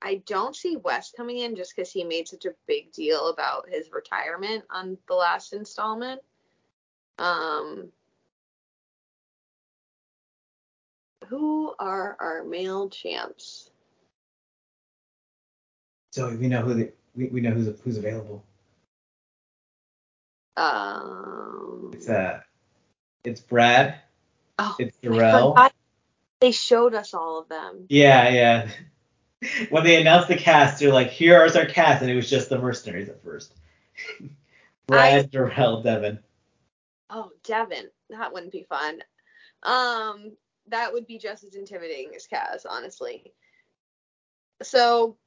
I 0.01 0.23
don't 0.25 0.55
see 0.55 0.75
Wes 0.77 1.13
coming 1.15 1.37
in 1.37 1.55
just 1.55 1.75
because 1.75 1.91
he 1.91 2.03
made 2.03 2.27
such 2.27 2.45
a 2.45 2.55
big 2.65 2.91
deal 2.93 3.27
about 3.27 3.69
his 3.69 3.91
retirement 3.91 4.63
on 4.71 4.97
the 5.07 5.13
last 5.13 5.53
installment. 5.53 6.19
Um, 7.19 7.91
who 11.31 11.73
are 11.79 12.17
our 12.19 12.43
male 12.43 12.89
champs? 12.89 13.69
So 16.11 16.35
we 16.35 16.47
know 16.49 16.61
who 16.61 16.73
the 16.73 16.91
we, 17.15 17.27
we 17.27 17.39
know 17.39 17.51
who's 17.51 17.79
who's 17.79 17.97
available. 17.97 18.43
Um, 20.57 21.91
It's 21.93 22.09
uh 22.09 22.41
it's 23.23 23.39
Brad. 23.39 23.95
oh, 24.59 24.75
It's 24.77 24.97
Darrell. 24.97 25.57
They 26.41 26.51
showed 26.51 26.93
us 26.93 27.13
all 27.13 27.39
of 27.39 27.47
them. 27.47 27.85
Yeah, 27.87 28.29
yeah. 28.29 28.69
When 29.71 29.83
they 29.83 29.99
announced 29.99 30.27
the 30.27 30.37
cast, 30.37 30.79
they're 30.79 30.93
like, 30.93 31.09
"Here 31.09 31.43
is 31.45 31.55
our 31.55 31.65
cast," 31.65 32.03
and 32.03 32.11
it 32.11 32.15
was 32.15 32.29
just 32.29 32.49
the 32.49 32.59
mercenaries 32.59 33.09
at 33.09 33.23
first. 33.23 33.55
Brad, 34.87 35.31
Darrell, 35.31 35.81
Devin. 35.81 36.19
Oh, 37.09 37.31
Devin, 37.43 37.89
that 38.11 38.33
wouldn't 38.33 38.51
be 38.51 38.67
fun. 38.69 38.99
Um, 39.63 40.33
that 40.71 40.91
would 40.93 41.07
be 41.07 41.17
just 41.17 41.43
as 41.43 41.55
intimidating 41.55 42.15
as 42.15 42.27
Kaz, 42.27 42.65
honestly. 42.67 43.33
So, 44.63 45.17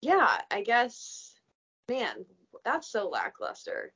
yeah, 0.00 0.40
I 0.50 0.62
guess, 0.62 1.34
man, 1.88 2.24
that's 2.64 2.88
so 2.88 3.08
lackluster. 3.08 3.92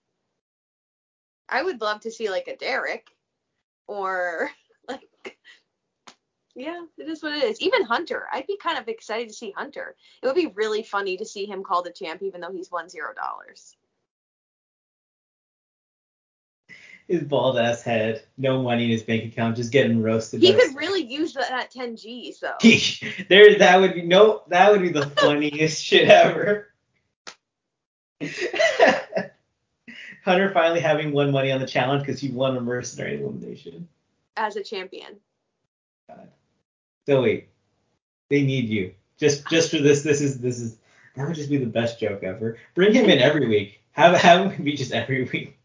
I 1.48 1.62
would 1.62 1.80
love 1.80 2.00
to 2.00 2.10
see 2.10 2.30
like 2.30 2.48
a 2.48 2.56
Derek, 2.56 3.08
or 3.86 4.50
like, 4.88 5.38
yeah, 6.54 6.84
it 6.98 7.08
is 7.08 7.22
what 7.22 7.32
it 7.32 7.44
is. 7.44 7.60
Even 7.60 7.84
Hunter, 7.84 8.26
I'd 8.32 8.46
be 8.46 8.56
kind 8.56 8.78
of 8.78 8.88
excited 8.88 9.28
to 9.28 9.34
see 9.34 9.52
Hunter. 9.56 9.96
It 10.22 10.26
would 10.26 10.36
be 10.36 10.52
really 10.54 10.82
funny 10.82 11.16
to 11.16 11.24
see 11.24 11.46
him 11.46 11.62
called 11.62 11.86
a 11.86 11.92
champ, 11.92 12.22
even 12.22 12.40
though 12.40 12.52
he's 12.52 12.70
won 12.70 12.88
zero 12.88 13.12
dollars. 13.14 13.76
His 17.08 17.22
bald 17.22 17.58
ass 17.58 17.82
head, 17.82 18.24
no 18.38 18.62
money 18.62 18.84
in 18.84 18.90
his 18.90 19.02
bank 19.02 19.24
account, 19.24 19.56
just 19.56 19.70
getting 19.72 20.02
roasted. 20.02 20.40
He 20.40 20.54
could 20.54 20.74
really 20.74 21.02
use 21.02 21.34
that, 21.34 21.50
that 21.50 21.70
10 21.70 21.96
G. 21.96 22.32
So 22.32 22.54
there, 23.28 23.58
that 23.58 23.80
would 23.80 23.94
be 23.94 24.02
no, 24.02 24.42
that 24.48 24.72
would 24.72 24.80
be 24.80 24.88
the 24.88 25.06
funniest 25.20 25.84
shit 25.84 26.08
ever. 26.08 26.68
Hunter 30.24 30.50
finally 30.52 30.80
having 30.80 31.12
won 31.12 31.30
money 31.30 31.52
on 31.52 31.60
the 31.60 31.66
challenge 31.66 32.06
because 32.06 32.18
he 32.18 32.30
won 32.30 32.56
a 32.56 32.60
mercenary 32.60 33.20
elimination. 33.20 33.86
as 34.38 34.56
a 34.56 34.62
champion. 34.62 35.20
God. 36.08 36.28
So 37.06 37.20
wait, 37.22 37.48
they 38.30 38.42
need 38.42 38.70
you 38.70 38.94
just 39.18 39.46
just 39.48 39.70
for 39.70 39.78
this. 39.78 40.02
This 40.02 40.20
is 40.20 40.40
this 40.40 40.58
is 40.60 40.78
that 41.14 41.26
would 41.26 41.36
just 41.36 41.50
be 41.50 41.58
the 41.58 41.66
best 41.66 42.00
joke 42.00 42.22
ever. 42.22 42.58
Bring 42.74 42.94
him 42.94 43.08
in 43.08 43.18
every 43.18 43.46
week. 43.46 43.80
Have 43.92 44.16
have 44.16 44.52
him 44.52 44.64
be 44.64 44.74
just 44.74 44.92
every 44.92 45.24
week. 45.24 45.58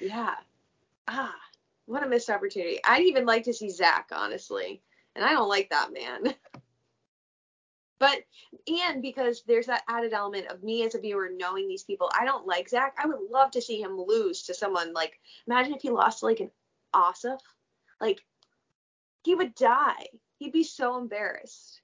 Yeah. 0.00 0.34
Ah, 1.08 1.34
what 1.86 2.02
a 2.02 2.08
missed 2.08 2.30
opportunity. 2.30 2.80
I'd 2.84 3.04
even 3.04 3.26
like 3.26 3.44
to 3.44 3.52
see 3.52 3.70
Zach, 3.70 4.10
honestly. 4.12 4.82
And 5.14 5.24
I 5.24 5.32
don't 5.32 5.48
like 5.48 5.70
that 5.70 5.92
man. 5.92 6.34
but 7.98 8.18
and 8.66 9.00
because 9.00 9.42
there's 9.46 9.66
that 9.66 9.84
added 9.88 10.12
element 10.12 10.48
of 10.48 10.62
me 10.62 10.84
as 10.84 10.94
a 10.94 11.00
viewer 11.00 11.30
knowing 11.34 11.68
these 11.68 11.84
people, 11.84 12.10
I 12.18 12.24
don't 12.24 12.46
like 12.46 12.68
Zach. 12.68 12.94
I 13.02 13.06
would 13.06 13.30
love 13.30 13.52
to 13.52 13.62
see 13.62 13.80
him 13.80 13.96
lose 13.96 14.42
to 14.44 14.54
someone 14.54 14.92
like 14.92 15.18
imagine 15.46 15.74
if 15.74 15.82
he 15.82 15.90
lost 15.90 16.20
to 16.20 16.26
like 16.26 16.40
an 16.40 16.50
Asaf. 16.94 17.40
Like 18.00 18.22
he 19.24 19.34
would 19.34 19.54
die. 19.54 20.06
He'd 20.38 20.52
be 20.52 20.64
so 20.64 20.98
embarrassed. 20.98 21.80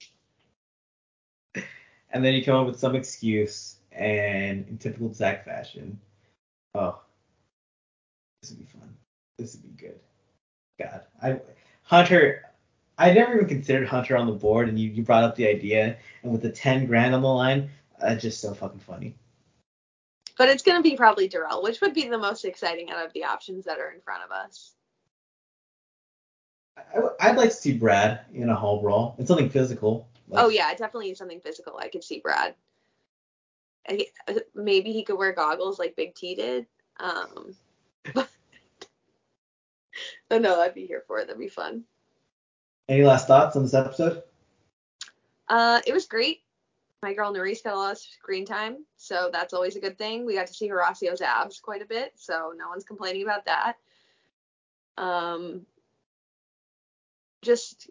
And 2.11 2.22
then 2.22 2.34
you 2.34 2.44
come 2.44 2.57
up 2.57 2.66
with 2.66 2.78
some 2.78 2.94
excuse, 2.94 3.76
and 3.90 4.68
in 4.68 4.76
typical 4.76 5.14
Zach 5.14 5.46
fashion, 5.46 5.98
oh, 6.74 7.00
this 8.43 8.51
would 8.51 8.59
be 8.59 8.66
fun. 8.66 8.95
This 9.38 9.55
would 9.55 9.62
be 9.62 9.82
good. 9.82 10.01
God, 10.78 11.03
I 11.22 11.40
Hunter. 11.82 12.43
I 12.99 13.12
never 13.12 13.34
even 13.34 13.49
considered 13.49 13.88
Hunter 13.88 14.16
on 14.16 14.26
the 14.26 14.32
board, 14.32 14.68
and 14.68 14.78
you, 14.78 14.90
you 14.90 15.03
brought 15.03 15.24
up 15.24 15.34
the 15.34 15.47
idea, 15.47 15.97
and 16.22 16.30
with 16.30 16.43
the 16.43 16.51
ten 16.51 16.86
grand 16.86 17.14
on 17.14 17.22
the 17.22 17.28
line, 17.28 17.70
uh, 18.01 18.14
just 18.14 18.40
so 18.40 18.53
fucking 18.53 18.80
funny. 18.80 19.14
But 20.36 20.49
it's 20.49 20.62
gonna 20.62 20.82
be 20.82 20.97
probably 20.97 21.28
Darrell, 21.28 21.62
which 21.62 21.80
would 21.80 21.95
be 21.95 22.09
the 22.09 22.18
most 22.18 22.45
exciting 22.45 22.90
out 22.90 23.05
of 23.05 23.12
the 23.12 23.24
options 23.24 23.64
that 23.64 23.78
are 23.78 23.90
in 23.90 24.01
front 24.01 24.24
of 24.24 24.30
us. 24.32 24.72
I, 26.76 27.28
I'd 27.28 27.36
like 27.36 27.51
to 27.51 27.57
see 27.57 27.72
Brad 27.72 28.20
in 28.34 28.49
a 28.49 28.57
hall 28.57 28.80
brawl. 28.80 29.14
It's 29.18 29.28
something 29.28 29.51
physical. 29.51 30.09
Like, 30.28 30.45
Oh 30.45 30.49
yeah, 30.49 30.70
definitely 30.70 31.14
something 31.14 31.40
physical. 31.40 31.78
I 31.78 31.88
could 31.88 32.03
see 32.03 32.20
Brad. 32.20 32.55
I, 33.88 34.07
maybe 34.55 34.93
he 34.93 35.05
could 35.05 35.18
wear 35.18 35.32
goggles 35.32 35.78
like 35.78 35.97
Big 35.97 36.14
T 36.14 36.34
did. 36.34 36.66
Um, 36.99 37.55
but, 38.14 38.28
but 40.28 40.42
no, 40.42 40.61
I'd 40.61 40.74
be 40.74 40.86
here 40.86 41.03
for 41.07 41.18
it. 41.18 41.26
That'd 41.26 41.40
be 41.40 41.48
fun. 41.48 41.84
Any 42.88 43.05
last 43.05 43.26
thoughts 43.26 43.57
on 43.57 43.62
this 43.62 43.74
episode? 43.74 44.22
Uh, 45.48 45.80
it 45.86 45.92
was 45.92 46.07
great. 46.07 46.42
My 47.03 47.14
girl 47.14 47.32
Nurys 47.32 47.64
got 47.64 47.74
a 47.74 47.76
lot 47.76 47.92
of 47.92 47.98
screen 47.98 48.46
time, 48.46 48.84
so 48.96 49.28
that's 49.32 49.53
always 49.53 49.76
a 49.76 49.80
good 49.80 49.98
thing. 49.98 50.24
We 50.24 50.34
got 50.34 50.46
to 50.46 50.55
see 50.55 50.68
Horacio's 50.68 51.20
abs 51.20 51.59
quite 51.59 51.82
a 51.82 51.86
bit, 51.86 52.12
so 52.14 52.53
no 52.57 52.68
one's 52.68 52.84
complaining 52.84 53.24
about 53.24 53.44
that. 53.46 53.76
Um, 54.98 55.66
just 57.42 57.90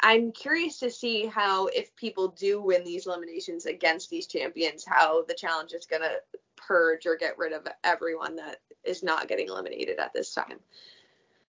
I'm 0.00 0.30
curious 0.30 0.78
to 0.78 0.90
see 0.90 1.26
how 1.26 1.66
if 1.66 1.94
people 1.96 2.28
do 2.28 2.62
win 2.62 2.84
these 2.84 3.06
eliminations 3.06 3.66
against 3.66 4.08
these 4.08 4.28
champions, 4.28 4.84
how 4.86 5.24
the 5.24 5.34
challenge 5.34 5.72
is 5.72 5.86
gonna 5.86 6.16
purge 6.54 7.06
or 7.06 7.16
get 7.16 7.38
rid 7.38 7.52
of 7.52 7.66
everyone 7.82 8.36
that 8.36 8.58
is 8.84 9.02
not 9.02 9.28
getting 9.28 9.48
eliminated 9.48 9.98
at 9.98 10.12
this 10.12 10.32
time. 10.34 10.60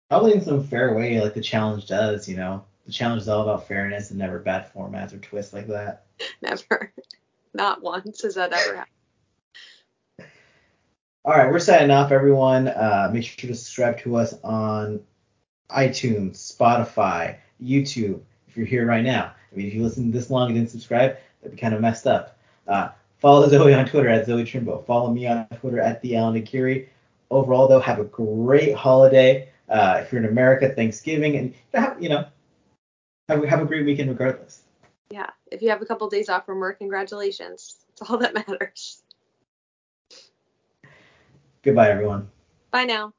Probably 0.08 0.32
in 0.32 0.42
some 0.42 0.64
fair 0.64 0.94
way, 0.94 1.20
like 1.20 1.34
the 1.34 1.40
challenge 1.40 1.86
does. 1.86 2.28
You 2.28 2.36
know, 2.36 2.64
the 2.86 2.92
challenge 2.92 3.22
is 3.22 3.28
all 3.28 3.42
about 3.42 3.66
fairness 3.66 4.10
and 4.10 4.18
never 4.18 4.38
bad 4.38 4.72
formats 4.72 5.12
or 5.12 5.18
twists 5.18 5.52
like 5.52 5.66
that. 5.68 6.04
Never, 6.42 6.92
not 7.52 7.82
once 7.82 8.22
has 8.22 8.36
that 8.36 8.52
ever 8.52 8.76
happened. 8.76 8.92
All 11.24 11.36
right, 11.36 11.50
we're 11.50 11.58
signing 11.58 11.90
off, 11.90 12.12
everyone. 12.12 12.68
Uh, 12.68 13.10
make 13.12 13.24
sure 13.24 13.48
to 13.48 13.54
subscribe 13.56 13.98
to 13.98 14.14
us 14.14 14.34
on 14.44 15.00
iTunes, 15.68 16.36
Spotify, 16.36 17.38
YouTube. 17.60 18.20
If 18.46 18.56
you're 18.56 18.64
here 18.64 18.86
right 18.86 19.04
now, 19.04 19.32
I 19.52 19.56
mean, 19.56 19.66
if 19.66 19.74
you 19.74 19.82
listen 19.82 20.12
this 20.12 20.30
long 20.30 20.50
and 20.50 20.56
didn't 20.56 20.70
subscribe, 20.70 21.16
that'd 21.40 21.56
be 21.56 21.60
kind 21.60 21.74
of 21.74 21.80
messed 21.80 22.06
up. 22.06 22.38
Uh, 22.68 22.90
follow 23.18 23.48
Zoe 23.48 23.74
on 23.74 23.86
Twitter 23.86 24.08
at 24.08 24.26
Zoe 24.26 24.44
Trimbo. 24.44 24.86
Follow 24.86 25.12
me 25.12 25.26
on 25.26 25.48
Twitter 25.60 25.80
at 25.80 26.00
the 26.02 26.16
Allan 26.16 26.40
Akiri. 26.40 26.86
Overall, 27.30 27.68
though, 27.68 27.80
have 27.80 27.98
a 27.98 28.04
great 28.04 28.74
holiday. 28.74 29.48
Uh, 29.68 30.00
if 30.02 30.12
you're 30.12 30.22
in 30.22 30.28
America, 30.28 30.68
Thanksgiving, 30.68 31.36
and 31.36 31.54
have, 31.74 32.00
you 32.00 32.08
know, 32.08 32.26
have, 33.28 33.44
have 33.44 33.60
a 33.60 33.64
great 33.64 33.84
weekend 33.84 34.08
regardless. 34.08 34.62
Yeah, 35.10 35.30
if 35.50 35.62
you 35.62 35.70
have 35.70 35.82
a 35.82 35.86
couple 35.86 36.08
days 36.08 36.28
off 36.28 36.46
from 36.46 36.60
work, 36.60 36.78
congratulations. 36.78 37.76
It's 37.90 38.08
all 38.08 38.18
that 38.18 38.34
matters. 38.48 39.02
Goodbye, 41.62 41.90
everyone. 41.90 42.28
Bye 42.70 42.84
now. 42.84 43.12